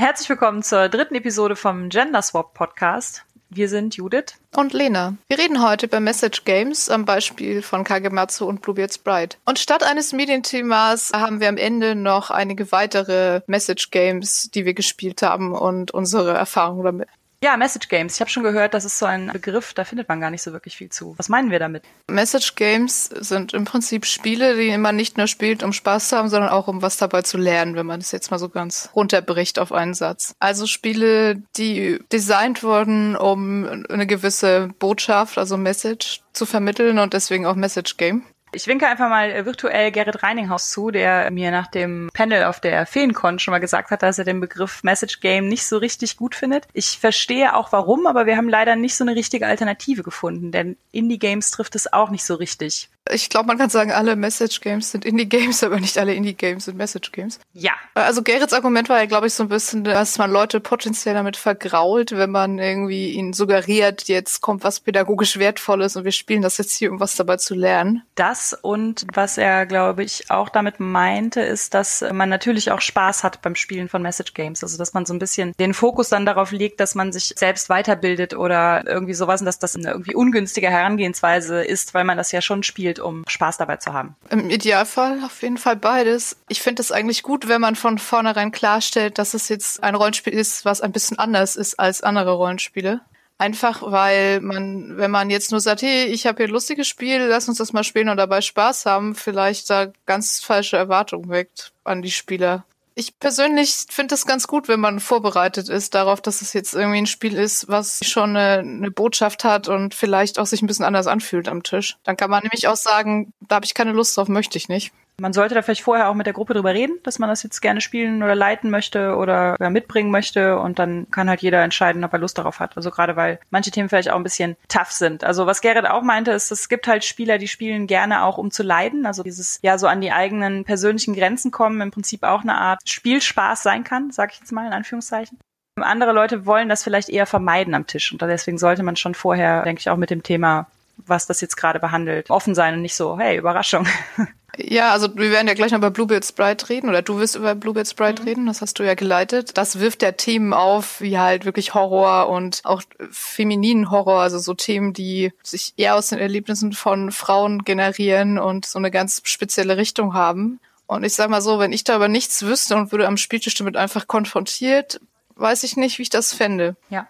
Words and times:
Herzlich 0.00 0.30
willkommen 0.30 0.62
zur 0.62 0.88
dritten 0.88 1.14
Episode 1.14 1.56
vom 1.56 1.90
Gender 1.90 2.22
Swap 2.22 2.54
Podcast. 2.54 3.26
Wir 3.50 3.68
sind 3.68 3.96
Judith 3.96 4.38
und 4.56 4.72
Lena. 4.72 5.18
Wir 5.28 5.38
reden 5.38 5.62
heute 5.62 5.84
über 5.84 6.00
Message 6.00 6.46
Games 6.46 6.88
am 6.88 7.04
Beispiel 7.04 7.60
von 7.60 7.84
Kagematsu 7.84 8.46
und 8.46 8.62
Bluebeard's 8.62 8.96
Bride. 8.96 9.36
Und 9.44 9.58
statt 9.58 9.82
eines 9.82 10.14
Medienthemas 10.14 11.12
haben 11.12 11.40
wir 11.40 11.50
am 11.50 11.58
Ende 11.58 11.94
noch 11.94 12.30
einige 12.30 12.72
weitere 12.72 13.42
Message 13.46 13.90
Games, 13.90 14.50
die 14.50 14.64
wir 14.64 14.72
gespielt 14.72 15.20
haben 15.20 15.52
und 15.52 15.90
unsere 15.90 16.32
Erfahrungen 16.32 16.84
damit. 16.84 17.08
Ja, 17.42 17.56
Message 17.56 17.88
Games. 17.88 18.16
Ich 18.16 18.20
habe 18.20 18.30
schon 18.30 18.42
gehört, 18.42 18.74
das 18.74 18.84
ist 18.84 18.98
so 18.98 19.06
ein 19.06 19.28
Begriff, 19.32 19.72
da 19.72 19.84
findet 19.84 20.10
man 20.10 20.20
gar 20.20 20.30
nicht 20.30 20.42
so 20.42 20.52
wirklich 20.52 20.76
viel 20.76 20.90
zu. 20.90 21.14
Was 21.16 21.30
meinen 21.30 21.50
wir 21.50 21.58
damit? 21.58 21.84
Message 22.06 22.54
Games 22.54 23.06
sind 23.06 23.54
im 23.54 23.64
Prinzip 23.64 24.04
Spiele, 24.04 24.56
die 24.56 24.76
man 24.76 24.94
nicht 24.94 25.16
nur 25.16 25.26
spielt, 25.26 25.62
um 25.62 25.72
Spaß 25.72 26.10
zu 26.10 26.18
haben, 26.18 26.28
sondern 26.28 26.50
auch 26.50 26.68
um 26.68 26.82
was 26.82 26.98
dabei 26.98 27.22
zu 27.22 27.38
lernen, 27.38 27.76
wenn 27.76 27.86
man 27.86 28.00
es 28.00 28.12
jetzt 28.12 28.30
mal 28.30 28.38
so 28.38 28.50
ganz 28.50 28.90
runterbricht 28.94 29.58
auf 29.58 29.72
einen 29.72 29.94
Satz. 29.94 30.34
Also 30.38 30.66
Spiele, 30.66 31.42
die 31.56 31.98
designt 32.12 32.62
wurden, 32.62 33.16
um 33.16 33.86
eine 33.88 34.06
gewisse 34.06 34.68
Botschaft, 34.78 35.38
also 35.38 35.56
Message 35.56 36.20
zu 36.34 36.44
vermitteln 36.44 36.98
und 36.98 37.14
deswegen 37.14 37.46
auch 37.46 37.54
Message 37.54 37.96
Game. 37.96 38.22
Ich 38.52 38.66
winke 38.66 38.88
einfach 38.88 39.08
mal 39.08 39.30
äh, 39.30 39.46
virtuell 39.46 39.92
Gerrit 39.92 40.22
Reininghaus 40.22 40.70
zu, 40.70 40.90
der 40.90 41.30
mir 41.30 41.52
nach 41.52 41.68
dem 41.68 42.10
Panel 42.12 42.44
auf 42.44 42.60
der 42.60 42.84
Feencon 42.84 43.38
schon 43.38 43.52
mal 43.52 43.58
gesagt 43.58 43.90
hat, 43.90 44.02
dass 44.02 44.18
er 44.18 44.24
den 44.24 44.40
Begriff 44.40 44.82
Message 44.82 45.20
Game 45.20 45.48
nicht 45.48 45.64
so 45.66 45.78
richtig 45.78 46.16
gut 46.16 46.34
findet. 46.34 46.66
Ich 46.72 46.98
verstehe 46.98 47.54
auch 47.54 47.70
warum, 47.72 48.06
aber 48.06 48.26
wir 48.26 48.36
haben 48.36 48.48
leider 48.48 48.74
nicht 48.74 48.96
so 48.96 49.04
eine 49.04 49.14
richtige 49.14 49.46
Alternative 49.46 50.02
gefunden, 50.02 50.50
denn 50.50 50.76
Indie 50.90 51.18
Games 51.18 51.52
trifft 51.52 51.76
es 51.76 51.92
auch 51.92 52.10
nicht 52.10 52.24
so 52.24 52.34
richtig. 52.34 52.88
Ich 53.12 53.28
glaube, 53.28 53.46
man 53.46 53.58
kann 53.58 53.70
sagen, 53.70 53.92
alle 53.92 54.16
Message 54.16 54.60
Games 54.60 54.90
sind 54.90 55.04
Indie 55.04 55.28
Games, 55.28 55.62
aber 55.64 55.80
nicht 55.80 55.98
alle 55.98 56.14
Indie 56.14 56.34
Games 56.34 56.66
sind 56.66 56.76
Message 56.76 57.12
Games. 57.12 57.40
Ja. 57.52 57.72
Also 57.94 58.22
Gerrits 58.22 58.52
Argument 58.52 58.88
war 58.88 58.98
ja, 58.98 59.06
glaube 59.06 59.26
ich, 59.26 59.34
so 59.34 59.44
ein 59.44 59.48
bisschen, 59.48 59.84
dass 59.84 60.18
man 60.18 60.30
Leute 60.30 60.60
potenziell 60.60 61.14
damit 61.14 61.36
vergrault, 61.36 62.12
wenn 62.12 62.30
man 62.30 62.58
irgendwie 62.58 63.10
ihnen 63.10 63.32
suggeriert, 63.32 64.08
jetzt 64.08 64.40
kommt 64.40 64.64
was 64.64 64.80
pädagogisch 64.80 65.38
Wertvolles 65.38 65.96
und 65.96 66.04
wir 66.04 66.12
spielen 66.12 66.42
das 66.42 66.58
jetzt 66.58 66.76
hier, 66.76 66.90
um 66.90 67.00
was 67.00 67.16
dabei 67.16 67.36
zu 67.36 67.54
lernen. 67.54 68.02
Das 68.14 68.56
und 68.60 69.06
was 69.12 69.38
er, 69.38 69.66
glaube 69.66 70.04
ich, 70.04 70.30
auch 70.30 70.48
damit 70.48 70.80
meinte, 70.80 71.40
ist, 71.40 71.74
dass 71.74 72.04
man 72.12 72.28
natürlich 72.28 72.70
auch 72.70 72.80
Spaß 72.80 73.24
hat 73.24 73.42
beim 73.42 73.54
Spielen 73.54 73.88
von 73.88 74.02
Message 74.02 74.34
Games. 74.34 74.62
Also, 74.62 74.78
dass 74.78 74.92
man 74.92 75.06
so 75.06 75.14
ein 75.14 75.18
bisschen 75.18 75.52
den 75.58 75.74
Fokus 75.74 76.08
dann 76.08 76.26
darauf 76.26 76.52
legt, 76.52 76.80
dass 76.80 76.94
man 76.94 77.12
sich 77.12 77.34
selbst 77.36 77.68
weiterbildet 77.68 78.34
oder 78.34 78.86
irgendwie 78.86 79.14
sowas 79.14 79.40
und 79.40 79.46
dass 79.46 79.58
das 79.58 79.76
eine 79.76 79.90
irgendwie 79.90 80.14
ungünstige 80.14 80.70
Herangehensweise 80.70 81.62
ist, 81.64 81.94
weil 81.94 82.04
man 82.04 82.16
das 82.16 82.32
ja 82.32 82.40
schon 82.40 82.62
spielt 82.62 82.99
um 83.00 83.24
Spaß 83.26 83.58
dabei 83.58 83.76
zu 83.76 83.92
haben? 83.92 84.16
Im 84.30 84.50
Idealfall 84.50 85.20
auf 85.24 85.42
jeden 85.42 85.58
Fall 85.58 85.76
beides. 85.76 86.36
Ich 86.48 86.62
finde 86.62 86.82
es 86.82 86.92
eigentlich 86.92 87.22
gut, 87.22 87.48
wenn 87.48 87.60
man 87.60 87.76
von 87.76 87.98
vornherein 87.98 88.52
klarstellt, 88.52 89.18
dass 89.18 89.34
es 89.34 89.48
jetzt 89.48 89.82
ein 89.82 89.94
Rollenspiel 89.94 90.32
ist, 90.32 90.64
was 90.64 90.80
ein 90.80 90.92
bisschen 90.92 91.18
anders 91.18 91.56
ist 91.56 91.78
als 91.78 92.02
andere 92.02 92.32
Rollenspiele. 92.32 93.00
Einfach 93.38 93.80
weil 93.82 94.40
man, 94.40 94.98
wenn 94.98 95.10
man 95.10 95.30
jetzt 95.30 95.50
nur 95.50 95.60
sagt, 95.60 95.80
hey, 95.80 96.04
ich 96.04 96.26
habe 96.26 96.36
hier 96.36 96.48
ein 96.48 96.52
lustiges 96.52 96.86
Spiel, 96.86 97.22
lass 97.22 97.48
uns 97.48 97.56
das 97.56 97.72
mal 97.72 97.84
spielen 97.84 98.10
und 98.10 98.18
dabei 98.18 98.42
Spaß 98.42 98.84
haben, 98.84 99.14
vielleicht 99.14 99.70
da 99.70 99.86
ganz 100.04 100.40
falsche 100.40 100.76
Erwartungen 100.76 101.30
weckt 101.30 101.72
an 101.84 102.02
die 102.02 102.10
Spieler. 102.10 102.64
Ich 102.94 103.18
persönlich 103.18 103.86
finde 103.88 104.14
es 104.14 104.26
ganz 104.26 104.46
gut, 104.46 104.68
wenn 104.68 104.80
man 104.80 105.00
vorbereitet 105.00 105.68
ist 105.68 105.94
darauf, 105.94 106.20
dass 106.20 106.42
es 106.42 106.52
jetzt 106.52 106.74
irgendwie 106.74 106.98
ein 106.98 107.06
Spiel 107.06 107.36
ist, 107.36 107.68
was 107.68 108.00
schon 108.02 108.36
eine, 108.36 108.58
eine, 108.58 108.90
Botschaft 108.90 109.44
hat 109.44 109.68
und 109.68 109.94
vielleicht 109.94 110.38
auch 110.38 110.46
sich 110.46 110.60
ein 110.60 110.66
bisschen 110.66 110.84
anders 110.84 111.06
anfühlt 111.06 111.48
am 111.48 111.62
Tisch. 111.62 111.96
Dann 112.04 112.16
kann 112.16 112.30
man 112.30 112.42
nämlich 112.42 112.68
auch 112.68 112.76
sagen, 112.76 113.32
da 113.40 113.56
habe 113.56 113.64
ich 113.64 113.74
keine 113.74 113.92
Lust 113.92 114.16
drauf, 114.16 114.28
möchte 114.28 114.58
ich 114.58 114.68
nicht. 114.68 114.92
Man 115.20 115.34
sollte 115.34 115.54
da 115.54 115.60
vielleicht 115.60 115.82
vorher 115.82 116.08
auch 116.08 116.14
mit 116.14 116.24
der 116.24 116.32
Gruppe 116.32 116.54
drüber 116.54 116.72
reden, 116.72 116.98
dass 117.02 117.18
man 117.18 117.28
das 117.28 117.42
jetzt 117.42 117.60
gerne 117.60 117.82
spielen 117.82 118.22
oder 118.22 118.34
leiten 118.34 118.70
möchte 118.70 119.16
oder 119.16 119.54
mitbringen 119.70 120.10
möchte 120.10 120.58
und 120.58 120.78
dann 120.78 121.10
kann 121.10 121.28
halt 121.28 121.42
jeder 121.42 121.62
entscheiden, 121.62 122.04
ob 122.04 122.12
er 122.14 122.18
Lust 122.18 122.38
darauf 122.38 122.58
hat. 122.58 122.76
Also 122.76 122.90
gerade 122.90 123.16
weil 123.16 123.38
manche 123.50 123.70
Themen 123.70 123.90
vielleicht 123.90 124.10
auch 124.10 124.16
ein 124.16 124.22
bisschen 124.22 124.56
tough 124.68 124.92
sind. 124.92 125.22
Also 125.22 125.44
was 125.44 125.60
Gerrit 125.60 125.86
auch 125.86 126.02
meinte, 126.02 126.30
ist, 126.30 126.50
es 126.50 126.70
gibt 126.70 126.88
halt 126.88 127.04
Spieler, 127.04 127.36
die 127.36 127.48
spielen 127.48 127.86
gerne 127.86 128.24
auch 128.24 128.38
um 128.38 128.50
zu 128.50 128.62
leiden. 128.62 129.04
Also 129.04 129.22
dieses 129.22 129.58
ja 129.62 129.76
so 129.76 129.86
an 129.86 130.00
die 130.00 130.10
eigenen 130.10 130.64
persönlichen 130.64 131.14
Grenzen 131.14 131.50
kommen, 131.50 131.82
im 131.82 131.90
Prinzip 131.90 132.22
auch 132.22 132.40
eine 132.40 132.56
Art 132.56 132.80
Spielspaß 132.88 133.62
sein 133.62 133.84
kann, 133.84 134.10
sag 134.10 134.32
ich 134.32 134.40
jetzt 134.40 134.52
mal 134.52 134.66
in 134.66 134.72
Anführungszeichen. 134.72 135.38
Andere 135.76 136.12
Leute 136.12 136.46
wollen 136.46 136.70
das 136.70 136.82
vielleicht 136.82 137.10
eher 137.10 137.26
vermeiden 137.26 137.74
am 137.74 137.86
Tisch 137.86 138.10
und 138.10 138.22
deswegen 138.22 138.58
sollte 138.58 138.82
man 138.82 138.96
schon 138.96 139.14
vorher, 139.14 139.64
denke 139.64 139.80
ich, 139.80 139.90
auch 139.90 139.96
mit 139.96 140.10
dem 140.10 140.22
Thema 140.22 140.66
was 141.06 141.26
das 141.26 141.40
jetzt 141.40 141.56
gerade 141.56 141.80
behandelt, 141.80 142.30
offen 142.30 142.54
sein 142.54 142.74
und 142.74 142.82
nicht 142.82 142.94
so, 142.94 143.18
hey, 143.18 143.36
Überraschung. 143.36 143.86
Ja, 144.58 144.90
also 144.90 145.16
wir 145.16 145.30
werden 145.30 145.46
ja 145.46 145.54
gleich 145.54 145.70
noch 145.70 145.78
über 145.78 145.90
Bluebeard 145.90 146.24
Sprite 146.24 146.68
reden 146.68 146.88
oder 146.88 147.02
du 147.02 147.18
wirst 147.18 147.36
über 147.36 147.54
Bluebeard 147.54 147.88
Sprite 147.88 148.22
mhm. 148.22 148.28
reden, 148.28 148.46
das 148.46 148.60
hast 148.60 148.78
du 148.78 148.82
ja 148.82 148.94
geleitet. 148.94 149.56
Das 149.56 149.78
wirft 149.78 150.02
ja 150.02 150.12
Themen 150.12 150.52
auf, 150.52 151.00
wie 151.00 151.18
halt 151.18 151.44
wirklich 151.44 151.74
Horror 151.74 152.28
und 152.28 152.60
auch 152.64 152.82
femininen 153.10 153.90
Horror, 153.90 154.20
also 154.20 154.38
so 154.38 154.54
Themen, 154.54 154.92
die 154.92 155.32
sich 155.42 155.74
eher 155.76 155.94
aus 155.94 156.08
den 156.08 156.18
Erlebnissen 156.18 156.72
von 156.72 157.12
Frauen 157.12 157.64
generieren 157.64 158.38
und 158.38 158.66
so 158.66 158.78
eine 158.78 158.90
ganz 158.90 159.22
spezielle 159.24 159.76
Richtung 159.76 160.14
haben. 160.14 160.60
Und 160.86 161.04
ich 161.04 161.14
sag 161.14 161.30
mal 161.30 161.42
so, 161.42 161.58
wenn 161.58 161.72
ich 161.72 161.84
darüber 161.84 162.08
nichts 162.08 162.42
wüsste 162.42 162.76
und 162.76 162.90
würde 162.90 163.06
am 163.06 163.16
Spieltisch 163.16 163.54
damit 163.54 163.76
einfach 163.76 164.08
konfrontiert, 164.08 165.00
weiß 165.36 165.62
ich 165.62 165.76
nicht, 165.76 165.98
wie 165.98 166.02
ich 166.02 166.10
das 166.10 166.34
fände. 166.34 166.76
Ja. 166.90 167.06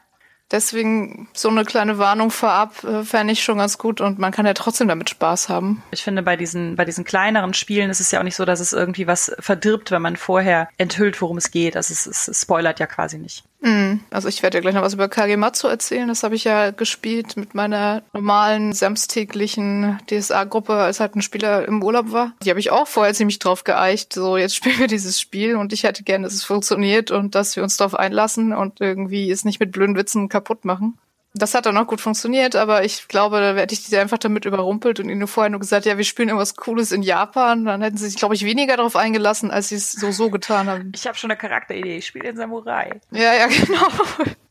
Deswegen 0.50 1.28
so 1.33 1.49
eine 1.49 1.65
kleine 1.65 1.99
Warnung 1.99 2.31
vorab 2.31 2.83
äh, 2.83 3.05
fände 3.05 3.33
ich 3.33 3.44
schon 3.44 3.59
ganz 3.59 3.78
gut 3.78 4.00
und 4.00 4.19
man 4.19 4.33
kann 4.33 4.47
ja 4.47 4.55
trotzdem 4.55 4.88
damit 4.88 5.09
Spaß 5.11 5.49
haben. 5.49 5.83
Ich 5.93 6.03
finde, 6.03 6.22
bei 6.22 6.37
diesen, 6.37 6.75
bei 6.77 6.84
diesen 6.84 7.05
kleineren 7.05 7.55
Spielen 7.55 7.91
ist 7.91 8.00
es 8.00 8.11
ja 8.11 8.19
auch 8.19 8.25
nicht 8.25 8.37
so, 8.37 8.44
dass 8.44 8.59
es 8.59 8.72
irgendwie 8.72 9.06
was 9.06 9.33
verdirbt, 9.38 9.91
wenn 9.91 10.03
man 10.03 10.16
vorher 10.16 10.69
enthüllt, 10.77 11.21
worum 11.22 11.37
es 11.37 11.50
geht. 11.50 11.77
Also 11.77 11.93
es, 11.93 12.06
es, 12.06 12.27
es 12.27 12.43
spoilert 12.43 12.81
ja 12.81 12.87
quasi 12.87 13.19
nicht. 13.19 13.44
Mm, 13.60 14.00
also 14.10 14.28
ich 14.28 14.43
werde 14.43 14.59
ja 14.59 14.62
gleich 14.62 14.75
noch 14.75 14.82
was 14.82 14.94
über 14.94 15.09
Kagematsu 15.09 15.69
erzählen. 15.69 16.09
Das 16.09 16.22
habe 16.22 16.34
ich 16.34 16.44
ja 16.44 16.71
gespielt 16.71 17.37
mit 17.37 17.54
meiner 17.54 18.03
normalen 18.12 18.72
samstäglichen 18.72 19.98
DSA-Gruppe, 20.09 20.75
als 20.75 21.00
halt 21.00 21.15
ein 21.15 21.22
Spieler 21.22 21.66
im 21.66 21.82
Urlaub 21.82 22.12
war. 22.12 22.32
Die 22.43 22.50
habe 22.50 22.60
ich 22.60 22.70
auch 22.70 22.88
vorher 22.88 23.15
ziemlich 23.15 23.38
drauf 23.38 23.65
geeicht. 23.65 24.12
So, 24.12 24.37
jetzt 24.37 24.56
spielen 24.56 24.78
wir 24.78 24.87
dieses 24.87 25.20
Spiel 25.20 25.56
und 25.56 25.72
ich 25.72 25.82
hätte 25.82 26.03
gerne, 26.03 26.25
dass 26.25 26.34
es 26.34 26.44
funktioniert 26.44 27.10
und 27.10 27.34
dass 27.34 27.56
wir 27.56 27.62
uns 27.62 27.76
darauf 27.76 27.94
einlassen 27.94 28.53
und 28.53 28.81
irgendwie 28.81 29.31
es 29.31 29.44
nicht 29.44 29.60
mit 29.60 29.72
blöden 29.72 29.97
Witzen 29.97 30.28
kaputt 30.28 30.65
machen. 30.65 30.99
Das 31.33 31.55
hat 31.55 31.67
dann 31.67 31.77
auch 31.77 31.87
gut 31.87 32.01
funktioniert, 32.01 32.57
aber 32.57 32.85
ich 32.85 33.07
glaube, 33.07 33.41
da 33.41 33.55
werde 33.55 33.73
ich 33.73 33.85
die 33.85 33.97
einfach 33.97 34.19
damit 34.19 34.45
überrumpelt 34.47 34.99
und 34.99 35.09
ihnen 35.09 35.29
vorher 35.29 35.51
nur 35.51 35.61
gesagt, 35.61 35.87
ja, 35.87 35.97
wir 35.97 36.05
spielen 36.05 36.29
irgendwas 36.29 36.57
Cooles 36.57 36.91
in 36.91 37.03
Japan. 37.03 37.65
Dann 37.65 37.83
hätten 37.83 37.97
sie 37.97 38.07
sich, 38.09 38.17
glaube 38.17 38.35
ich, 38.35 38.45
weniger 38.45 38.77
darauf 38.77 38.97
eingelassen, 38.97 39.51
als 39.51 39.69
sie 39.69 39.77
es 39.77 39.93
so 39.93 40.11
so 40.11 40.31
getan 40.31 40.69
haben. 40.69 40.93
Ich 40.95 41.07
habe 41.07 41.17
schon 41.17 41.31
eine 41.31 41.39
Charakteridee. 41.39 41.99
Ich 41.99 42.07
spiele 42.07 42.29
in 42.29 42.37
Samurai. 42.37 43.01
Ja, 43.13 43.33
ja, 43.35 43.47
genau. 43.65 43.89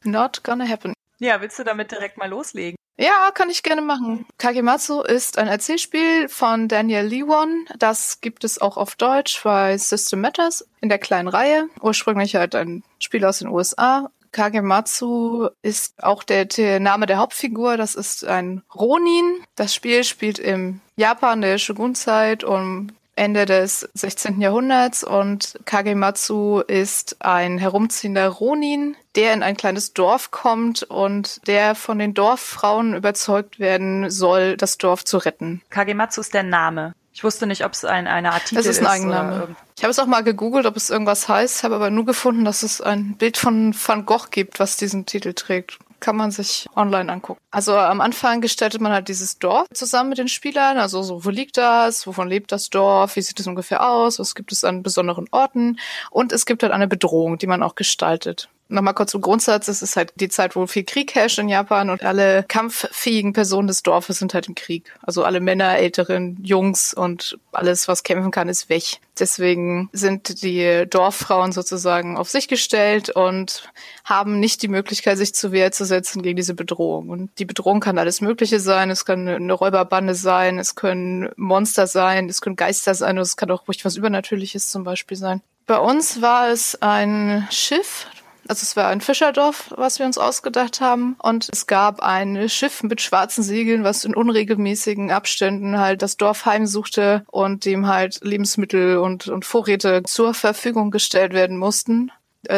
Not 0.03 0.43
gonna 0.43 0.67
happen. 0.67 0.93
Ja, 1.19 1.41
willst 1.41 1.59
du 1.59 1.63
damit 1.63 1.91
direkt 1.91 2.17
mal 2.17 2.29
loslegen? 2.29 2.77
Ja, 2.97 3.31
kann 3.33 3.49
ich 3.49 3.63
gerne 3.63 3.81
machen. 3.81 4.25
Kagematsu 4.37 5.01
ist 5.01 5.37
ein 5.37 5.47
Erzählspiel 5.47 6.27
von 6.27 6.67
Daniel 6.67 7.05
Lewon. 7.05 7.65
Das 7.77 8.19
gibt 8.19 8.43
es 8.43 8.59
auch 8.59 8.75
auf 8.75 8.95
Deutsch 8.95 9.41
bei 9.43 9.77
System 9.77 10.19
Matters 10.19 10.67
in 10.81 10.89
der 10.89 10.97
kleinen 10.97 11.29
Reihe. 11.29 11.69
Ursprünglich 11.81 12.35
halt 12.35 12.55
ein 12.55 12.83
Spiel 12.99 13.23
aus 13.23 13.39
den 13.39 13.47
USA 13.47 14.09
Kagematsu 14.31 15.49
ist 15.61 16.03
auch 16.03 16.23
der, 16.23 16.45
der, 16.45 16.79
Name 16.79 17.05
der 17.05 17.17
Hauptfigur. 17.17 17.77
Das 17.77 17.95
ist 17.95 18.25
ein 18.25 18.63
Ronin. 18.73 19.43
Das 19.55 19.73
Spiel 19.73 20.03
spielt 20.03 20.39
im 20.39 20.81
Japan 20.95 21.41
der 21.41 21.57
Shogun-Zeit 21.57 22.43
um 22.43 22.91
Ende 23.19 23.45
des 23.45 23.89
16. 23.95 24.39
Jahrhunderts 24.39 25.03
und 25.03 25.59
Kagematsu 25.65 26.61
ist 26.61 27.17
ein 27.19 27.57
herumziehender 27.57 28.29
Ronin, 28.29 28.95
der 29.17 29.33
in 29.33 29.43
ein 29.43 29.57
kleines 29.57 29.93
Dorf 29.93 30.31
kommt 30.31 30.83
und 30.83 31.45
der 31.45 31.75
von 31.75 31.99
den 31.99 32.13
Dorffrauen 32.13 32.95
überzeugt 32.95 33.59
werden 33.59 34.09
soll, 34.09 34.55
das 34.55 34.77
Dorf 34.77 35.03
zu 35.03 35.17
retten. 35.17 35.61
Kagematsu 35.69 36.21
ist 36.21 36.33
der 36.33 36.43
Name. 36.43 36.93
Ich 37.19 37.23
wusste 37.25 37.47
nicht, 37.47 37.65
ob 37.65 37.73
es 37.73 37.83
ein, 37.83 38.07
eine 38.07 38.31
Art 38.31 38.45
Titel 38.45 38.61
ist. 38.61 38.65
Es 38.65 38.77
ist 38.77 38.79
ein 38.79 38.87
Eigenname. 38.87 39.53
Ich 39.75 39.83
habe 39.83 39.91
es 39.91 39.99
auch 39.99 40.05
mal 40.05 40.23
gegoogelt, 40.23 40.65
ob 40.65 40.77
es 40.77 40.89
irgendwas 40.89 41.27
heißt, 41.27 41.65
habe 41.65 41.75
aber 41.75 41.89
nur 41.89 42.05
gefunden, 42.05 42.45
dass 42.45 42.63
es 42.63 42.79
ein 42.79 43.17
Bild 43.17 43.35
von 43.35 43.75
Van 43.75 44.05
Gogh 44.05 44.27
gibt, 44.31 44.61
was 44.61 44.77
diesen 44.77 45.05
Titel 45.05 45.33
trägt 45.33 45.79
kann 45.99 46.15
man 46.15 46.31
sich 46.31 46.65
online 46.77 47.11
angucken. 47.11 47.41
Also 47.51 47.75
am 47.75 47.99
Anfang 47.99 48.39
gestaltet 48.39 48.79
man 48.79 48.93
halt 48.93 49.09
dieses 49.09 49.37
Dorf 49.37 49.67
zusammen 49.73 50.11
mit 50.11 50.17
den 50.17 50.29
Spielern. 50.29 50.77
Also 50.77 51.03
so, 51.03 51.25
wo 51.25 51.29
liegt 51.29 51.57
das? 51.57 52.07
Wovon 52.07 52.29
lebt 52.29 52.53
das 52.53 52.69
Dorf? 52.69 53.17
Wie 53.17 53.21
sieht 53.21 53.37
es 53.37 53.47
ungefähr 53.47 53.85
aus? 53.85 54.17
Was 54.17 54.33
gibt 54.33 54.53
es 54.53 54.63
an 54.63 54.81
besonderen 54.81 55.27
Orten? 55.31 55.77
Und 56.09 56.31
es 56.31 56.45
gibt 56.45 56.63
halt 56.63 56.71
eine 56.71 56.87
Bedrohung, 56.87 57.37
die 57.37 57.47
man 57.47 57.61
auch 57.61 57.75
gestaltet. 57.75 58.47
Nochmal 58.71 58.93
kurz 58.93 59.09
zum 59.09 59.21
Grundsatz. 59.21 59.67
Es 59.67 59.81
ist 59.81 59.95
halt 59.95 60.13
die 60.15 60.29
Zeit, 60.29 60.55
wo 60.55 60.67
viel 60.67 60.83
Krieg 60.83 61.15
herrscht 61.15 61.39
in 61.39 61.49
Japan 61.49 61.89
und 61.89 62.03
alle 62.03 62.43
kampffähigen 62.47 63.33
Personen 63.33 63.67
des 63.67 63.81
Dorfes 63.81 64.19
sind 64.19 64.35
halt 64.35 64.47
im 64.47 64.53
Krieg. 64.53 64.93
Also 65.01 65.23
alle 65.23 65.39
Männer, 65.39 65.79
Älteren, 65.79 66.37
Jungs 66.43 66.93
und 66.93 67.39
alles, 67.51 67.87
was 67.87 68.03
kämpfen 68.03 68.29
kann, 68.29 68.47
ist 68.47 68.69
weg. 68.69 68.99
Deswegen 69.17 69.89
sind 69.91 70.43
die 70.43 70.85
Dorffrauen 70.87 71.51
sozusagen 71.51 72.15
auf 72.15 72.29
sich 72.29 72.47
gestellt 72.47 73.09
und 73.09 73.63
haben 74.05 74.39
nicht 74.39 74.61
die 74.61 74.67
Möglichkeit, 74.67 75.17
sich 75.17 75.33
zur 75.33 75.51
Wehr 75.51 75.71
zu 75.71 75.83
setzen 75.83 76.21
gegen 76.21 76.37
diese 76.37 76.53
Bedrohung. 76.53 77.09
Und 77.09 77.31
die 77.39 77.45
Bedrohung 77.45 77.79
kann 77.79 77.97
alles 77.97 78.21
Mögliche 78.21 78.59
sein. 78.59 78.91
Es 78.91 79.03
kann 79.03 79.27
eine 79.27 79.53
Räuberbande 79.53 80.13
sein, 80.13 80.59
es 80.59 80.75
können 80.75 81.29
Monster 81.37 81.87
sein, 81.87 82.29
es 82.29 82.39
können 82.39 82.55
Geister 82.55 82.93
sein, 82.93 83.17
es 83.17 83.35
kann 83.35 83.49
auch 83.49 83.67
ruhig 83.67 83.83
was 83.83 83.95
Übernatürliches 83.95 84.69
zum 84.69 84.83
Beispiel 84.83 85.17
sein. 85.17 85.41
Bei 85.65 85.77
uns 85.77 86.21
war 86.21 86.49
es 86.49 86.81
ein 86.81 87.47
Schiff, 87.51 88.07
Also 88.49 88.63
es 88.63 88.75
war 88.75 88.87
ein 88.87 88.99
Fischerdorf, 88.99 89.71
was 89.77 89.99
wir 89.99 90.07
uns 90.07 90.17
ausgedacht 90.17 90.81
haben. 90.81 91.15
Und 91.21 91.49
es 91.53 91.67
gab 91.67 92.01
ein 92.01 92.49
Schiff 92.49 92.81
mit 92.81 92.99
schwarzen 92.99 93.43
Segeln, 93.43 93.83
was 93.83 94.05
in 94.05 94.15
unregelmäßigen 94.15 95.11
Abständen 95.11 95.77
halt 95.77 96.01
das 96.01 96.17
Dorf 96.17 96.47
heimsuchte 96.47 97.23
und 97.27 97.65
dem 97.65 97.85
halt 97.85 98.21
Lebensmittel 98.23 98.97
und, 98.97 99.27
und 99.27 99.45
Vorräte 99.45 100.01
zur 100.03 100.33
Verfügung 100.33 100.89
gestellt 100.89 101.33
werden 101.33 101.57
mussten 101.57 102.11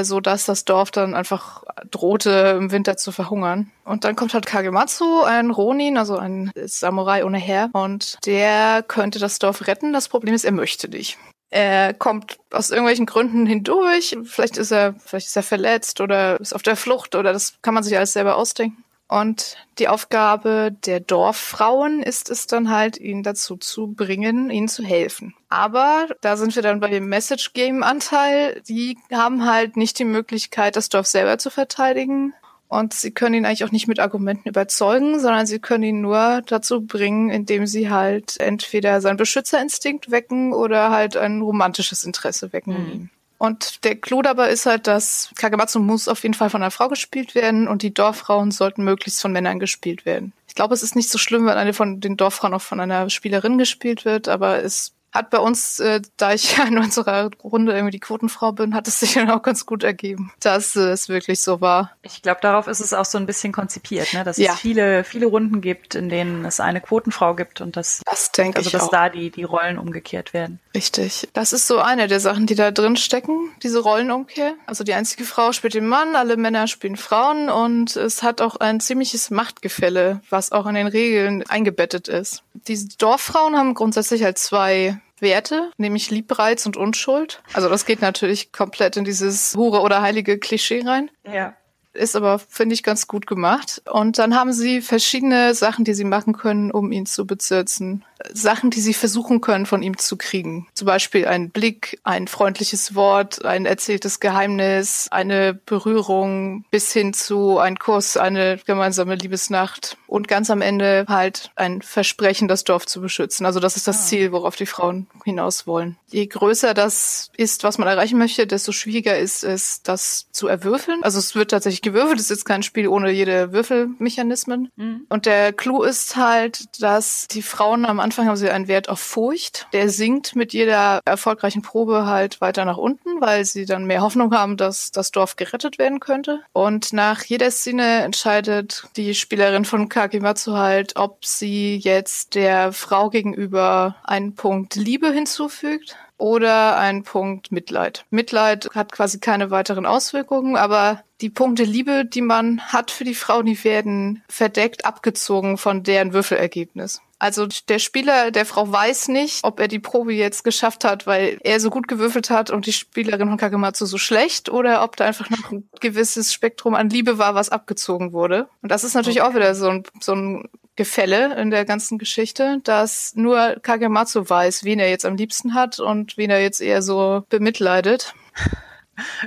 so 0.03 0.19
dass 0.19 0.45
das 0.45 0.63
Dorf 0.63 0.91
dann 0.91 1.15
einfach 1.15 1.63
drohte, 1.89 2.55
im 2.59 2.71
Winter 2.71 2.97
zu 2.97 3.11
verhungern. 3.11 3.71
Und 3.83 4.03
dann 4.03 4.15
kommt 4.15 4.33
halt 4.33 4.45
Kagematsu, 4.45 5.23
ein 5.23 5.49
Ronin, 5.49 5.97
also 5.97 6.17
ein 6.17 6.51
Samurai 6.65 7.25
ohne 7.25 7.39
Herr, 7.39 7.69
und 7.73 8.19
der 8.25 8.83
könnte 8.87 9.17
das 9.17 9.39
Dorf 9.39 9.65
retten. 9.67 9.91
Das 9.91 10.07
Problem 10.07 10.35
ist, 10.35 10.45
er 10.45 10.51
möchte 10.51 10.87
nicht. 10.87 11.17
Er 11.51 11.93
kommt 11.93 12.39
aus 12.49 12.71
irgendwelchen 12.71 13.05
Gründen 13.05 13.45
hindurch. 13.45 14.17
Vielleicht 14.23 14.57
ist 14.57 14.71
er, 14.71 14.95
vielleicht 15.05 15.27
ist 15.27 15.35
er 15.35 15.43
verletzt 15.43 15.99
oder 15.99 16.39
ist 16.39 16.55
auf 16.55 16.63
der 16.63 16.77
Flucht 16.77 17.13
oder 17.13 17.33
das 17.33 17.55
kann 17.61 17.73
man 17.73 17.83
sich 17.83 17.95
alles 17.95 18.13
selber 18.13 18.37
ausdenken. 18.37 18.83
Und 19.09 19.57
die 19.77 19.89
Aufgabe 19.89 20.73
der 20.85 21.01
Dorffrauen 21.01 22.01
ist 22.01 22.29
es 22.29 22.47
dann 22.47 22.69
halt, 22.69 22.97
ihn 22.97 23.23
dazu 23.23 23.57
zu 23.57 23.87
bringen, 23.87 24.49
ihnen 24.49 24.69
zu 24.69 24.83
helfen. 24.83 25.35
Aber 25.49 26.07
da 26.21 26.37
sind 26.37 26.55
wir 26.55 26.63
dann 26.63 26.79
bei 26.79 26.87
dem 26.87 27.09
Message 27.09 27.51
Game 27.51 27.83
Anteil. 27.83 28.61
Die 28.69 28.97
haben 29.11 29.45
halt 29.45 29.75
nicht 29.75 29.99
die 29.99 30.05
Möglichkeit, 30.05 30.77
das 30.77 30.87
Dorf 30.87 31.07
selber 31.07 31.37
zu 31.37 31.49
verteidigen. 31.49 32.33
Und 32.71 32.93
sie 32.93 33.11
können 33.11 33.35
ihn 33.35 33.45
eigentlich 33.45 33.65
auch 33.65 33.73
nicht 33.73 33.89
mit 33.89 33.99
Argumenten 33.99 34.47
überzeugen, 34.47 35.19
sondern 35.19 35.45
sie 35.45 35.59
können 35.59 35.83
ihn 35.83 35.99
nur 35.99 36.41
dazu 36.45 36.79
bringen, 36.79 37.29
indem 37.29 37.67
sie 37.67 37.89
halt 37.89 38.39
entweder 38.39 39.01
seinen 39.01 39.17
Beschützerinstinkt 39.17 40.09
wecken 40.09 40.53
oder 40.53 40.89
halt 40.89 41.17
ein 41.17 41.41
romantisches 41.41 42.05
Interesse 42.05 42.53
wecken 42.53 42.71
mhm. 42.73 42.79
in 42.79 42.93
ihm. 42.93 43.09
Und 43.37 43.83
der 43.83 43.97
Clou 43.97 44.21
dabei 44.21 44.51
ist 44.51 44.65
halt, 44.67 44.87
dass 44.87 45.31
Kagematsu 45.35 45.81
muss 45.81 46.07
auf 46.07 46.23
jeden 46.23 46.33
Fall 46.33 46.49
von 46.49 46.61
einer 46.61 46.71
Frau 46.71 46.87
gespielt 46.87 47.35
werden 47.35 47.67
und 47.67 47.81
die 47.81 47.93
Dorffrauen 47.93 48.51
sollten 48.51 48.85
möglichst 48.85 49.21
von 49.21 49.33
Männern 49.33 49.59
gespielt 49.59 50.05
werden. 50.05 50.31
Ich 50.47 50.55
glaube, 50.55 50.73
es 50.73 50.81
ist 50.81 50.95
nicht 50.95 51.09
so 51.09 51.17
schlimm, 51.17 51.47
wenn 51.47 51.57
eine 51.57 51.73
von 51.73 51.99
den 51.99 52.15
Dorffrauen 52.15 52.53
auch 52.53 52.61
von 52.61 52.79
einer 52.79 53.09
Spielerin 53.09 53.57
gespielt 53.57 54.05
wird, 54.05 54.29
aber 54.29 54.63
es 54.63 54.93
hat 55.11 55.29
bei 55.29 55.39
uns, 55.39 55.79
äh, 55.79 56.01
da 56.17 56.33
ich 56.33 56.57
ja 56.57 56.63
in 56.63 56.77
unserer 56.77 57.29
Runde 57.43 57.73
irgendwie 57.73 57.91
die 57.91 57.99
Quotenfrau 57.99 58.53
bin, 58.53 58.73
hat 58.73 58.87
es 58.87 58.99
sich 58.99 59.13
dann 59.13 59.29
auch 59.29 59.41
ganz 59.41 59.65
gut 59.65 59.83
ergeben, 59.83 60.31
dass 60.39 60.75
äh, 60.75 60.91
es 60.91 61.09
wirklich 61.09 61.41
so 61.41 61.61
war. 61.61 61.91
Ich 62.01 62.21
glaube, 62.21 62.39
darauf 62.41 62.67
ist 62.67 62.79
es 62.79 62.93
auch 62.93 63.05
so 63.05 63.17
ein 63.17 63.25
bisschen 63.25 63.51
konzipiert, 63.51 64.13
ne? 64.13 64.23
dass 64.23 64.37
ja. 64.37 64.53
es 64.53 64.59
viele, 64.59 65.03
viele 65.03 65.25
Runden 65.25 65.61
gibt, 65.61 65.95
in 65.95 66.09
denen 66.09 66.45
es 66.45 66.59
eine 66.59 66.81
Quotenfrau 66.81 67.35
gibt 67.35 67.61
und 67.61 67.75
das, 67.75 68.01
das 68.05 68.31
denke 68.31 68.57
also 68.57 68.67
ich 68.67 68.71
dass 68.71 68.83
auch. 68.83 68.91
da 68.91 69.09
die, 69.09 69.29
die 69.31 69.43
Rollen 69.43 69.77
umgekehrt 69.77 70.33
werden. 70.33 70.59
Richtig. 70.73 71.27
Das 71.33 71.51
ist 71.51 71.67
so 71.67 71.79
eine 71.79 72.07
der 72.07 72.21
Sachen, 72.21 72.45
die 72.45 72.55
da 72.55 72.71
drin 72.71 72.95
stecken, 72.95 73.51
diese 73.61 73.79
Rollenumkehr. 73.79 74.53
Also 74.65 74.85
die 74.85 74.93
einzige 74.93 75.25
Frau 75.25 75.51
spielt 75.51 75.73
den 75.73 75.87
Mann, 75.87 76.15
alle 76.15 76.37
Männer 76.37 76.67
spielen 76.67 76.95
Frauen 76.95 77.49
und 77.49 77.97
es 77.97 78.23
hat 78.23 78.39
auch 78.39 78.55
ein 78.55 78.79
ziemliches 78.79 79.29
Machtgefälle, 79.29 80.21
was 80.29 80.53
auch 80.53 80.65
in 80.67 80.75
den 80.75 80.87
Regeln 80.87 81.43
eingebettet 81.49 82.07
ist. 82.07 82.43
Diese 82.53 82.87
Dorffrauen 82.97 83.57
haben 83.57 83.73
grundsätzlich 83.73 84.23
halt 84.23 84.37
zwei 84.37 85.00
Werte, 85.21 85.71
nämlich 85.77 86.11
Liebreiz 86.11 86.65
und 86.65 86.77
Unschuld. 86.77 87.41
Also 87.53 87.69
das 87.69 87.85
geht 87.85 88.01
natürlich 88.01 88.51
komplett 88.51 88.97
in 88.97 89.05
dieses 89.05 89.55
Hure 89.55 89.81
oder 89.81 90.01
heilige 90.01 90.37
Klischee 90.39 90.83
rein. 90.85 91.09
Ja. 91.31 91.55
Ist 91.93 92.15
aber, 92.15 92.39
finde 92.39 92.73
ich, 92.73 92.83
ganz 92.83 93.07
gut 93.07 93.27
gemacht. 93.27 93.81
Und 93.91 94.17
dann 94.17 94.33
haben 94.33 94.53
sie 94.53 94.81
verschiedene 94.81 95.53
Sachen, 95.53 95.83
die 95.83 95.93
sie 95.93 96.05
machen 96.05 96.33
können, 96.33 96.71
um 96.71 96.91
ihn 96.91 97.05
zu 97.05 97.27
bezirzen. 97.27 98.05
Sachen, 98.33 98.69
die 98.69 98.81
sie 98.81 98.93
versuchen 98.93 99.41
können, 99.41 99.65
von 99.65 99.83
ihm 99.83 99.97
zu 99.97 100.17
kriegen. 100.17 100.67
Zum 100.73 100.85
Beispiel 100.85 101.27
ein 101.27 101.49
Blick, 101.49 101.99
ein 102.03 102.27
freundliches 102.27 102.95
Wort, 102.95 103.45
ein 103.45 103.65
erzähltes 103.65 104.19
Geheimnis, 104.19 105.07
eine 105.11 105.53
Berührung 105.53 106.65
bis 106.71 106.91
hin 106.91 107.13
zu 107.13 107.57
ein 107.59 107.77
Kuss, 107.77 108.17
eine 108.17 108.59
gemeinsame 108.65 109.15
Liebesnacht 109.15 109.97
und 110.07 110.27
ganz 110.27 110.49
am 110.49 110.61
Ende 110.61 111.05
halt 111.07 111.51
ein 111.55 111.81
Versprechen, 111.81 112.47
das 112.47 112.63
Dorf 112.63 112.85
zu 112.85 113.01
beschützen. 113.01 113.45
Also 113.45 113.59
das 113.59 113.77
ist 113.77 113.87
das 113.87 114.03
ah. 114.03 114.05
Ziel, 114.05 114.31
worauf 114.31 114.55
die 114.55 114.65
Frauen 114.65 115.07
hinaus 115.23 115.67
wollen. 115.67 115.97
Je 116.09 116.27
größer 116.27 116.73
das 116.73 117.31
ist, 117.37 117.63
was 117.63 117.77
man 117.77 117.87
erreichen 117.87 118.17
möchte, 118.17 118.47
desto 118.47 118.71
schwieriger 118.71 119.17
ist 119.17 119.43
es, 119.43 119.81
das 119.83 120.27
zu 120.31 120.47
erwürfeln. 120.47 121.03
Also 121.03 121.19
es 121.19 121.35
wird 121.35 121.51
tatsächlich 121.51 121.81
gewürfelt. 121.81 122.19
Es 122.19 122.25
ist 122.25 122.37
jetzt 122.37 122.45
kein 122.45 122.63
Spiel 122.63 122.87
ohne 122.87 123.11
jede 123.11 123.51
Würfelmechanismen. 123.51 124.69
Mhm. 124.75 125.05
Und 125.09 125.25
der 125.25 125.53
Clou 125.53 125.83
ist 125.83 126.15
halt, 126.15 126.81
dass 126.81 127.27
die 127.27 127.41
Frauen 127.41 127.85
am 127.85 127.99
Anfang 127.99 128.10
Anfang 128.11 128.27
haben 128.27 128.35
sie 128.35 128.49
einen 128.49 128.67
Wert 128.67 128.89
auf 128.89 128.99
Furcht. 128.99 129.67
Der 129.71 129.87
sinkt 129.87 130.35
mit 130.35 130.51
jeder 130.51 130.99
erfolgreichen 131.05 131.61
Probe 131.61 132.07
halt 132.07 132.41
weiter 132.41 132.65
nach 132.65 132.75
unten, 132.75 133.21
weil 133.21 133.45
sie 133.45 133.65
dann 133.65 133.85
mehr 133.85 134.01
Hoffnung 134.01 134.33
haben, 134.33 134.57
dass 134.57 134.91
das 134.91 135.11
Dorf 135.11 135.37
gerettet 135.37 135.79
werden 135.79 136.01
könnte. 136.01 136.41
Und 136.51 136.91
nach 136.91 137.23
jeder 137.23 137.49
Szene 137.51 138.01
entscheidet 138.01 138.83
die 138.97 139.15
Spielerin 139.15 139.63
von 139.63 139.87
Kakimatsu 139.87 140.57
halt, 140.57 140.97
ob 140.97 141.23
sie 141.23 141.77
jetzt 141.77 142.35
der 142.35 142.73
Frau 142.73 143.09
gegenüber 143.09 143.95
einen 144.03 144.35
Punkt 144.35 144.75
Liebe 144.75 145.09
hinzufügt 145.13 145.95
oder 146.17 146.77
einen 146.77 147.03
Punkt 147.03 147.53
Mitleid. 147.53 148.03
Mitleid 148.09 148.67
hat 148.75 148.91
quasi 148.91 149.21
keine 149.21 149.51
weiteren 149.51 149.85
Auswirkungen, 149.85 150.57
aber 150.57 151.01
die 151.21 151.29
Punkte 151.29 151.63
Liebe, 151.63 152.03
die 152.03 152.21
man 152.21 152.59
hat 152.59 152.91
für 152.91 153.05
die 153.05 153.15
Frau, 153.15 153.41
die 153.41 153.63
werden 153.63 154.21
verdeckt 154.27 154.83
abgezogen 154.83 155.57
von 155.57 155.83
deren 155.83 156.11
Würfelergebnis. 156.11 157.01
Also 157.21 157.47
der 157.69 157.77
Spieler 157.77 158.31
der 158.31 158.47
Frau 158.47 158.71
weiß 158.71 159.09
nicht, 159.09 159.43
ob 159.43 159.59
er 159.59 159.67
die 159.67 159.77
Probe 159.77 160.11
jetzt 160.11 160.43
geschafft 160.43 160.83
hat, 160.83 161.05
weil 161.05 161.37
er 161.43 161.59
so 161.59 161.69
gut 161.69 161.87
gewürfelt 161.87 162.31
hat 162.31 162.49
und 162.49 162.65
die 162.65 162.73
Spielerin 162.73 163.27
von 163.27 163.37
Kagematsu 163.37 163.85
so 163.85 163.99
schlecht 163.99 164.49
oder 164.49 164.83
ob 164.83 164.95
da 164.95 165.05
einfach 165.05 165.29
noch 165.29 165.51
ein 165.51 165.69
gewisses 165.79 166.33
Spektrum 166.33 166.73
an 166.73 166.89
Liebe 166.89 167.19
war, 167.19 167.35
was 167.35 167.49
abgezogen 167.49 168.11
wurde. 168.11 168.47
Und 168.63 168.71
das 168.71 168.83
ist 168.83 168.95
natürlich 168.95 169.21
okay. 169.21 169.29
auch 169.29 169.35
wieder 169.35 169.53
so 169.53 169.69
ein, 169.69 169.83
so 169.99 170.15
ein 170.15 170.49
Gefälle 170.75 171.39
in 171.39 171.51
der 171.51 171.63
ganzen 171.63 171.99
Geschichte, 171.99 172.57
dass 172.63 173.13
nur 173.13 173.57
Kagematsu 173.61 174.27
weiß, 174.27 174.63
wen 174.63 174.79
er 174.79 174.89
jetzt 174.89 175.05
am 175.05 175.15
liebsten 175.15 175.53
hat 175.53 175.79
und 175.79 176.17
wen 176.17 176.31
er 176.31 176.41
jetzt 176.41 176.59
eher 176.59 176.81
so 176.81 177.23
bemitleidet. 177.29 178.15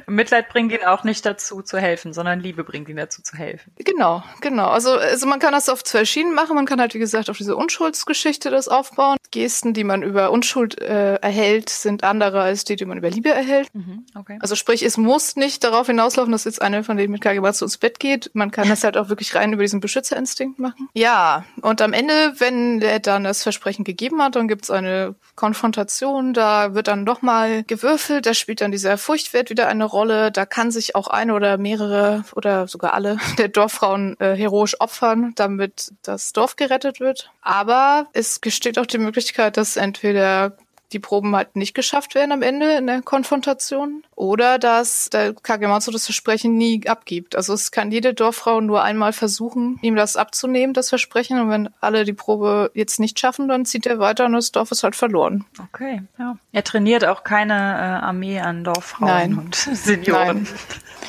Mitleid 0.07 0.49
bringt 0.49 0.73
ihn 0.73 0.85
auch 0.85 1.05
nicht 1.05 1.25
dazu 1.27 1.63
zu 1.63 1.79
helfen, 1.79 2.13
sondern 2.13 2.41
Liebe 2.41 2.65
bringt 2.65 2.89
ihn 2.89 2.97
dazu 2.97 3.23
zu 3.23 3.37
helfen. 3.37 3.73
Genau, 3.77 4.23
genau. 4.41 4.69
Also, 4.69 4.93
also 4.93 5.27
man 5.27 5.39
kann 5.39 5.53
das 5.53 5.69
auf 5.69 5.85
zwei 5.85 6.05
Schienen 6.05 6.35
machen. 6.35 6.55
Man 6.55 6.67
kann 6.67 6.81
halt, 6.81 6.95
wie 6.95 6.99
gesagt, 6.99 7.31
auf 7.31 7.37
diese 7.37 7.57
Unschuldsgeschichte 7.57 8.51
das 8.51 8.69
aufbauen. 8.69 9.17
Gesten, 9.31 9.75
die 9.75 9.85
man 9.85 10.03
über 10.03 10.31
Unschuld 10.31 10.81
äh, 10.81 11.17
erhält, 11.17 11.69
sind 11.69 12.05
andere 12.05 12.43
als 12.43 12.65
die, 12.65 12.77
die 12.77 12.85
man 12.85 12.99
über 12.99 13.11
Liebe 13.11 13.31
erhält. 13.31 13.69
Mhm, 13.75 14.07
okay. 14.15 14.39
Also 14.41 14.55
sprich, 14.55 14.83
es 14.83 14.97
muss 14.97 15.37
nicht 15.37 15.65
darauf 15.65 15.87
hinauslaufen, 15.87 16.33
dass 16.33 16.45
jetzt 16.45 16.63
eine 16.63 16.85
von 16.85 16.97
denen 16.97 17.13
mit 17.13 17.21
Kagematsu 17.21 17.65
ins 17.65 17.79
Bett 17.79 17.99
geht. 17.99 18.31
Man 18.35 18.51
kann 18.51 18.69
das 18.69 18.85
halt 18.85 18.97
auch 18.97 19.09
wirklich 19.09 19.35
rein 19.35 19.53
über 19.53 19.63
diesen 19.63 19.81
Beschützerinstinkt 19.81 20.59
machen. 20.59 20.89
Ja, 20.95 21.45
und 21.63 21.83
am 21.83 21.93
Ende, 21.93 22.35
wenn 22.39 22.81
er 22.81 23.01
dann 23.01 23.25
das 23.25 23.43
Versprechen 23.43 23.85
gegeben 23.85 24.23
hat, 24.23 24.37
dann 24.37 24.49
gibt's 24.49 24.71
eine 24.71 25.15
Konfrontation. 25.35 26.33
Da 26.33 26.75
wird 26.75 26.89
dann 26.89 27.05
nochmal 27.05 27.65
gewürfelt. 27.65 28.27
Da 28.27 28.35
spielt 28.35 28.61
dann 28.61 28.73
dieser 28.73 28.99
Furchtwert 28.99 29.51
wieder 29.51 29.64
eine 29.67 29.85
Rolle. 29.85 30.31
Da 30.31 30.47
kann 30.47 30.71
sich 30.71 30.95
auch 30.95 31.09
eine 31.09 31.35
oder 31.35 31.59
mehrere 31.59 32.25
oder 32.35 32.69
sogar 32.69 32.95
alle 32.95 33.19
der 33.39 33.49
Dorffrauen 33.49 34.19
äh, 34.21 34.35
heroisch 34.35 34.81
opfern, 34.81 35.33
damit 35.37 35.93
das 36.03 36.33
Dorf 36.33 36.57
gerettet 36.57 37.01
wird. 37.01 37.31
Aber 37.43 38.07
es 38.13 38.39
besteht 38.39 38.79
auch 38.79 38.87
die 38.87 38.99
Möglichkeit, 38.99 39.57
dass 39.57 39.77
entweder 39.77 40.57
die 40.95 41.01
Proben 41.01 41.35
halt 41.35 41.57
nicht 41.57 41.75
geschafft 41.75 42.15
werden 42.15 42.33
am 42.33 42.43
Ende 42.43 42.77
in 42.77 42.87
der 42.87 43.03
Konfrontation 43.03 44.05
oder 44.15 44.59
dass 44.59 45.11
der 45.11 45.35
Kagematsu 45.35 45.91
das 45.91 46.07
Versprechen 46.07 46.57
nie 46.57 46.87
abgibt. 46.87 47.37
Also 47.37 47.53
es 47.53 47.73
kann 47.73 47.91
jede 47.91 48.15
Dorffrau 48.15 48.61
nur 48.61 48.83
einmal 48.83 49.13
versuchen, 49.13 49.79
ihm 49.83 49.97
das 49.97 50.17
abzunehmen, 50.17 50.73
das 50.73 50.89
Versprechen. 50.89 51.41
Und 51.41 51.51
wenn 51.51 51.71
alle 51.81 52.05
die 52.05 52.13
Probe 52.13 52.71
jetzt 52.75 53.01
nicht 53.01 53.19
schaffen, 53.19 53.49
dann 53.49 53.67
zieht 53.67 53.87
er 53.87 53.99
weiter 53.99 54.27
und 54.27 54.33
das 54.33 54.53
Dorf 54.53 54.71
ist 54.71 54.85
halt 54.85 54.97
verloren. 54.97 55.45
Okay, 55.59 56.03
ja. 56.19 56.39
Er 56.53 56.65
trainiert 56.65 57.05
auch 57.05 57.25
keine 57.25 57.55
äh, 57.55 58.05
Armee 58.05 58.41
an 58.41 58.65
Dorffrauen 58.65 59.09
Nein. 59.09 59.39
und 59.39 59.55
Senioren, 59.57 60.47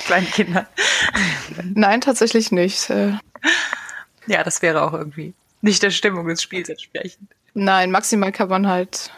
kleinen 0.05 0.27
Kindern. 0.27 0.65
Nein, 1.73 2.01
tatsächlich 2.01 2.51
nicht. 2.51 2.89
Äh. 2.89 3.13
Ja, 4.27 4.43
das 4.43 4.61
wäre 4.63 4.81
auch 4.81 4.93
irgendwie 4.93 5.35
nicht 5.61 5.83
der 5.83 5.91
Stimmung 5.91 6.27
des 6.27 6.41
Spiels 6.41 6.69
entsprechend. 6.69 7.29
Nein, 7.53 7.91
maximal 7.91 8.31
kann 8.31 8.49
man 8.49 8.67
halt 8.67 9.11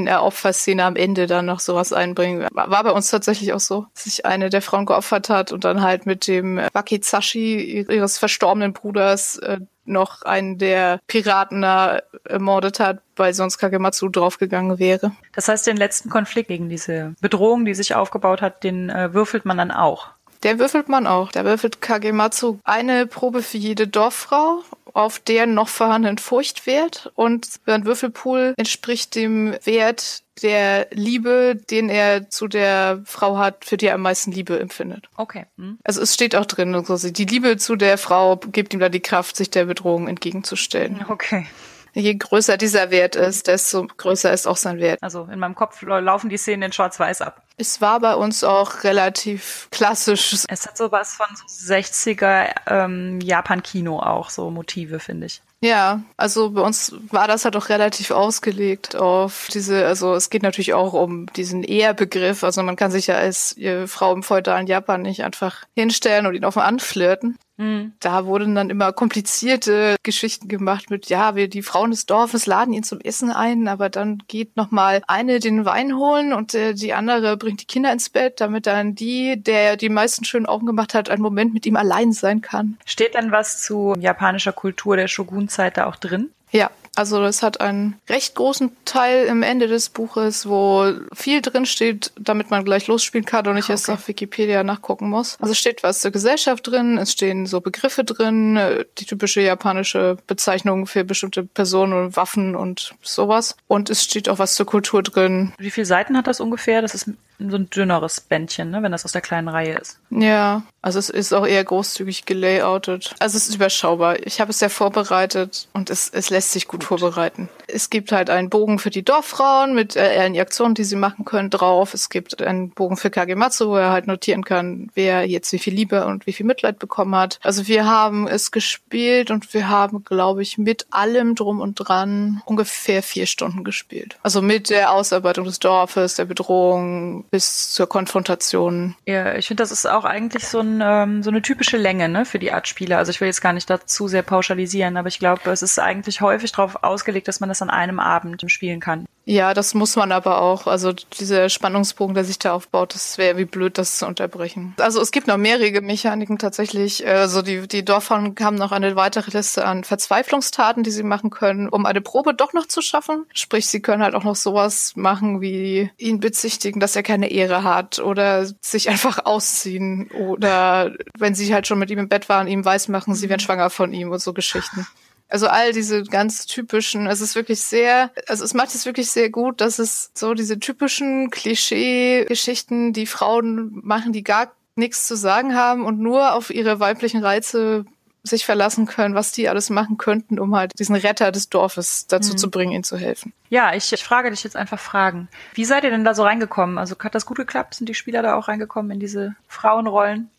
in 0.00 0.06
der 0.06 0.22
Opferszene 0.22 0.84
am 0.84 0.96
Ende 0.96 1.26
dann 1.26 1.46
noch 1.46 1.60
sowas 1.60 1.92
einbringen. 1.92 2.46
War 2.52 2.84
bei 2.84 2.90
uns 2.90 3.10
tatsächlich 3.10 3.52
auch 3.52 3.60
so, 3.60 3.86
dass 3.94 4.04
sich 4.04 4.26
eine 4.26 4.50
der 4.50 4.62
Frauen 4.62 4.86
geopfert 4.86 5.28
hat 5.28 5.52
und 5.52 5.64
dann 5.64 5.82
halt 5.82 6.06
mit 6.06 6.26
dem 6.26 6.60
Wakizashi 6.72 7.86
ihres 7.88 8.18
verstorbenen 8.18 8.72
Bruders 8.72 9.38
äh, 9.38 9.58
noch 9.84 10.22
einen 10.22 10.58
der 10.58 11.00
Piraten 11.06 11.62
da 11.62 12.00
ermordet 12.24 12.78
hat, 12.78 13.00
weil 13.16 13.32
sonst 13.34 13.58
Kagematsu 13.58 14.08
draufgegangen 14.08 14.78
wäre. 14.78 15.12
Das 15.34 15.48
heißt, 15.48 15.66
den 15.66 15.76
letzten 15.76 16.10
Konflikt 16.10 16.48
gegen 16.48 16.68
diese 16.68 17.14
Bedrohung, 17.20 17.64
die 17.64 17.74
sich 17.74 17.94
aufgebaut 17.94 18.42
hat, 18.42 18.64
den 18.64 18.90
äh, 18.90 19.14
würfelt 19.14 19.44
man 19.44 19.58
dann 19.58 19.70
auch. 19.70 20.08
Der 20.42 20.58
würfelt 20.58 20.88
man 20.88 21.06
auch. 21.06 21.32
Der 21.32 21.44
würfelt 21.44 21.80
Kagematsu 21.80 22.58
eine 22.62 23.06
Probe 23.06 23.42
für 23.42 23.58
jede 23.58 23.88
Dorffrau 23.88 24.62
auf 24.94 25.18
der 25.18 25.46
noch 25.46 25.68
vorhandenen 25.68 26.18
Furchtwert 26.18 27.10
und 27.14 27.48
ein 27.66 27.84
Würfelpool 27.84 28.54
entspricht 28.56 29.14
dem 29.14 29.54
Wert 29.64 30.22
der 30.42 30.86
Liebe, 30.92 31.56
den 31.70 31.88
er 31.88 32.30
zu 32.30 32.48
der 32.48 33.02
Frau 33.04 33.38
hat, 33.38 33.64
für 33.64 33.76
die 33.76 33.86
er 33.86 33.94
am 33.94 34.02
meisten 34.02 34.30
Liebe 34.32 34.58
empfindet. 34.58 35.08
Okay. 35.16 35.46
Hm. 35.56 35.78
Also 35.84 36.00
es 36.00 36.14
steht 36.14 36.36
auch 36.36 36.46
drin, 36.46 36.74
also 36.74 37.10
die 37.10 37.24
Liebe 37.24 37.56
zu 37.56 37.76
der 37.76 37.98
Frau 37.98 38.36
gibt 38.36 38.72
ihm 38.74 38.80
da 38.80 38.88
die 38.88 39.00
Kraft, 39.00 39.36
sich 39.36 39.50
der 39.50 39.64
Bedrohung 39.64 40.08
entgegenzustellen. 40.08 41.04
Okay. 41.08 41.46
Je 41.94 42.14
größer 42.14 42.56
dieser 42.56 42.90
Wert 42.90 43.16
ist, 43.16 43.46
desto 43.46 43.86
größer 43.86 44.32
ist 44.32 44.46
auch 44.46 44.56
sein 44.56 44.78
Wert. 44.78 45.02
Also 45.02 45.28
in 45.32 45.38
meinem 45.38 45.54
Kopf 45.54 45.82
laufen 45.82 46.28
die 46.28 46.36
Szenen 46.36 46.64
in 46.64 46.72
Schwarz-Weiß 46.72 47.22
ab. 47.22 47.42
Es 47.56 47.80
war 47.80 48.00
bei 48.00 48.14
uns 48.14 48.44
auch 48.44 48.84
relativ 48.84 49.68
klassisch. 49.70 50.32
Es 50.48 50.66
hat 50.66 50.76
sowas 50.76 51.14
von 51.14 51.26
so 51.34 51.74
60er 51.74 52.54
ähm, 52.66 53.20
Japan-Kino 53.20 53.98
auch, 53.98 54.30
so 54.30 54.50
Motive, 54.50 55.00
finde 55.00 55.26
ich. 55.26 55.42
Ja, 55.60 56.02
also 56.16 56.50
bei 56.50 56.60
uns 56.60 56.94
war 57.10 57.26
das 57.26 57.44
halt 57.44 57.56
auch 57.56 57.68
relativ 57.68 58.12
ausgelegt 58.12 58.94
auf 58.94 59.48
diese, 59.52 59.86
also 59.86 60.14
es 60.14 60.30
geht 60.30 60.44
natürlich 60.44 60.72
auch 60.72 60.92
um 60.92 61.26
diesen 61.32 61.64
Ehrbegriff. 61.64 62.44
Also 62.44 62.62
man 62.62 62.76
kann 62.76 62.92
sich 62.92 63.08
ja 63.08 63.16
als 63.16 63.56
Frau 63.86 64.12
im 64.12 64.22
feudalen 64.22 64.68
Japan 64.68 65.02
nicht 65.02 65.24
einfach 65.24 65.64
hinstellen 65.74 66.26
und 66.26 66.34
ihn 66.34 66.44
offen 66.44 66.62
anflirten. 66.62 67.36
Mhm. 67.58 67.92
Da 67.98 68.24
wurden 68.24 68.54
dann 68.54 68.70
immer 68.70 68.92
komplizierte 68.92 69.96
Geschichten 70.04 70.48
gemacht 70.48 70.90
mit, 70.90 71.08
ja, 71.08 71.34
wir, 71.34 71.48
die 71.48 71.62
Frauen 71.62 71.90
des 71.90 72.06
Dorfes 72.06 72.46
laden 72.46 72.72
ihn 72.72 72.84
zum 72.84 73.00
Essen 73.00 73.30
ein, 73.30 73.66
aber 73.66 73.90
dann 73.90 74.22
geht 74.28 74.56
nochmal 74.56 75.02
eine 75.08 75.40
den 75.40 75.64
Wein 75.64 75.96
holen 75.96 76.32
und 76.32 76.54
äh, 76.54 76.72
die 76.74 76.94
andere 76.94 77.36
bringt 77.36 77.60
die 77.60 77.66
Kinder 77.66 77.92
ins 77.92 78.10
Bett, 78.10 78.40
damit 78.40 78.66
dann 78.66 78.94
die, 78.94 79.42
der 79.42 79.76
die 79.76 79.88
meisten 79.88 80.24
schönen 80.24 80.46
Augen 80.46 80.66
gemacht 80.66 80.94
hat, 80.94 81.10
einen 81.10 81.22
Moment 81.22 81.52
mit 81.52 81.66
ihm 81.66 81.76
allein 81.76 82.12
sein 82.12 82.40
kann. 82.42 82.78
Steht 82.86 83.16
dann 83.16 83.32
was 83.32 83.60
zu 83.60 83.94
japanischer 83.98 84.52
Kultur 84.52 84.96
der 84.96 85.08
Shogun-Zeit 85.48 85.76
da 85.76 85.86
auch 85.86 85.96
drin? 85.96 86.30
Ja, 86.50 86.70
also 86.96 87.22
es 87.24 87.42
hat 87.42 87.60
einen 87.60 87.96
recht 88.08 88.34
großen 88.34 88.74
Teil 88.86 89.26
im 89.26 89.42
Ende 89.42 89.68
des 89.68 89.90
Buches, 89.90 90.48
wo 90.48 90.92
viel 91.12 91.42
drin 91.42 91.66
steht, 91.66 92.10
damit 92.18 92.50
man 92.50 92.64
gleich 92.64 92.86
losspielen 92.86 93.26
kann 93.26 93.46
und 93.46 93.54
nicht 93.54 93.64
okay. 93.64 93.72
erst 93.72 93.90
auf 93.90 94.08
Wikipedia 94.08 94.64
nachgucken 94.64 95.10
muss. 95.10 95.36
Also 95.40 95.52
es 95.52 95.58
steht 95.58 95.82
was 95.82 96.00
zur 96.00 96.10
Gesellschaft 96.10 96.66
drin, 96.66 96.96
es 96.96 97.12
stehen 97.12 97.44
so 97.44 97.60
Begriffe 97.60 98.02
drin, 98.02 98.58
die 98.96 99.04
typische 99.04 99.42
japanische 99.42 100.16
Bezeichnung 100.26 100.86
für 100.86 101.04
bestimmte 101.04 101.44
Personen 101.44 101.92
und 101.92 102.16
Waffen 102.16 102.56
und 102.56 102.94
sowas. 103.02 103.56
Und 103.66 103.90
es 103.90 104.02
steht 104.02 104.30
auch 104.30 104.38
was 104.38 104.54
zur 104.54 104.66
Kultur 104.66 105.02
drin. 105.02 105.52
Wie 105.58 105.70
viele 105.70 105.86
Seiten 105.86 106.16
hat 106.16 106.26
das 106.26 106.40
ungefähr? 106.40 106.80
Das 106.80 106.94
ist 106.94 107.10
so 107.38 107.56
ein 107.56 107.70
dünneres 107.70 108.20
Bändchen, 108.20 108.70
ne, 108.70 108.82
wenn 108.82 108.92
das 108.92 109.04
aus 109.04 109.12
der 109.12 109.20
kleinen 109.20 109.48
Reihe 109.48 109.74
ist. 109.74 109.98
Ja, 110.10 110.62
also 110.80 110.98
es 110.98 111.10
ist 111.10 111.32
auch 111.32 111.46
eher 111.46 111.62
großzügig 111.64 112.24
gelayoutet. 112.24 113.14
Also 113.18 113.36
es 113.36 113.48
ist 113.48 113.56
überschaubar. 113.56 114.24
Ich 114.26 114.40
habe 114.40 114.50
es 114.50 114.60
ja 114.60 114.68
vorbereitet 114.68 115.68
und 115.72 115.90
es, 115.90 116.08
es 116.08 116.30
lässt 116.30 116.52
sich 116.52 116.66
gut, 116.66 116.78
gut, 116.78 116.84
vorbereiten. 116.84 117.48
Es 117.66 117.90
gibt 117.90 118.12
halt 118.12 118.30
einen 118.30 118.48
Bogen 118.48 118.78
für 118.78 118.90
die 118.90 119.02
Dorffrauen 119.02 119.74
mit 119.74 119.96
äh, 119.96 120.16
allen 120.18 120.38
Aktionen, 120.38 120.74
die 120.74 120.84
sie 120.84 120.96
machen 120.96 121.24
können, 121.24 121.50
drauf. 121.50 121.94
Es 121.94 122.08
gibt 122.08 122.40
einen 122.40 122.70
Bogen 122.70 122.96
für 122.96 123.10
Kagematsu, 123.10 123.68
wo 123.68 123.76
er 123.76 123.90
halt 123.90 124.06
notieren 124.06 124.44
kann, 124.44 124.90
wer 124.94 125.26
jetzt 125.26 125.52
wie 125.52 125.58
viel 125.58 125.74
Liebe 125.74 126.06
und 126.06 126.26
wie 126.26 126.32
viel 126.32 126.46
Mitleid 126.46 126.78
bekommen 126.78 127.14
hat. 127.14 127.38
Also 127.42 127.66
wir 127.66 127.86
haben 127.86 128.26
es 128.26 128.50
gespielt 128.50 129.30
und 129.30 129.52
wir 129.52 129.68
haben, 129.68 130.04
glaube 130.04 130.42
ich, 130.42 130.58
mit 130.58 130.86
allem 130.90 131.34
drum 131.34 131.60
und 131.60 131.74
dran 131.74 132.42
ungefähr 132.46 133.02
vier 133.02 133.26
Stunden 133.26 133.64
gespielt. 133.64 134.16
Also 134.22 134.40
mit 134.40 134.70
der 134.70 134.92
Ausarbeitung 134.92 135.44
des 135.44 135.58
Dorfes, 135.58 136.14
der 136.14 136.24
Bedrohung, 136.24 137.24
bis 137.30 137.72
zur 137.72 137.88
Konfrontation. 137.88 138.96
Ja, 139.06 139.34
ich 139.34 139.48
finde, 139.48 139.62
das 139.62 139.70
ist 139.70 139.86
auch 139.86 140.04
eigentlich 140.04 140.46
so, 140.46 140.60
ein, 140.60 140.80
ähm, 140.82 141.22
so 141.22 141.30
eine 141.30 141.42
typische 141.42 141.76
Länge 141.76 142.08
ne, 142.08 142.24
für 142.24 142.38
die 142.38 142.52
Art 142.52 142.68
Spiele. 142.68 142.96
Also 142.96 143.10
ich 143.10 143.20
will 143.20 143.28
jetzt 143.28 143.42
gar 143.42 143.52
nicht 143.52 143.68
dazu 143.68 144.08
sehr 144.08 144.22
pauschalisieren, 144.22 144.96
aber 144.96 145.08
ich 145.08 145.18
glaube, 145.18 145.50
es 145.50 145.62
ist 145.62 145.78
eigentlich 145.78 146.20
häufig 146.20 146.52
darauf 146.52 146.82
ausgelegt, 146.82 147.28
dass 147.28 147.40
man 147.40 147.48
das 147.48 147.62
an 147.62 147.70
einem 147.70 148.00
Abend 148.00 148.50
spielen 148.50 148.80
kann. 148.80 149.06
Ja, 149.28 149.52
das 149.52 149.74
muss 149.74 149.94
man 149.94 150.10
aber 150.10 150.40
auch. 150.40 150.66
Also 150.66 150.94
dieser 150.94 151.50
Spannungsbogen, 151.50 152.14
der 152.14 152.24
sich 152.24 152.38
da 152.38 152.54
aufbaut, 152.54 152.94
das 152.94 153.18
wäre 153.18 153.36
wie 153.36 153.44
blöd, 153.44 153.76
das 153.76 153.98
zu 153.98 154.06
unterbrechen. 154.06 154.74
Also 154.78 155.02
es 155.02 155.10
gibt 155.10 155.26
noch 155.26 155.36
mehr 155.36 155.60
Regelmechaniken 155.60 156.38
tatsächlich. 156.38 157.06
Also 157.06 157.42
die, 157.42 157.68
die 157.68 157.84
Dorfern 157.84 158.34
haben 158.40 158.56
noch 158.56 158.72
eine 158.72 158.96
weitere 158.96 159.30
Liste 159.30 159.66
an 159.66 159.84
Verzweiflungstaten, 159.84 160.82
die 160.82 160.90
sie 160.90 161.02
machen 161.02 161.28
können, 161.28 161.68
um 161.68 161.84
eine 161.84 162.00
Probe 162.00 162.32
doch 162.32 162.54
noch 162.54 162.66
zu 162.68 162.80
schaffen. 162.80 163.26
Sprich, 163.34 163.66
sie 163.66 163.82
können 163.82 164.02
halt 164.02 164.14
auch 164.14 164.24
noch 164.24 164.34
sowas 164.34 164.94
machen, 164.96 165.42
wie 165.42 165.90
ihn 165.98 166.20
bezichtigen, 166.20 166.80
dass 166.80 166.96
er 166.96 167.02
keine 167.02 167.30
Ehre 167.30 167.64
hat 167.64 167.98
oder 167.98 168.46
sich 168.62 168.88
einfach 168.88 169.26
ausziehen 169.26 170.10
oder 170.10 170.94
wenn 171.18 171.34
sie 171.34 171.52
halt 171.52 171.66
schon 171.66 171.78
mit 171.78 171.90
ihm 171.90 171.98
im 171.98 172.08
Bett 172.08 172.30
waren, 172.30 172.48
ihm 172.48 172.64
weismachen, 172.64 173.14
sie 173.14 173.28
wären 173.28 173.40
schwanger 173.40 173.68
von 173.68 173.92
ihm 173.92 174.10
und 174.10 174.22
so 174.22 174.32
Geschichten. 174.32 174.86
Also 175.28 175.46
all 175.46 175.72
diese 175.72 176.04
ganz 176.04 176.46
typischen, 176.46 177.06
es 177.06 177.20
ist 177.20 177.34
wirklich 177.34 177.60
sehr, 177.60 178.10
also 178.28 178.44
es 178.44 178.54
macht 178.54 178.74
es 178.74 178.86
wirklich 178.86 179.10
sehr 179.10 179.28
gut, 179.28 179.60
dass 179.60 179.78
es 179.78 180.10
so 180.14 180.32
diese 180.32 180.58
typischen 180.58 181.30
Klischee-Geschichten, 181.30 182.94
die 182.94 183.06
Frauen 183.06 183.80
machen, 183.82 184.12
die 184.12 184.24
gar 184.24 184.52
nichts 184.74 185.06
zu 185.06 185.16
sagen 185.16 185.54
haben 185.54 185.84
und 185.84 185.98
nur 185.98 186.32
auf 186.32 186.50
ihre 186.50 186.80
weiblichen 186.80 187.22
Reize 187.22 187.84
sich 188.22 188.44
verlassen 188.44 188.86
können, 188.86 189.14
was 189.14 189.32
die 189.32 189.48
alles 189.48 189.70
machen 189.70 189.96
könnten, 189.96 190.38
um 190.38 190.54
halt 190.56 190.78
diesen 190.78 190.96
Retter 190.96 191.32
des 191.32 191.48
Dorfes 191.48 192.06
dazu 192.06 192.32
mhm. 192.32 192.38
zu 192.38 192.50
bringen, 192.50 192.72
ihnen 192.72 192.84
zu 192.84 192.96
helfen. 192.96 193.32
Ja, 193.48 193.74
ich, 193.74 193.92
ich 193.92 194.02
frage 194.02 194.30
dich 194.30 194.44
jetzt 194.44 194.56
einfach 194.56 194.78
Fragen. 194.78 195.28
Wie 195.54 195.64
seid 195.64 195.84
ihr 195.84 195.90
denn 195.90 196.04
da 196.04 196.14
so 196.14 196.22
reingekommen? 196.22 196.78
Also 196.78 196.96
hat 196.98 197.14
das 197.14 197.26
gut 197.26 197.36
geklappt? 197.36 197.74
Sind 197.74 197.88
die 197.88 197.94
Spieler 197.94 198.22
da 198.22 198.34
auch 198.34 198.48
reingekommen 198.48 198.90
in 198.92 199.00
diese 199.00 199.34
Frauenrollen? 199.46 200.30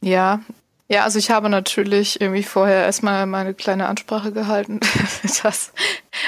Ja, 0.00 0.40
ja, 0.90 1.04
also 1.04 1.18
ich 1.18 1.30
habe 1.30 1.50
natürlich 1.50 2.18
irgendwie 2.18 2.42
vorher 2.42 2.84
erstmal 2.84 3.26
meine 3.26 3.52
kleine 3.52 3.88
Ansprache 3.88 4.32
gehalten. 4.32 4.80
das, 5.42 5.72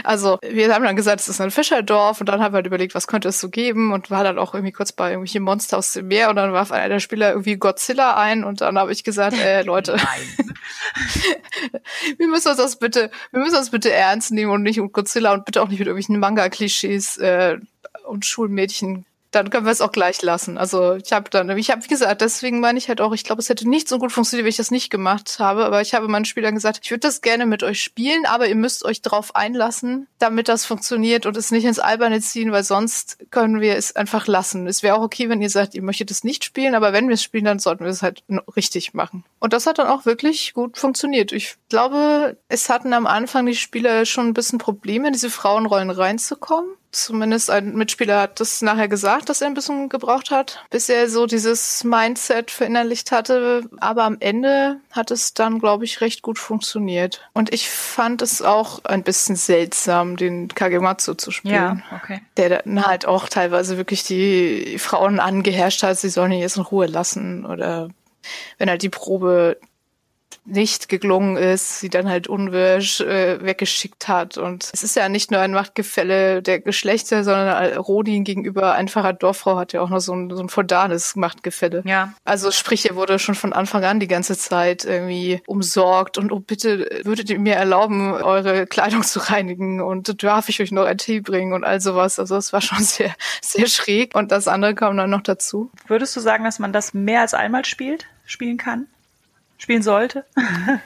also 0.04 0.38
wir 0.42 0.74
haben 0.74 0.84
dann 0.84 0.96
gesagt, 0.96 1.20
es 1.20 1.28
ist 1.28 1.40
ein 1.40 1.50
Fischerdorf 1.50 2.20
und 2.20 2.28
dann 2.28 2.42
haben 2.42 2.52
wir 2.52 2.56
halt 2.56 2.66
überlegt, 2.66 2.94
was 2.94 3.06
könnte 3.06 3.28
es 3.28 3.40
so 3.40 3.48
geben 3.48 3.94
und 3.94 4.10
war 4.10 4.22
dann 4.22 4.38
auch 4.38 4.52
irgendwie 4.52 4.72
kurz 4.72 4.92
bei 4.92 5.12
irgendwelchen 5.12 5.42
Monster 5.42 5.78
aus 5.78 5.94
dem 5.94 6.08
Meer 6.08 6.28
und 6.28 6.36
dann 6.36 6.52
warf 6.52 6.72
einer 6.72 6.90
der 6.90 7.00
Spieler 7.00 7.30
irgendwie 7.30 7.56
Godzilla 7.56 8.18
ein 8.18 8.44
und 8.44 8.60
dann 8.60 8.78
habe 8.78 8.92
ich 8.92 9.02
gesagt, 9.02 9.38
äh, 9.38 9.62
Leute, 9.62 9.96
wir 12.18 12.28
müssen 12.28 12.48
uns 12.48 12.58
das 12.58 12.76
bitte, 12.76 13.10
wir 13.30 13.40
müssen 13.40 13.56
uns 13.56 13.70
bitte 13.70 13.90
ernst 13.90 14.30
nehmen 14.30 14.52
und 14.52 14.62
nicht 14.62 14.78
um 14.78 14.92
Godzilla 14.92 15.32
und 15.32 15.46
bitte 15.46 15.62
auch 15.62 15.68
nicht 15.68 15.78
mit 15.78 15.88
irgendwelchen 15.88 16.20
Manga-Klischees 16.20 17.16
äh, 17.16 17.56
und 18.06 18.26
Schulmädchen 18.26 19.06
dann 19.30 19.50
können 19.50 19.64
wir 19.64 19.72
es 19.72 19.80
auch 19.80 19.92
gleich 19.92 20.22
lassen. 20.22 20.58
Also 20.58 20.94
ich 20.94 21.12
habe 21.12 21.30
dann, 21.30 21.56
ich 21.56 21.70
habe 21.70 21.84
wie 21.84 21.88
gesagt, 21.88 22.20
deswegen 22.20 22.60
meine 22.60 22.78
ich 22.78 22.88
halt 22.88 23.00
auch, 23.00 23.12
ich 23.12 23.24
glaube, 23.24 23.40
es 23.40 23.48
hätte 23.48 23.68
nicht 23.68 23.88
so 23.88 23.98
gut 23.98 24.10
funktioniert, 24.10 24.44
wenn 24.44 24.50
ich 24.50 24.56
das 24.56 24.70
nicht 24.70 24.90
gemacht 24.90 25.38
habe. 25.38 25.64
Aber 25.64 25.80
ich 25.80 25.94
habe 25.94 26.08
meinen 26.08 26.24
Spielern 26.24 26.54
gesagt, 26.54 26.80
ich 26.82 26.90
würde 26.90 27.00
das 27.00 27.20
gerne 27.20 27.46
mit 27.46 27.62
euch 27.62 27.82
spielen, 27.82 28.26
aber 28.26 28.48
ihr 28.48 28.56
müsst 28.56 28.84
euch 28.84 29.02
darauf 29.02 29.36
einlassen, 29.36 30.08
damit 30.18 30.48
das 30.48 30.66
funktioniert 30.66 31.26
und 31.26 31.36
es 31.36 31.52
nicht 31.52 31.64
ins 31.64 31.78
Alberne 31.78 32.20
ziehen, 32.20 32.50
weil 32.50 32.64
sonst 32.64 33.18
können 33.30 33.60
wir 33.60 33.76
es 33.76 33.94
einfach 33.94 34.26
lassen. 34.26 34.66
Es 34.66 34.82
wäre 34.82 34.96
auch 34.96 35.02
okay, 35.02 35.28
wenn 35.28 35.42
ihr 35.42 35.50
sagt, 35.50 35.74
ihr 35.74 35.82
möchtet 35.82 36.10
es 36.10 36.24
nicht 36.24 36.44
spielen, 36.44 36.74
aber 36.74 36.92
wenn 36.92 37.08
wir 37.08 37.14
es 37.14 37.22
spielen, 37.22 37.44
dann 37.44 37.60
sollten 37.60 37.84
wir 37.84 37.90
es 37.90 38.02
halt 38.02 38.24
richtig 38.56 38.94
machen. 38.94 39.24
Und 39.38 39.52
das 39.52 39.66
hat 39.66 39.78
dann 39.78 39.86
auch 39.86 40.06
wirklich 40.06 40.54
gut 40.54 40.76
funktioniert. 40.76 41.32
Ich 41.32 41.56
glaube, 41.68 42.36
es 42.48 42.68
hatten 42.68 42.92
am 42.92 43.06
Anfang 43.06 43.46
die 43.46 43.54
Spieler 43.54 44.04
schon 44.06 44.28
ein 44.28 44.34
bisschen 44.34 44.58
Probleme, 44.58 45.06
in 45.06 45.12
diese 45.12 45.30
Frauenrollen 45.30 45.90
reinzukommen 45.90 46.70
Zumindest 46.92 47.50
ein 47.50 47.74
Mitspieler 47.74 48.22
hat 48.22 48.40
das 48.40 48.62
nachher 48.62 48.88
gesagt, 48.88 49.28
dass 49.28 49.40
er 49.40 49.46
ein 49.46 49.54
bisschen 49.54 49.88
gebraucht 49.88 50.30
hat, 50.30 50.64
bis 50.70 50.88
er 50.88 51.08
so 51.08 51.26
dieses 51.26 51.84
Mindset 51.84 52.50
verinnerlicht 52.50 53.12
hatte. 53.12 53.68
Aber 53.78 54.04
am 54.04 54.16
Ende 54.18 54.80
hat 54.90 55.12
es 55.12 55.32
dann, 55.34 55.60
glaube 55.60 55.84
ich, 55.84 56.00
recht 56.00 56.22
gut 56.22 56.38
funktioniert. 56.38 57.28
Und 57.32 57.54
ich 57.54 57.70
fand 57.70 58.22
es 58.22 58.42
auch 58.42 58.84
ein 58.84 59.04
bisschen 59.04 59.36
seltsam, 59.36 60.16
den 60.16 60.48
Kagematsu 60.48 61.14
zu 61.14 61.30
spielen. 61.30 61.54
Ja, 61.54 61.96
okay. 62.02 62.22
Der 62.36 62.62
dann 62.62 62.84
halt 62.84 63.06
auch 63.06 63.28
teilweise 63.28 63.76
wirklich 63.76 64.02
die 64.02 64.76
Frauen 64.78 65.20
angeherrscht 65.20 65.84
hat, 65.84 65.98
sie 65.98 66.08
sollen 66.08 66.32
ihn 66.32 66.40
jetzt 66.40 66.56
in 66.56 66.62
Ruhe 66.62 66.86
lassen 66.86 67.46
oder 67.46 67.88
wenn 68.58 68.68
halt 68.68 68.82
die 68.82 68.88
Probe 68.88 69.58
nicht 70.44 70.88
geglungen 70.88 71.36
ist, 71.36 71.80
sie 71.80 71.88
dann 71.90 72.08
halt 72.08 72.26
unwirsch 72.26 73.00
äh, 73.00 73.42
weggeschickt 73.44 74.08
hat. 74.08 74.38
Und 74.38 74.70
es 74.72 74.82
ist 74.82 74.96
ja 74.96 75.08
nicht 75.08 75.30
nur 75.30 75.40
ein 75.40 75.52
Machtgefälle 75.52 76.42
der 76.42 76.60
Geschlechter, 76.60 77.24
sondern 77.24 77.76
Rodin 77.78 78.24
gegenüber 78.24 78.72
einfacher 78.72 79.12
Dorffrau 79.12 79.56
hat 79.56 79.72
ja 79.72 79.80
auch 79.80 79.90
noch 79.90 80.00
so 80.00 80.14
ein, 80.14 80.30
so 80.34 80.42
ein 80.42 80.48
feudales 80.48 81.16
Machtgefälle. 81.16 81.82
Ja. 81.84 82.14
Also 82.24 82.50
sprich, 82.50 82.88
er 82.88 82.96
wurde 82.96 83.18
schon 83.18 83.34
von 83.34 83.52
Anfang 83.52 83.84
an 83.84 84.00
die 84.00 84.08
ganze 84.08 84.36
Zeit 84.36 84.84
irgendwie 84.84 85.42
umsorgt 85.46 86.18
und 86.18 86.32
oh 86.32 86.40
bitte, 86.40 86.88
würdet 87.04 87.30
ihr 87.30 87.38
mir 87.38 87.54
erlauben, 87.54 88.12
eure 88.12 88.66
Kleidung 88.66 89.02
zu 89.02 89.20
reinigen 89.20 89.80
und 89.80 90.22
darf 90.22 90.48
ich 90.48 90.60
euch 90.60 90.72
noch 90.72 90.84
ein 90.84 90.98
Tee 90.98 91.20
bringen 91.20 91.52
und 91.52 91.64
all 91.64 91.80
sowas. 91.80 92.18
Also 92.18 92.36
es 92.36 92.52
war 92.52 92.60
schon 92.60 92.78
sehr, 92.82 93.14
sehr 93.42 93.66
schräg 93.66 94.14
und 94.14 94.32
das 94.32 94.48
andere 94.48 94.74
kam 94.74 94.96
dann 94.96 95.10
noch 95.10 95.22
dazu. 95.22 95.70
Würdest 95.86 96.16
du 96.16 96.20
sagen, 96.20 96.44
dass 96.44 96.58
man 96.58 96.72
das 96.72 96.94
mehr 96.94 97.20
als 97.20 97.34
einmal 97.34 97.64
spielt, 97.64 98.06
spielen 98.24 98.56
kann? 98.56 98.86
Spielen 99.60 99.82
sollte? 99.82 100.24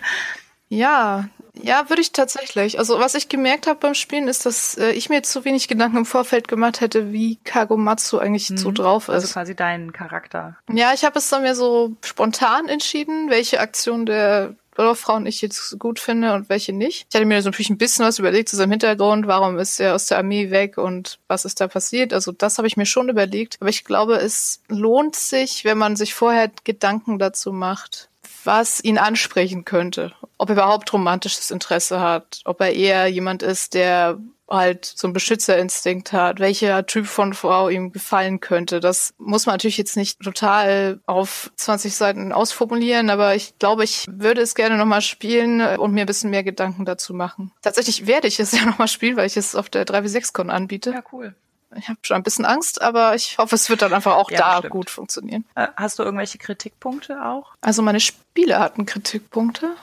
ja, 0.69 1.29
ja, 1.63 1.89
würde 1.89 2.03
ich 2.03 2.13
tatsächlich. 2.13 2.79
Also 2.79 2.99
was 2.99 3.15
ich 3.15 3.29
gemerkt 3.29 3.67
habe 3.67 3.79
beim 3.79 3.95
Spielen 3.95 4.27
ist, 4.27 4.45
dass 4.45 4.77
äh, 4.77 4.91
ich 4.91 5.09
mir 5.09 5.23
zu 5.23 5.45
wenig 5.45 5.69
Gedanken 5.69 5.99
im 5.99 6.07
Vorfeld 6.07 6.49
gemacht 6.49 6.81
hätte, 6.81 7.13
wie 7.13 7.37
Kagomatsu 7.45 8.19
eigentlich 8.19 8.51
mhm. 8.51 8.59
so 8.59 8.73
drauf 8.73 9.09
ist. 9.09 9.15
Also 9.15 9.33
quasi 9.33 9.55
dein 9.55 9.93
Charakter. 9.93 10.57
Ja, 10.73 10.93
ich 10.93 11.05
habe 11.05 11.19
es 11.19 11.29
dann 11.29 11.43
mir 11.43 11.55
so 11.55 11.97
spontan 12.05 12.69
entschieden, 12.69 13.31
welche 13.31 13.61
Aktion 13.61 14.05
der 14.05 14.57
Frauen 14.95 15.27
ich 15.27 15.41
jetzt 15.41 15.79
gut 15.79 16.01
finde 16.01 16.35
und 16.35 16.49
welche 16.49 16.73
nicht. 16.73 17.07
Ich 17.09 17.15
hatte 17.15 17.25
mir 17.25 17.41
natürlich 17.41 17.71
ein 17.71 17.79
bisschen 17.79 18.05
was 18.05 18.19
überlegt 18.19 18.49
zu 18.49 18.57
seinem 18.57 18.73
Hintergrund, 18.73 19.29
warum 19.29 19.57
ist 19.57 19.79
er 19.79 19.95
aus 19.95 20.07
der 20.07 20.19
Armee 20.19 20.51
weg 20.51 20.79
und 20.79 21.21
was 21.29 21.45
ist 21.45 21.61
da 21.61 21.69
passiert. 21.69 22.13
Also 22.13 22.33
das 22.33 22.59
habe 22.59 22.67
ich 22.67 22.77
mir 22.77 22.87
schon 22.87 23.09
überlegt. 23.09 23.59
Aber 23.61 23.71
ich 23.71 23.85
glaube, 23.85 24.17
es 24.17 24.61
lohnt 24.69 25.15
sich, 25.15 25.65
wenn 25.65 25.79
man 25.79 25.95
sich 25.95 26.15
vorher 26.15 26.51
Gedanken 26.65 27.21
dazu 27.21 27.53
macht, 27.53 28.09
was 28.45 28.83
ihn 28.83 28.99
ansprechen 28.99 29.65
könnte. 29.65 30.13
Ob 30.39 30.51
er 30.51 30.55
überhaupt 30.55 30.93
romantisches 30.93 31.51
Interesse 31.51 32.01
hat, 32.01 32.41
ob 32.45 32.61
er 32.61 32.73
eher 32.73 33.07
jemand 33.07 33.43
ist, 33.43 33.75
der 33.75 34.19
halt 34.49 34.85
so 34.85 35.07
einen 35.07 35.15
Beschützerinstinkt 35.15 36.13
hat, 36.13 36.39
welcher 36.39 36.87
Typ 36.87 37.07
von 37.07 37.35
Frau 37.35 37.69
ihm 37.69 37.93
gefallen 37.93 38.41
könnte. 38.41 38.81
Das 38.81 39.15
muss 39.19 39.47
man 39.47 39.55
natürlich 39.55 39.79
jetzt 39.79 39.97
nicht 39.97 40.21
total 40.21 41.01
auf 41.07 41.51
20 41.57 41.95
Seiten 41.95 42.33
ausformulieren, 42.33 43.11
aber 43.11 43.35
ich 43.35 43.59
glaube, 43.59 43.85
ich 43.85 44.07
würde 44.09 44.43
es 44.43 44.55
gerne 44.55 44.77
nochmal 44.77 45.01
spielen 45.01 45.61
und 45.79 45.93
mir 45.93 46.03
ein 46.03 46.07
bisschen 46.07 46.31
mehr 46.31 46.45
Gedanken 46.45 46.85
dazu 46.85 47.15
machen. 47.15 47.53
Tatsächlich 47.63 48.07
werde 48.07 48.29
ich 48.29 48.39
es 48.39 48.53
ja 48.59 48.65
nochmal 48.65 48.89
spielen, 48.89 49.17
weil 49.17 49.27
ich 49.27 49.37
es 49.37 49.55
auf 49.55 49.71
der 49.71 49.87
3W6-Con 49.87 50.51
anbiete. 50.51 50.91
Ja, 50.91 51.03
cool. 51.13 51.35
Ich 51.79 51.89
habe 51.89 51.99
schon 52.03 52.17
ein 52.17 52.23
bisschen 52.23 52.45
Angst, 52.45 52.81
aber 52.83 53.15
ich 53.15 53.39
hoffe, 53.39 53.55
es 53.55 53.69
wird 53.69 53.83
dann 53.83 53.93
einfach 53.93 54.17
auch 54.17 54.31
ja, 54.31 54.39
da 54.39 54.51
bestimmt. 54.55 54.73
gut 54.73 54.91
funktionieren. 54.91 55.45
Äh, 55.55 55.69
hast 55.77 55.99
du 55.99 56.03
irgendwelche 56.03 56.39
Kritikpunkte 56.39 57.25
auch? 57.25 57.55
Also 57.61 57.83
meine 57.83 58.01
Spiele 58.01 58.59
hatten 58.59 58.87
Kritikpunkte, 58.87 59.75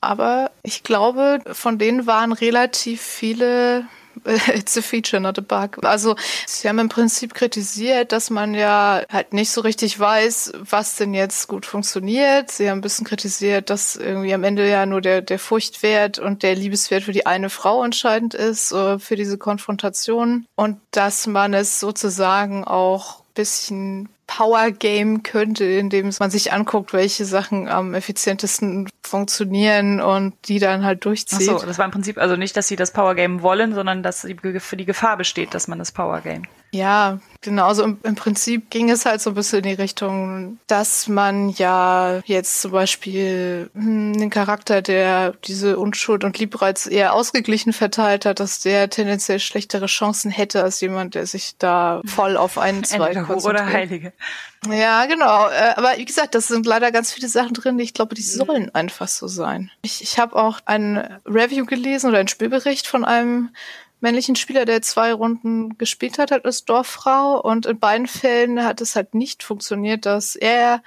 aber 0.00 0.50
ich 0.62 0.82
glaube, 0.82 1.40
von 1.52 1.78
denen 1.78 2.06
waren 2.06 2.32
relativ 2.32 3.00
viele 3.00 3.86
It's 4.54 4.76
a 4.76 4.82
feature, 4.82 5.20
not 5.20 5.38
a 5.38 5.42
bug. 5.42 5.84
Also 5.84 6.16
sie 6.46 6.68
haben 6.68 6.78
im 6.78 6.88
Prinzip 6.88 7.34
kritisiert, 7.34 8.12
dass 8.12 8.30
man 8.30 8.54
ja 8.54 9.02
halt 9.10 9.32
nicht 9.32 9.50
so 9.50 9.60
richtig 9.60 9.98
weiß, 9.98 10.52
was 10.58 10.96
denn 10.96 11.14
jetzt 11.14 11.48
gut 11.48 11.66
funktioniert. 11.66 12.50
Sie 12.50 12.70
haben 12.70 12.78
ein 12.78 12.82
bisschen 12.82 13.06
kritisiert, 13.06 13.70
dass 13.70 13.96
irgendwie 13.96 14.34
am 14.34 14.44
Ende 14.44 14.68
ja 14.68 14.86
nur 14.86 15.00
der, 15.00 15.22
der 15.22 15.38
Furchtwert 15.38 16.18
und 16.18 16.42
der 16.42 16.54
Liebeswert 16.54 17.04
für 17.04 17.12
die 17.12 17.26
eine 17.26 17.50
Frau 17.50 17.84
entscheidend 17.84 18.34
ist, 18.34 18.72
äh, 18.72 18.98
für 18.98 19.16
diese 19.16 19.38
Konfrontation. 19.38 20.46
Und 20.54 20.80
dass 20.90 21.26
man 21.26 21.54
es 21.54 21.80
sozusagen 21.80 22.64
auch 22.64 23.22
bisschen 23.36 24.08
Power 24.26 24.72
Game 24.72 25.22
könnte, 25.22 25.64
indem 25.64 26.10
man 26.18 26.30
sich 26.30 26.52
anguckt, 26.52 26.92
welche 26.92 27.24
Sachen 27.24 27.68
am 27.68 27.94
effizientesten 27.94 28.88
funktionieren 29.04 30.00
und 30.00 30.34
die 30.48 30.58
dann 30.58 30.84
halt 30.84 31.04
durchzieht. 31.04 31.48
Ach 31.50 31.60
so, 31.60 31.66
das 31.66 31.78
war 31.78 31.84
im 31.84 31.92
Prinzip 31.92 32.18
also 32.18 32.36
nicht, 32.36 32.56
dass 32.56 32.66
sie 32.66 32.76
das 32.76 32.92
Power 32.92 33.14
Game 33.14 33.42
wollen, 33.42 33.74
sondern 33.74 34.02
dass 34.02 34.26
für 34.58 34.76
die 34.76 34.84
Gefahr 34.84 35.16
besteht, 35.16 35.54
dass 35.54 35.68
man 35.68 35.78
das 35.78 35.92
Power 35.92 36.20
Game. 36.20 36.42
Ja, 36.72 37.20
genau. 37.40 37.66
Also 37.66 37.84
im, 37.84 37.98
im, 38.02 38.14
Prinzip 38.16 38.70
ging 38.70 38.90
es 38.90 39.06
halt 39.06 39.20
so 39.20 39.30
ein 39.30 39.34
bisschen 39.34 39.58
in 39.58 39.70
die 39.70 39.82
Richtung, 39.82 40.58
dass 40.66 41.08
man 41.08 41.50
ja 41.50 42.20
jetzt 42.26 42.60
zum 42.60 42.72
Beispiel 42.72 43.70
hm, 43.74 44.14
den 44.14 44.30
Charakter, 44.30 44.82
der 44.82 45.32
diese 45.44 45.78
Unschuld 45.78 46.24
und 46.24 46.38
Liebreiz 46.38 46.86
eher 46.86 47.14
ausgeglichen 47.14 47.72
verteilt 47.72 48.26
hat, 48.26 48.40
dass 48.40 48.60
der 48.60 48.90
tendenziell 48.90 49.38
schlechtere 49.38 49.86
Chancen 49.86 50.30
hätte 50.30 50.62
als 50.62 50.80
jemand, 50.80 51.14
der 51.14 51.26
sich 51.26 51.56
da 51.58 52.02
voll 52.04 52.36
auf 52.36 52.58
einen 52.58 52.84
Zweig 52.84 53.14
konzentriert. 53.24 53.44
Oder 53.44 53.66
Heilige. 53.66 54.12
Ja, 54.68 55.06
genau. 55.06 55.48
Äh, 55.48 55.74
aber 55.76 55.96
wie 55.96 56.04
gesagt, 56.04 56.34
das 56.34 56.48
sind 56.48 56.66
leider 56.66 56.90
ganz 56.90 57.12
viele 57.12 57.28
Sachen 57.28 57.54
drin, 57.54 57.78
die 57.78 57.84
ich 57.84 57.94
glaube, 57.94 58.14
die 58.14 58.22
sollen 58.22 58.74
einfach 58.74 59.08
so 59.08 59.28
sein. 59.28 59.70
Ich, 59.82 60.02
ich 60.02 60.18
habe 60.18 60.34
auch 60.36 60.58
ein 60.66 61.20
Review 61.24 61.64
gelesen 61.64 62.08
oder 62.08 62.18
einen 62.18 62.28
Spielbericht 62.28 62.86
von 62.86 63.04
einem 63.04 63.50
männlichen 64.00 64.36
Spieler, 64.36 64.64
der 64.64 64.82
zwei 64.82 65.12
Runden 65.12 65.78
gespielt 65.78 66.18
hat, 66.18 66.32
als 66.32 66.64
Dorffrau. 66.64 67.40
Und 67.40 67.66
in 67.66 67.78
beiden 67.78 68.06
Fällen 68.06 68.64
hat 68.64 68.80
es 68.80 68.96
halt 68.96 69.14
nicht 69.14 69.42
funktioniert, 69.42 70.06
dass 70.06 70.36
er 70.36 70.82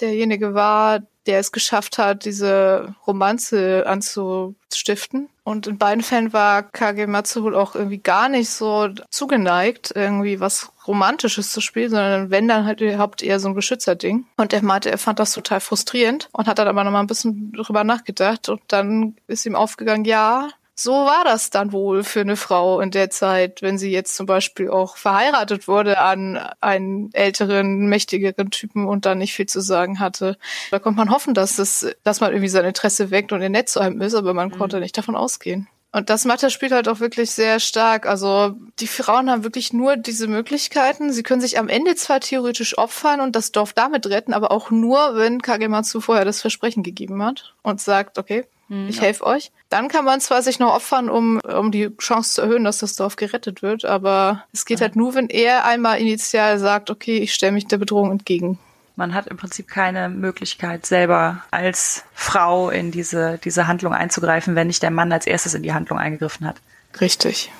derjenige 0.00 0.54
war, 0.54 1.00
der 1.26 1.38
es 1.38 1.52
geschafft 1.52 1.98
hat, 1.98 2.24
diese 2.24 2.94
Romanze 3.06 3.84
anzustiften. 3.86 5.28
Und 5.42 5.66
in 5.66 5.78
beiden 5.78 6.02
Fällen 6.02 6.32
war 6.32 6.62
Kage 6.62 7.06
Matsuhul 7.06 7.54
auch 7.54 7.74
irgendwie 7.74 7.98
gar 7.98 8.28
nicht 8.28 8.50
so 8.50 8.88
zugeneigt, 9.10 9.92
irgendwie 9.94 10.40
was 10.40 10.72
Romantisches 10.86 11.50
zu 11.50 11.60
spielen, 11.60 11.90
sondern 11.90 12.30
wenn 12.30 12.48
dann 12.48 12.66
halt 12.66 12.80
überhaupt 12.80 13.22
eher 13.22 13.40
so 13.40 13.48
ein 13.48 13.54
Beschützerding. 13.54 14.26
Und 14.36 14.52
er 14.52 14.62
meinte, 14.62 14.90
er 14.90 14.98
fand 14.98 15.18
das 15.18 15.32
total 15.32 15.60
frustrierend 15.60 16.28
und 16.32 16.46
hat 16.46 16.58
dann 16.58 16.68
aber 16.68 16.84
nochmal 16.84 17.02
ein 17.02 17.06
bisschen 17.06 17.52
drüber 17.52 17.84
nachgedacht 17.84 18.48
und 18.48 18.60
dann 18.68 19.16
ist 19.26 19.46
ihm 19.46 19.54
aufgegangen, 19.54 20.04
ja, 20.04 20.48
so 20.74 20.92
war 20.92 21.24
das 21.24 21.50
dann 21.50 21.72
wohl 21.72 22.02
für 22.02 22.20
eine 22.20 22.36
Frau 22.36 22.80
in 22.80 22.90
der 22.90 23.08
Zeit, 23.10 23.62
wenn 23.62 23.78
sie 23.78 23.90
jetzt 23.90 24.16
zum 24.16 24.26
Beispiel 24.26 24.70
auch 24.70 24.96
verheiratet 24.96 25.68
wurde 25.68 25.98
an 25.98 26.36
einen 26.60 27.12
älteren, 27.12 27.86
mächtigeren 27.86 28.50
Typen 28.50 28.86
und 28.86 29.06
dann 29.06 29.18
nicht 29.18 29.34
viel 29.34 29.46
zu 29.46 29.60
sagen 29.60 30.00
hatte. 30.00 30.36
Da 30.72 30.80
konnte 30.80 30.98
man 30.98 31.10
hoffen, 31.10 31.32
dass 31.34 31.56
das, 31.56 31.86
dass 32.02 32.20
man 32.20 32.32
irgendwie 32.32 32.48
sein 32.48 32.64
Interesse 32.64 33.10
weckt 33.10 33.32
und 33.32 33.40
er 33.40 33.50
nett 33.50 33.68
zu 33.68 33.78
einem 33.78 34.00
ist, 34.00 34.14
aber 34.14 34.34
man 34.34 34.48
mhm. 34.48 34.58
konnte 34.58 34.80
nicht 34.80 34.98
davon 34.98 35.14
ausgehen. 35.14 35.68
Und 35.94 36.10
das 36.10 36.24
macht 36.24 36.42
das 36.42 36.52
Spiel 36.52 36.72
halt 36.72 36.88
auch 36.88 36.98
wirklich 36.98 37.30
sehr 37.30 37.60
stark. 37.60 38.04
Also 38.04 38.56
die 38.80 38.88
Frauen 38.88 39.30
haben 39.30 39.44
wirklich 39.44 39.72
nur 39.72 39.96
diese 39.96 40.26
Möglichkeiten. 40.26 41.12
Sie 41.12 41.22
können 41.22 41.40
sich 41.40 41.56
am 41.56 41.68
Ende 41.68 41.94
zwar 41.94 42.18
theoretisch 42.18 42.76
opfern 42.76 43.20
und 43.20 43.36
das 43.36 43.52
Dorf 43.52 43.74
damit 43.74 44.06
retten, 44.06 44.34
aber 44.34 44.50
auch 44.50 44.72
nur, 44.72 45.14
wenn 45.14 45.40
Kagematsu 45.40 46.00
vorher 46.00 46.24
das 46.24 46.40
Versprechen 46.40 46.82
gegeben 46.82 47.22
hat 47.22 47.54
und 47.62 47.80
sagt, 47.80 48.18
okay, 48.18 48.44
hm, 48.68 48.88
ich 48.88 48.96
ja. 48.96 49.02
helfe 49.02 49.24
euch. 49.24 49.52
Dann 49.68 49.88
kann 49.88 50.04
man 50.04 50.20
zwar 50.20 50.42
sich 50.42 50.58
noch 50.58 50.74
opfern, 50.74 51.10
um, 51.10 51.40
um 51.40 51.70
die 51.70 51.90
Chance 51.98 52.34
zu 52.34 52.42
erhöhen, 52.42 52.64
dass 52.64 52.78
das 52.78 52.96
Dorf 52.96 53.16
gerettet 53.16 53.62
wird, 53.62 53.84
aber 53.84 54.44
es 54.52 54.64
geht 54.64 54.80
ja. 54.80 54.86
halt 54.86 54.96
nur, 54.96 55.14
wenn 55.14 55.28
er 55.28 55.64
einmal 55.64 55.98
initial 55.98 56.58
sagt, 56.58 56.90
okay, 56.90 57.18
ich 57.18 57.34
stelle 57.34 57.52
mich 57.52 57.66
der 57.66 57.78
Bedrohung 57.78 58.10
entgegen. 58.10 58.58
Man 58.96 59.12
hat 59.12 59.26
im 59.26 59.36
Prinzip 59.36 59.66
keine 59.66 60.08
Möglichkeit, 60.08 60.86
selber 60.86 61.42
als 61.50 62.04
Frau 62.14 62.70
in 62.70 62.92
diese, 62.92 63.40
diese 63.42 63.66
Handlung 63.66 63.92
einzugreifen, 63.92 64.54
wenn 64.54 64.68
nicht 64.68 64.84
der 64.84 64.92
Mann 64.92 65.12
als 65.12 65.26
erstes 65.26 65.54
in 65.54 65.64
die 65.64 65.74
Handlung 65.74 65.98
eingegriffen 65.98 66.46
hat. 66.46 66.56
Richtig. 67.00 67.50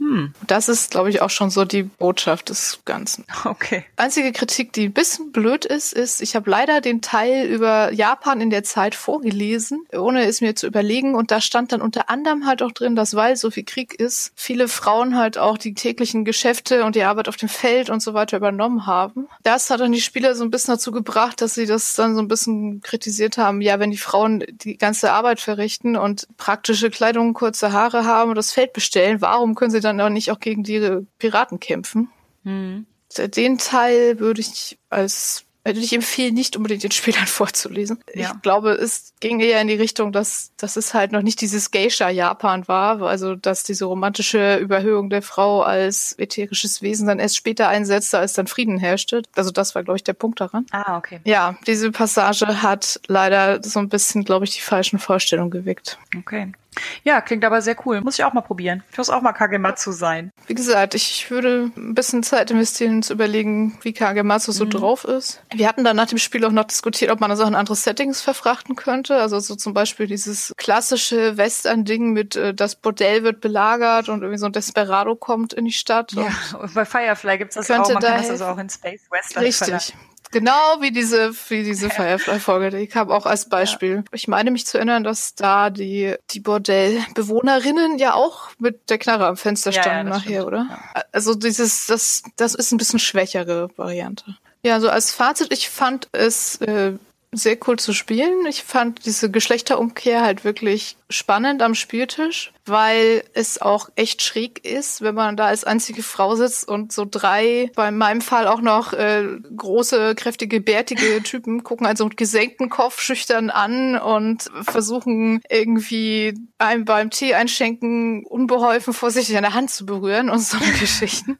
Hm. 0.00 0.32
Das 0.46 0.70
ist, 0.70 0.90
glaube 0.90 1.10
ich, 1.10 1.20
auch 1.20 1.28
schon 1.28 1.50
so 1.50 1.66
die 1.66 1.82
Botschaft 1.82 2.48
des 2.48 2.80
Ganzen. 2.86 3.24
Okay. 3.44 3.84
Einzige 3.96 4.32
Kritik, 4.32 4.72
die 4.72 4.86
ein 4.86 4.92
bisschen 4.92 5.30
blöd 5.30 5.66
ist, 5.66 5.92
ist, 5.92 6.22
ich 6.22 6.34
habe 6.34 6.50
leider 6.50 6.80
den 6.80 7.02
Teil 7.02 7.46
über 7.46 7.92
Japan 7.92 8.40
in 8.40 8.48
der 8.48 8.64
Zeit 8.64 8.94
vorgelesen, 8.94 9.84
ohne 9.92 10.24
es 10.24 10.40
mir 10.40 10.56
zu 10.56 10.66
überlegen. 10.66 11.14
Und 11.14 11.30
da 11.30 11.40
stand 11.42 11.72
dann 11.72 11.82
unter 11.82 12.08
anderem 12.08 12.46
halt 12.46 12.62
auch 12.62 12.72
drin, 12.72 12.96
dass 12.96 13.14
weil 13.14 13.36
so 13.36 13.50
viel 13.50 13.64
Krieg 13.64 13.94
ist, 13.94 14.32
viele 14.34 14.68
Frauen 14.68 15.18
halt 15.18 15.36
auch 15.36 15.58
die 15.58 15.74
täglichen 15.74 16.24
Geschäfte 16.24 16.84
und 16.84 16.96
die 16.96 17.02
Arbeit 17.02 17.28
auf 17.28 17.36
dem 17.36 17.50
Feld 17.50 17.90
und 17.90 18.02
so 18.02 18.14
weiter 18.14 18.38
übernommen 18.38 18.86
haben. 18.86 19.28
Das 19.42 19.68
hat 19.68 19.80
dann 19.80 19.92
die 19.92 20.00
Spieler 20.00 20.34
so 20.34 20.44
ein 20.44 20.50
bisschen 20.50 20.74
dazu 20.74 20.92
gebracht, 20.92 21.42
dass 21.42 21.54
sie 21.54 21.66
das 21.66 21.94
dann 21.94 22.14
so 22.14 22.22
ein 22.22 22.28
bisschen 22.28 22.80
kritisiert 22.80 23.36
haben. 23.36 23.60
Ja, 23.60 23.78
wenn 23.78 23.90
die 23.90 23.98
Frauen 23.98 24.44
die 24.48 24.78
ganze 24.78 25.12
Arbeit 25.12 25.40
verrichten 25.40 25.96
und 25.96 26.26
praktische 26.38 26.88
Kleidung, 26.88 27.34
kurze 27.34 27.72
Haare 27.72 28.06
haben 28.06 28.30
und 28.30 28.36
das 28.36 28.52
Feld 28.52 28.72
bestellen, 28.72 29.20
warum 29.20 29.54
können 29.54 29.70
sie 29.70 29.80
dann 29.80 29.89
dann 29.96 30.00
auch 30.00 30.10
nicht 30.10 30.30
auch 30.30 30.40
gegen 30.40 30.62
die 30.62 31.06
Piraten 31.18 31.60
kämpfen. 31.60 32.08
Mhm. 32.44 32.86
Den 33.16 33.58
Teil 33.58 34.20
würde 34.20 34.40
ich 34.40 34.78
als 34.88 35.44
würde 35.64 35.80
ich 35.80 35.92
empfehlen, 35.92 36.34
nicht 36.34 36.56
unbedingt 36.56 36.82
den 36.82 36.90
Spielern 36.90 37.26
vorzulesen. 37.26 38.02
Ja. 38.14 38.32
Ich 38.34 38.42
glaube, 38.42 38.70
es 38.70 39.12
ging 39.20 39.40
eher 39.40 39.60
in 39.60 39.68
die 39.68 39.74
Richtung, 39.74 40.12
dass, 40.12 40.52
dass 40.56 40.76
es 40.76 40.94
halt 40.94 41.12
noch 41.12 41.22
nicht 41.22 41.40
dieses 41.40 41.70
Geisha-Japan 41.70 42.66
war, 42.66 43.02
also 43.02 43.34
dass 43.34 43.62
diese 43.62 43.84
romantische 43.84 44.56
Überhöhung 44.56 45.10
der 45.10 45.22
Frau 45.22 45.62
als 45.62 46.18
ätherisches 46.18 46.82
Wesen 46.82 47.06
dann 47.06 47.18
erst 47.18 47.36
später 47.36 47.68
einsetzte, 47.68 48.18
als 48.18 48.32
dann 48.32 48.46
Frieden 48.46 48.78
herrschte. 48.78 49.22
Also 49.34 49.50
das 49.50 49.74
war, 49.74 49.84
glaube 49.84 49.98
ich, 49.98 50.04
der 50.04 50.14
Punkt 50.14 50.40
daran. 50.40 50.66
Ah, 50.70 50.96
okay. 50.96 51.20
Ja, 51.24 51.56
diese 51.66 51.90
Passage 51.90 52.62
hat 52.62 53.00
leider 53.06 53.62
so 53.62 53.80
ein 53.80 53.88
bisschen, 53.88 54.24
glaube 54.24 54.46
ich, 54.46 54.54
die 54.54 54.60
falschen 54.60 54.98
Vorstellungen 54.98 55.50
geweckt. 55.50 55.98
Okay. 56.16 56.52
Ja, 57.02 57.20
klingt 57.20 57.44
aber 57.44 57.62
sehr 57.62 57.76
cool. 57.84 58.00
Muss 58.00 58.18
ich 58.18 58.24
auch 58.24 58.32
mal 58.32 58.40
probieren. 58.42 58.82
Ich 58.92 58.98
muss 58.98 59.10
auch 59.10 59.22
mal 59.22 59.32
Kagematsu 59.32 59.92
sein. 59.92 60.32
Wie 60.46 60.54
gesagt, 60.54 60.94
ich 60.94 61.30
würde 61.30 61.70
ein 61.76 61.94
bisschen 61.94 62.22
Zeit 62.22 62.50
investieren, 62.50 63.02
zu 63.02 63.12
überlegen, 63.12 63.78
wie 63.82 63.92
Kagematsu 63.92 64.52
so 64.52 64.64
mhm. 64.64 64.70
drauf 64.70 65.04
ist. 65.04 65.42
Wir 65.52 65.68
hatten 65.68 65.84
dann 65.84 65.96
nach 65.96 66.06
dem 66.06 66.18
Spiel 66.18 66.44
auch 66.44 66.52
noch 66.52 66.64
diskutiert, 66.64 67.10
ob 67.10 67.20
man 67.20 67.30
das 67.30 67.40
auch 67.40 67.48
in 67.48 67.54
andere 67.54 67.74
Settings 67.74 68.20
verfrachten 68.20 68.76
könnte. 68.76 69.16
Also 69.16 69.40
so 69.40 69.56
zum 69.56 69.74
Beispiel 69.74 70.06
dieses 70.06 70.52
klassische 70.56 71.36
Western-Ding 71.36 72.12
mit 72.12 72.36
äh, 72.36 72.54
das 72.54 72.76
Bordell 72.76 73.24
wird 73.24 73.40
belagert 73.40 74.08
und 74.08 74.22
irgendwie 74.22 74.38
so 74.38 74.46
ein 74.46 74.52
Desperado 74.52 75.16
kommt 75.16 75.52
in 75.52 75.64
die 75.64 75.72
Stadt. 75.72 76.12
Ja, 76.12 76.28
bei 76.74 76.84
Firefly 76.84 77.38
gibt's 77.38 77.56
das 77.56 77.70
auch. 77.70 77.88
Man 77.88 77.98
kann 77.98 78.18
das 78.18 78.30
also 78.30 78.46
auch 78.46 78.58
in 78.58 78.70
Space 78.70 79.02
Western 79.10 79.42
Richtig. 79.42 79.94
Genau 80.32 80.80
wie 80.80 80.92
diese, 80.92 81.34
wie 81.48 81.64
diese 81.64 81.90
Firefly-Folge, 81.90 82.70
die 82.70 82.86
kam 82.86 83.10
auch 83.10 83.26
als 83.26 83.48
Beispiel. 83.48 83.96
Ja. 83.96 84.02
Ich 84.12 84.28
meine 84.28 84.50
mich 84.50 84.66
zu 84.66 84.78
erinnern, 84.78 85.02
dass 85.02 85.34
da 85.34 85.70
die, 85.70 86.14
die 86.30 86.40
Bordellbewohnerinnen 86.40 87.98
ja 87.98 88.14
auch 88.14 88.50
mit 88.58 88.90
der 88.90 88.98
Knarre 88.98 89.26
am 89.26 89.36
Fenster 89.36 89.72
standen 89.72 90.08
ja, 90.08 90.16
nachher, 90.16 90.42
stimmt. 90.42 90.46
oder? 90.46 90.78
Also 91.12 91.34
dieses, 91.34 91.86
das, 91.86 92.22
das 92.36 92.54
ist 92.54 92.70
ein 92.70 92.78
bisschen 92.78 93.00
schwächere 93.00 93.70
Variante. 93.76 94.36
Ja, 94.62 94.78
so 94.78 94.88
als 94.88 95.10
Fazit, 95.10 95.52
ich 95.52 95.68
fand 95.68 96.08
es 96.12 96.56
äh, 96.60 96.92
sehr 97.32 97.56
cool 97.66 97.78
zu 97.78 97.92
spielen. 97.92 98.44
Ich 98.46 98.64
fand 98.64 99.06
diese 99.06 99.30
Geschlechterumkehr 99.30 100.22
halt 100.22 100.44
wirklich 100.44 100.96
spannend 101.08 101.62
am 101.62 101.74
Spieltisch, 101.74 102.52
weil 102.66 103.22
es 103.34 103.62
auch 103.62 103.88
echt 103.94 104.22
schräg 104.22 104.64
ist, 104.64 105.00
wenn 105.00 105.14
man 105.14 105.36
da 105.36 105.46
als 105.46 105.62
einzige 105.64 106.02
Frau 106.02 106.34
sitzt 106.34 106.68
und 106.68 106.92
so 106.92 107.06
drei, 107.08 107.70
bei 107.76 107.92
meinem 107.92 108.20
Fall 108.20 108.48
auch 108.48 108.60
noch 108.60 108.92
äh, 108.92 109.26
große, 109.56 110.14
kräftige, 110.16 110.60
bärtige 110.60 111.22
Typen 111.22 111.62
gucken 111.62 111.86
also 111.86 112.04
mit 112.04 112.16
gesenktem 112.16 112.68
Kopf 112.68 113.00
schüchtern 113.00 113.50
an 113.50 113.96
und 113.96 114.50
versuchen 114.62 115.40
irgendwie 115.48 116.34
einem 116.58 116.84
beim 116.84 117.10
Tee 117.10 117.34
einschenken 117.34 118.24
unbeholfen 118.26 118.92
vorsichtig 118.92 119.36
an 119.36 119.42
der 119.42 119.54
Hand 119.54 119.70
zu 119.70 119.86
berühren 119.86 120.30
und 120.30 120.40
so 120.40 120.58
Geschichten. 120.80 121.38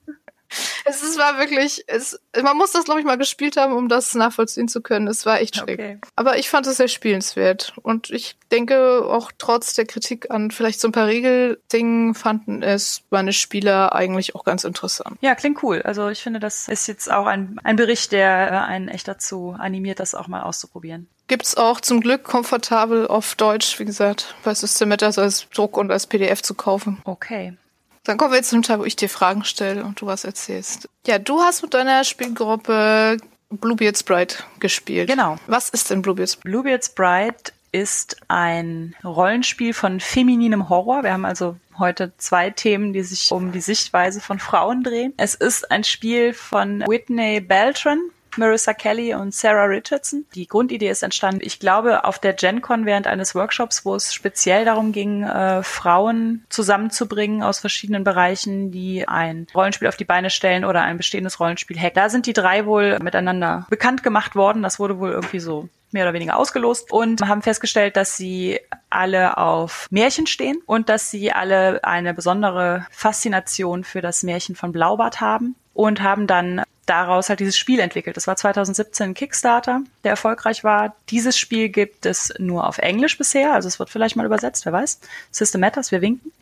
Es 0.84 1.02
ist, 1.02 1.18
war 1.18 1.38
wirklich, 1.38 1.84
es, 1.86 2.18
man 2.42 2.56
muss 2.56 2.72
das, 2.72 2.84
glaube 2.84 3.00
ich, 3.00 3.06
mal 3.06 3.18
gespielt 3.18 3.56
haben, 3.56 3.72
um 3.74 3.88
das 3.88 4.14
nachvollziehen 4.14 4.68
zu 4.68 4.80
können. 4.80 5.06
Es 5.06 5.26
war 5.26 5.40
echt 5.40 5.56
schräg. 5.56 5.78
Okay. 5.78 5.98
Aber 6.16 6.38
ich 6.38 6.50
fand 6.50 6.66
es 6.66 6.78
sehr 6.78 6.88
spielenswert. 6.88 7.74
Und 7.82 8.10
ich 8.10 8.36
denke, 8.50 9.04
auch 9.04 9.30
trotz 9.38 9.74
der 9.74 9.86
Kritik 9.86 10.30
an 10.30 10.50
vielleicht 10.50 10.80
so 10.80 10.88
ein 10.88 10.92
paar 10.92 11.06
Regeldingen 11.06 12.14
fanden 12.14 12.62
es 12.62 13.02
meine 13.10 13.32
Spieler 13.32 13.94
eigentlich 13.94 14.34
auch 14.34 14.44
ganz 14.44 14.64
interessant. 14.64 15.16
Ja, 15.20 15.34
klingt 15.34 15.62
cool. 15.62 15.82
Also 15.82 16.08
ich 16.08 16.22
finde, 16.22 16.40
das 16.40 16.68
ist 16.68 16.88
jetzt 16.88 17.10
auch 17.10 17.26
ein, 17.26 17.60
ein 17.62 17.76
Bericht, 17.76 18.12
der 18.12 18.50
äh, 18.50 18.56
einen 18.56 18.88
echt 18.88 19.06
dazu 19.06 19.54
animiert, 19.58 20.00
das 20.00 20.14
auch 20.14 20.28
mal 20.28 20.42
auszuprobieren. 20.42 21.08
Gibt's 21.28 21.56
auch 21.56 21.80
zum 21.80 22.00
Glück 22.00 22.24
komfortabel 22.24 23.06
auf 23.06 23.36
Deutsch, 23.36 23.78
wie 23.78 23.84
gesagt, 23.84 24.34
bei 24.42 24.52
System 24.52 24.90
also 24.90 25.20
als 25.20 25.48
Druck 25.50 25.76
und 25.76 25.92
als 25.92 26.08
PDF 26.08 26.42
zu 26.42 26.54
kaufen. 26.54 27.00
Okay. 27.04 27.56
Dann 28.04 28.16
kommen 28.16 28.32
wir 28.32 28.38
jetzt 28.38 28.50
zum 28.50 28.62
Teil, 28.62 28.78
wo 28.78 28.84
ich 28.84 28.96
dir 28.96 29.08
Fragen 29.08 29.44
stelle 29.44 29.84
und 29.84 30.00
du 30.00 30.06
was 30.06 30.24
erzählst. 30.24 30.88
Ja, 31.06 31.18
du 31.18 31.40
hast 31.40 31.62
mit 31.62 31.74
deiner 31.74 32.04
Spielgruppe 32.04 33.18
Bluebeard's 33.50 34.02
Bride 34.02 34.34
gespielt. 34.58 35.08
Genau. 35.08 35.36
Was 35.46 35.68
ist 35.68 35.90
denn 35.90 36.02
Bluebeard's 36.02 36.36
Bride? 36.36 36.50
Bluebeard's 36.50 36.88
Bride 36.90 37.52
ist 37.72 38.16
ein 38.28 38.96
Rollenspiel 39.04 39.74
von 39.74 40.00
femininem 40.00 40.68
Horror. 40.68 41.02
Wir 41.02 41.12
haben 41.12 41.24
also 41.24 41.56
heute 41.78 42.12
zwei 42.16 42.50
Themen, 42.50 42.92
die 42.92 43.02
sich 43.02 43.30
um 43.30 43.52
die 43.52 43.60
Sichtweise 43.60 44.20
von 44.20 44.38
Frauen 44.38 44.82
drehen. 44.82 45.14
Es 45.16 45.34
ist 45.34 45.70
ein 45.70 45.84
Spiel 45.84 46.32
von 46.32 46.84
Whitney 46.86 47.40
Beltran. 47.40 48.00
Marissa 48.36 48.74
Kelly 48.74 49.14
und 49.14 49.34
Sarah 49.34 49.64
Richardson. 49.64 50.24
Die 50.34 50.46
Grundidee 50.46 50.88
ist 50.88 51.02
entstanden, 51.02 51.40
ich 51.42 51.58
glaube, 51.58 52.04
auf 52.04 52.18
der 52.18 52.32
GenCon 52.32 52.86
während 52.86 53.06
eines 53.06 53.34
Workshops, 53.34 53.84
wo 53.84 53.94
es 53.94 54.14
speziell 54.14 54.64
darum 54.64 54.92
ging, 54.92 55.22
äh, 55.22 55.62
Frauen 55.62 56.44
zusammenzubringen 56.48 57.42
aus 57.42 57.58
verschiedenen 57.58 58.04
Bereichen, 58.04 58.70
die 58.70 59.06
ein 59.06 59.46
Rollenspiel 59.54 59.88
auf 59.88 59.96
die 59.96 60.04
Beine 60.04 60.30
stellen 60.30 60.64
oder 60.64 60.82
ein 60.82 60.96
bestehendes 60.96 61.40
Rollenspiel 61.40 61.78
hacken. 61.78 61.94
Da 61.94 62.08
sind 62.08 62.26
die 62.26 62.32
drei 62.32 62.66
wohl 62.66 62.98
miteinander 63.00 63.66
bekannt 63.70 64.02
gemacht 64.02 64.36
worden. 64.36 64.62
Das 64.62 64.78
wurde 64.78 64.98
wohl 64.98 65.10
irgendwie 65.10 65.40
so 65.40 65.68
mehr 65.92 66.04
oder 66.04 66.14
weniger 66.14 66.36
ausgelost 66.36 66.90
und 66.90 67.26
haben 67.26 67.42
festgestellt, 67.42 67.96
dass 67.96 68.16
sie 68.16 68.60
alle 68.90 69.38
auf 69.38 69.86
Märchen 69.90 70.26
stehen 70.26 70.62
und 70.66 70.88
dass 70.88 71.10
sie 71.10 71.32
alle 71.32 71.82
eine 71.84 72.14
besondere 72.14 72.86
Faszination 72.90 73.84
für 73.84 74.00
das 74.00 74.22
Märchen 74.22 74.54
von 74.54 74.72
Blaubart 74.72 75.20
haben 75.20 75.56
und 75.74 76.02
haben 76.02 76.26
dann 76.26 76.62
daraus 76.90 77.29
halt 77.29 77.38
dieses 77.38 77.57
Spiel 77.57 77.79
entwickelt. 77.79 78.16
Das 78.16 78.26
war 78.26 78.35
2017 78.35 79.11
ein 79.11 79.14
Kickstarter, 79.14 79.83
der 80.03 80.11
erfolgreich 80.11 80.64
war. 80.64 80.96
Dieses 81.09 81.38
Spiel 81.38 81.68
gibt 81.68 82.05
es 82.05 82.35
nur 82.38 82.66
auf 82.66 82.79
Englisch 82.79 83.16
bisher, 83.16 83.55
also 83.55 83.68
es 83.68 83.79
wird 83.79 83.90
vielleicht 83.90 84.16
mal 84.16 84.26
übersetzt, 84.26 84.66
wer 84.66 84.72
weiß. 84.72 85.00
System 85.31 85.61
Matters, 85.61 85.92
wir 85.92 86.00
winken. 86.00 86.33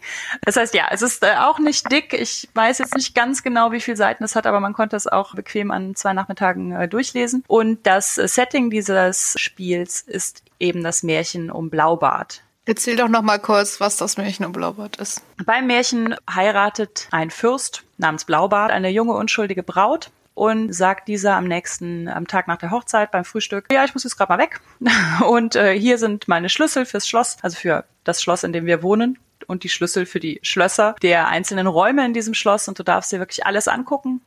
Das 0.44 0.56
heißt, 0.56 0.74
ja, 0.74 0.86
es 0.90 1.02
ist 1.02 1.22
äh, 1.22 1.34
auch 1.38 1.58
nicht 1.58 1.92
dick. 1.92 2.14
Ich 2.14 2.48
weiß 2.54 2.78
jetzt 2.78 2.94
nicht 2.94 3.14
ganz 3.14 3.42
genau, 3.42 3.72
wie 3.72 3.80
viele 3.80 3.98
Seiten 3.98 4.24
es 4.24 4.34
hat, 4.34 4.46
aber 4.46 4.60
man 4.60 4.72
konnte 4.72 4.96
es 4.96 5.06
auch 5.06 5.34
bequem 5.34 5.70
an 5.70 5.94
zwei 5.94 6.14
Nachmittagen 6.14 6.72
äh, 6.72 6.88
durchlesen. 6.88 7.44
Und 7.46 7.86
das 7.86 8.14
Setting 8.14 8.70
dieses 8.70 9.34
Spiels 9.38 10.00
ist 10.00 10.42
eben 10.58 10.82
das 10.82 11.02
Märchen 11.02 11.50
um 11.50 11.68
Blaubart. 11.68 12.42
Erzähl 12.64 12.96
doch 12.96 13.08
noch 13.08 13.22
mal 13.22 13.38
kurz, 13.38 13.80
was 13.80 13.96
das 13.96 14.16
Märchen 14.16 14.44
um 14.46 14.52
Blaubart 14.52 14.96
ist. 14.96 15.22
Beim 15.44 15.66
Märchen 15.66 16.14
heiratet 16.30 17.08
ein 17.10 17.30
Fürst 17.30 17.82
namens 17.98 18.24
Blaubart 18.24 18.70
eine 18.70 18.88
junge 18.90 19.12
unschuldige 19.12 19.62
Braut 19.62 20.10
und 20.38 20.72
sagt 20.72 21.08
dieser 21.08 21.34
am 21.34 21.44
nächsten, 21.44 22.08
am 22.08 22.28
Tag 22.28 22.46
nach 22.46 22.58
der 22.58 22.70
Hochzeit 22.70 23.10
beim 23.10 23.24
Frühstück, 23.24 23.66
ja, 23.72 23.84
ich 23.84 23.92
muss 23.94 24.04
jetzt 24.04 24.16
gerade 24.16 24.32
mal 24.32 24.38
weg. 24.38 24.60
Und 25.28 25.56
äh, 25.56 25.78
hier 25.78 25.98
sind 25.98 26.28
meine 26.28 26.48
Schlüssel 26.48 26.86
fürs 26.86 27.08
Schloss, 27.08 27.38
also 27.42 27.56
für 27.56 27.84
das 28.04 28.22
Schloss, 28.22 28.44
in 28.44 28.52
dem 28.52 28.64
wir 28.64 28.82
wohnen 28.82 29.18
und 29.48 29.64
die 29.64 29.68
Schlüssel 29.68 30.06
für 30.06 30.20
die 30.20 30.38
Schlösser 30.42 30.94
der 31.02 31.28
einzelnen 31.28 31.66
Räume 31.66 32.04
in 32.04 32.14
diesem 32.14 32.34
Schloss 32.34 32.68
und 32.68 32.78
du 32.78 32.82
darfst 32.82 33.10
dir 33.12 33.18
wirklich 33.18 33.46
alles 33.46 33.66
angucken. 33.66 34.20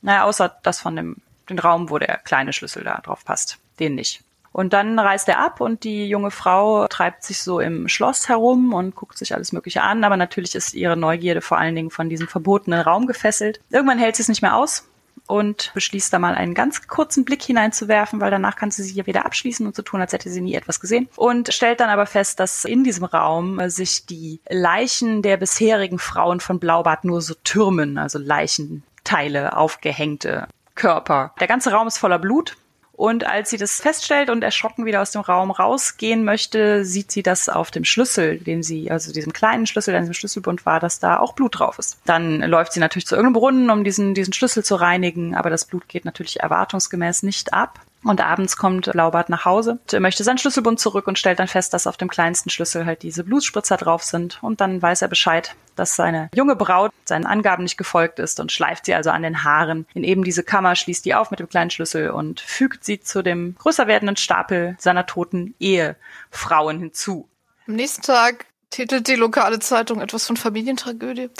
Naja, 0.00 0.24
außer 0.24 0.56
das 0.62 0.80
von 0.80 0.96
dem 0.96 1.16
den 1.48 1.58
Raum, 1.58 1.90
wo 1.90 1.98
der 1.98 2.18
kleine 2.18 2.52
Schlüssel 2.52 2.84
da 2.84 3.00
drauf 3.00 3.24
passt. 3.24 3.58
Den 3.78 3.94
nicht. 3.94 4.22
Und 4.52 4.72
dann 4.72 4.98
reist 4.98 5.28
er 5.28 5.38
ab 5.38 5.60
und 5.60 5.84
die 5.84 6.08
junge 6.08 6.30
Frau 6.30 6.86
treibt 6.88 7.24
sich 7.24 7.40
so 7.40 7.60
im 7.60 7.88
Schloss 7.88 8.28
herum 8.28 8.72
und 8.74 8.94
guckt 8.94 9.16
sich 9.16 9.34
alles 9.34 9.52
Mögliche 9.52 9.82
an, 9.82 10.04
aber 10.04 10.16
natürlich 10.16 10.54
ist 10.54 10.74
ihre 10.74 10.96
Neugierde 10.96 11.40
vor 11.40 11.58
allen 11.58 11.74
Dingen 11.74 11.90
von 11.90 12.08
diesem 12.08 12.28
verbotenen 12.28 12.80
Raum 12.80 13.06
gefesselt. 13.06 13.60
Irgendwann 13.70 13.98
hält 13.98 14.16
sie 14.16 14.22
es 14.22 14.28
nicht 14.28 14.42
mehr 14.42 14.56
aus 14.56 14.88
und 15.32 15.70
beschließt 15.72 16.12
da 16.12 16.18
mal 16.18 16.34
einen 16.34 16.52
ganz 16.52 16.86
kurzen 16.86 17.24
Blick 17.24 17.42
hineinzuwerfen, 17.42 18.20
weil 18.20 18.30
danach 18.30 18.54
kann 18.54 18.70
sie 18.70 18.82
sich 18.82 18.94
ja 18.94 19.06
wieder 19.06 19.24
abschließen 19.24 19.66
und 19.66 19.74
so 19.74 19.80
tun, 19.80 20.02
als 20.02 20.12
hätte 20.12 20.28
sie 20.28 20.42
nie 20.42 20.54
etwas 20.54 20.78
gesehen. 20.78 21.08
Und 21.16 21.54
stellt 21.54 21.80
dann 21.80 21.88
aber 21.88 22.04
fest, 22.04 22.38
dass 22.38 22.66
in 22.66 22.84
diesem 22.84 23.04
Raum 23.04 23.58
sich 23.70 24.04
die 24.04 24.40
Leichen 24.50 25.22
der 25.22 25.38
bisherigen 25.38 25.98
Frauen 25.98 26.40
von 26.40 26.60
Blaubart 26.60 27.06
nur 27.06 27.22
so 27.22 27.32
türmen, 27.44 27.96
also 27.96 28.18
Leichenteile, 28.18 29.56
aufgehängte 29.56 30.48
Körper. 30.74 31.32
Der 31.40 31.48
ganze 31.48 31.72
Raum 31.72 31.86
ist 31.86 31.96
voller 31.96 32.18
Blut 32.18 32.56
und 33.02 33.26
als 33.26 33.50
sie 33.50 33.56
das 33.56 33.80
feststellt 33.80 34.30
und 34.30 34.44
erschrocken 34.44 34.86
wieder 34.86 35.02
aus 35.02 35.10
dem 35.10 35.22
Raum 35.22 35.50
rausgehen 35.50 36.22
möchte, 36.22 36.84
sieht 36.84 37.10
sie, 37.10 37.24
dass 37.24 37.48
auf 37.48 37.72
dem 37.72 37.84
Schlüssel, 37.84 38.38
den 38.38 38.62
sie, 38.62 38.92
also 38.92 39.12
diesem 39.12 39.32
kleinen 39.32 39.66
Schlüssel, 39.66 39.90
der 39.90 39.98
in 39.98 40.04
diesem 40.04 40.14
Schlüsselbund 40.14 40.64
war, 40.66 40.78
dass 40.78 41.00
da 41.00 41.18
auch 41.18 41.32
Blut 41.32 41.58
drauf 41.58 41.80
ist. 41.80 41.98
Dann 42.04 42.38
läuft 42.42 42.74
sie 42.74 42.78
natürlich 42.78 43.08
zu 43.08 43.16
irgendeinem 43.16 43.40
Brunnen, 43.40 43.70
um 43.70 43.82
diesen, 43.82 44.14
diesen 44.14 44.32
Schlüssel 44.32 44.62
zu 44.62 44.76
reinigen, 44.76 45.34
aber 45.34 45.50
das 45.50 45.64
Blut 45.64 45.88
geht 45.88 46.04
natürlich 46.04 46.38
erwartungsgemäß 46.38 47.24
nicht 47.24 47.52
ab. 47.52 47.80
Und 48.04 48.20
abends 48.20 48.56
kommt 48.56 48.90
Blaubart 48.90 49.28
nach 49.28 49.44
Hause, 49.44 49.78
möchte 49.98 50.24
seinen 50.24 50.38
Schlüsselbund 50.38 50.80
zurück 50.80 51.06
und 51.06 51.18
stellt 51.18 51.38
dann 51.38 51.46
fest, 51.46 51.72
dass 51.72 51.86
auf 51.86 51.96
dem 51.96 52.08
kleinsten 52.08 52.50
Schlüssel 52.50 52.84
halt 52.84 53.02
diese 53.02 53.22
Blutspritzer 53.22 53.76
drauf 53.76 54.02
sind. 54.02 54.42
Und 54.42 54.60
dann 54.60 54.82
weiß 54.82 55.02
er 55.02 55.08
Bescheid, 55.08 55.54
dass 55.76 55.94
seine 55.94 56.28
junge 56.34 56.56
Braut 56.56 56.92
seinen 57.04 57.26
Angaben 57.26 57.62
nicht 57.62 57.78
gefolgt 57.78 58.18
ist 58.18 58.40
und 58.40 58.50
schleift 58.50 58.86
sie 58.86 58.94
also 58.94 59.10
an 59.10 59.22
den 59.22 59.44
Haaren 59.44 59.86
in 59.94 60.02
eben 60.02 60.24
diese 60.24 60.42
Kammer, 60.42 60.74
schließt 60.74 61.04
die 61.04 61.14
auf 61.14 61.30
mit 61.30 61.40
dem 61.40 61.48
kleinen 61.48 61.70
Schlüssel 61.70 62.10
und 62.10 62.40
fügt 62.40 62.84
sie 62.84 63.00
zu 63.00 63.22
dem 63.22 63.54
größer 63.58 63.86
werdenden 63.86 64.16
Stapel 64.16 64.76
seiner 64.78 65.06
toten 65.06 65.54
Ehefrauen 65.60 66.80
hinzu. 66.80 67.28
Am 67.68 67.74
nächsten 67.74 68.02
Tag 68.02 68.46
titelt 68.70 69.06
die 69.06 69.14
lokale 69.14 69.60
Zeitung 69.60 70.00
etwas 70.00 70.26
von 70.26 70.36
Familientragödie. 70.36 71.30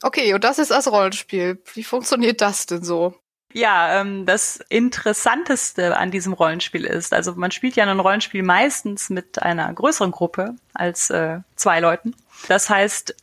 Okay, 0.00 0.32
und 0.32 0.44
das 0.44 0.60
ist 0.60 0.70
das 0.70 0.86
Rollenspiel. 0.86 1.60
Wie 1.74 1.82
funktioniert 1.82 2.40
das 2.40 2.66
denn 2.66 2.84
so? 2.84 3.16
Ja, 3.52 4.00
ähm, 4.00 4.26
das 4.26 4.60
Interessanteste 4.68 5.96
an 5.96 6.10
diesem 6.10 6.32
Rollenspiel 6.34 6.84
ist, 6.84 7.14
also 7.14 7.34
man 7.34 7.50
spielt 7.50 7.76
ja 7.76 7.84
ein 7.84 8.00
Rollenspiel 8.00 8.42
meistens 8.42 9.08
mit 9.08 9.42
einer 9.42 9.72
größeren 9.72 10.10
Gruppe 10.10 10.54
als 10.74 11.10
äh, 11.10 11.38
zwei 11.56 11.80
Leuten. 11.80 12.14
Das 12.48 12.68
heißt, 12.68 13.14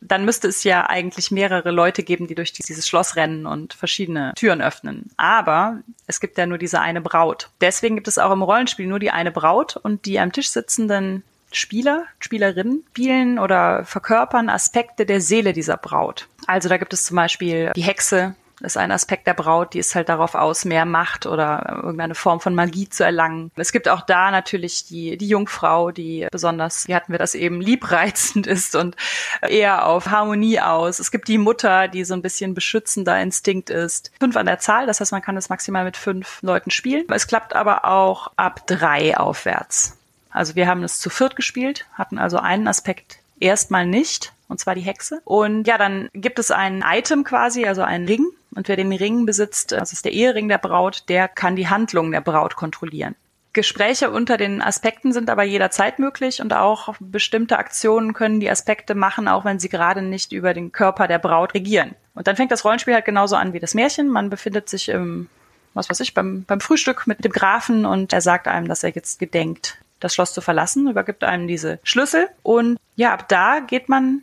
dann 0.00 0.24
müsste 0.24 0.48
es 0.48 0.64
ja 0.64 0.86
eigentlich 0.88 1.30
mehrere 1.30 1.70
Leute 1.70 2.02
geben, 2.02 2.26
die 2.26 2.34
durch 2.34 2.52
dieses 2.52 2.86
Schloss 2.86 3.16
rennen 3.16 3.46
und 3.46 3.72
verschiedene 3.74 4.32
Türen 4.36 4.60
öffnen. 4.60 5.10
Aber 5.16 5.80
es 6.06 6.20
gibt 6.20 6.36
ja 6.36 6.46
nur 6.46 6.58
diese 6.58 6.80
eine 6.80 7.00
Braut. 7.00 7.50
Deswegen 7.60 7.94
gibt 7.96 8.08
es 8.08 8.18
auch 8.18 8.32
im 8.32 8.42
Rollenspiel 8.42 8.86
nur 8.86 8.98
die 8.98 9.10
eine 9.10 9.30
Braut 9.30 9.76
und 9.76 10.04
die 10.04 10.20
am 10.20 10.32
Tisch 10.32 10.50
sitzenden 10.50 11.24
Spieler, 11.52 12.04
Spielerinnen 12.18 12.84
spielen 12.90 13.38
oder 13.38 13.84
verkörpern 13.84 14.48
Aspekte 14.48 15.06
der 15.06 15.20
Seele 15.20 15.52
dieser 15.52 15.76
Braut. 15.76 16.28
Also 16.46 16.68
da 16.68 16.76
gibt 16.76 16.92
es 16.92 17.04
zum 17.04 17.16
Beispiel 17.16 17.72
die 17.74 17.82
Hexe, 17.82 18.34
ist 18.60 18.76
ein 18.76 18.92
Aspekt 18.92 19.26
der 19.26 19.34
Braut, 19.34 19.74
die 19.74 19.78
ist 19.78 19.94
halt 19.94 20.08
darauf 20.08 20.34
aus, 20.34 20.64
mehr 20.64 20.84
Macht 20.84 21.26
oder 21.26 21.80
irgendeine 21.82 22.14
Form 22.14 22.40
von 22.40 22.54
Magie 22.54 22.88
zu 22.88 23.04
erlangen. 23.04 23.50
Es 23.56 23.72
gibt 23.72 23.88
auch 23.88 24.02
da 24.02 24.30
natürlich 24.30 24.84
die, 24.86 25.16
die 25.16 25.28
Jungfrau, 25.28 25.90
die 25.90 26.26
besonders, 26.30 26.86
wie 26.88 26.94
hatten 26.94 27.12
wir 27.12 27.18
das 27.18 27.34
eben, 27.34 27.60
liebreizend 27.60 28.46
ist 28.46 28.76
und 28.76 28.96
eher 29.42 29.86
auf 29.86 30.10
Harmonie 30.10 30.60
aus. 30.60 30.98
Es 30.98 31.10
gibt 31.10 31.28
die 31.28 31.38
Mutter, 31.38 31.88
die 31.88 32.04
so 32.04 32.14
ein 32.14 32.22
bisschen 32.22 32.54
beschützender 32.54 33.20
Instinkt 33.20 33.70
ist. 33.70 34.12
Fünf 34.20 34.36
an 34.36 34.46
der 34.46 34.58
Zahl, 34.58 34.86
das 34.86 35.00
heißt, 35.00 35.12
man 35.12 35.22
kann 35.22 35.36
es 35.36 35.48
maximal 35.48 35.84
mit 35.84 35.96
fünf 35.96 36.38
Leuten 36.42 36.70
spielen. 36.70 37.06
Es 37.10 37.26
klappt 37.26 37.54
aber 37.54 37.84
auch 37.84 38.30
ab 38.36 38.66
drei 38.66 39.16
aufwärts. 39.16 39.96
Also 40.30 40.56
wir 40.56 40.66
haben 40.66 40.82
es 40.82 40.98
zu 40.98 41.10
viert 41.10 41.36
gespielt, 41.36 41.86
hatten 41.94 42.18
also 42.18 42.38
einen 42.38 42.66
Aspekt 42.66 43.18
erstmal 43.38 43.86
nicht, 43.86 44.32
und 44.54 44.58
zwar 44.58 44.74
die 44.74 44.80
Hexe. 44.80 45.20
Und 45.24 45.66
ja, 45.66 45.78
dann 45.78 46.08
gibt 46.14 46.38
es 46.38 46.50
ein 46.50 46.84
Item 46.86 47.24
quasi, 47.24 47.66
also 47.66 47.82
einen 47.82 48.06
Ring. 48.06 48.26
Und 48.54 48.68
wer 48.68 48.76
den 48.76 48.92
Ring 48.92 49.26
besitzt, 49.26 49.72
das 49.72 49.92
ist 49.92 50.04
der 50.04 50.12
Ehering 50.12 50.48
der 50.48 50.58
Braut, 50.58 51.08
der 51.08 51.26
kann 51.26 51.56
die 51.56 51.68
Handlung 51.68 52.12
der 52.12 52.20
Braut 52.20 52.54
kontrollieren. 52.54 53.16
Gespräche 53.52 54.10
unter 54.10 54.36
den 54.36 54.62
Aspekten 54.62 55.12
sind 55.12 55.28
aber 55.30 55.42
jederzeit 55.42 55.98
möglich 55.98 56.40
und 56.40 56.52
auch 56.52 56.94
bestimmte 57.00 57.58
Aktionen 57.58 58.12
können 58.12 58.40
die 58.40 58.50
Aspekte 58.50 58.94
machen, 58.94 59.28
auch 59.28 59.44
wenn 59.44 59.58
sie 59.58 59.68
gerade 59.68 60.02
nicht 60.02 60.32
über 60.32 60.54
den 60.54 60.72
Körper 60.72 61.08
der 61.08 61.18
Braut 61.18 61.54
regieren. 61.54 61.94
Und 62.14 62.26
dann 62.26 62.36
fängt 62.36 62.52
das 62.52 62.64
Rollenspiel 62.64 62.94
halt 62.94 63.04
genauso 63.04 63.36
an 63.36 63.52
wie 63.52 63.60
das 63.60 63.74
Märchen. 63.74 64.08
Man 64.08 64.30
befindet 64.30 64.68
sich 64.68 64.88
im 64.88 65.28
was 65.74 65.90
weiß 65.90 66.00
ich, 66.00 66.14
beim, 66.14 66.44
beim 66.44 66.60
Frühstück 66.60 67.06
mit 67.06 67.24
dem 67.24 67.32
Grafen 67.32 67.84
und 67.84 68.12
er 68.12 68.20
sagt 68.20 68.48
einem, 68.48 68.68
dass 68.68 68.84
er 68.84 68.90
jetzt 68.90 69.18
gedenkt, 69.18 69.76
das 70.00 70.14
Schloss 70.14 70.32
zu 70.32 70.40
verlassen, 70.40 70.88
übergibt 70.88 71.24
einem 71.24 71.46
diese 71.46 71.78
Schlüssel 71.82 72.28
und 72.42 72.78
ja, 72.96 73.12
ab 73.12 73.28
da 73.28 73.60
geht 73.60 73.88
man 73.88 74.22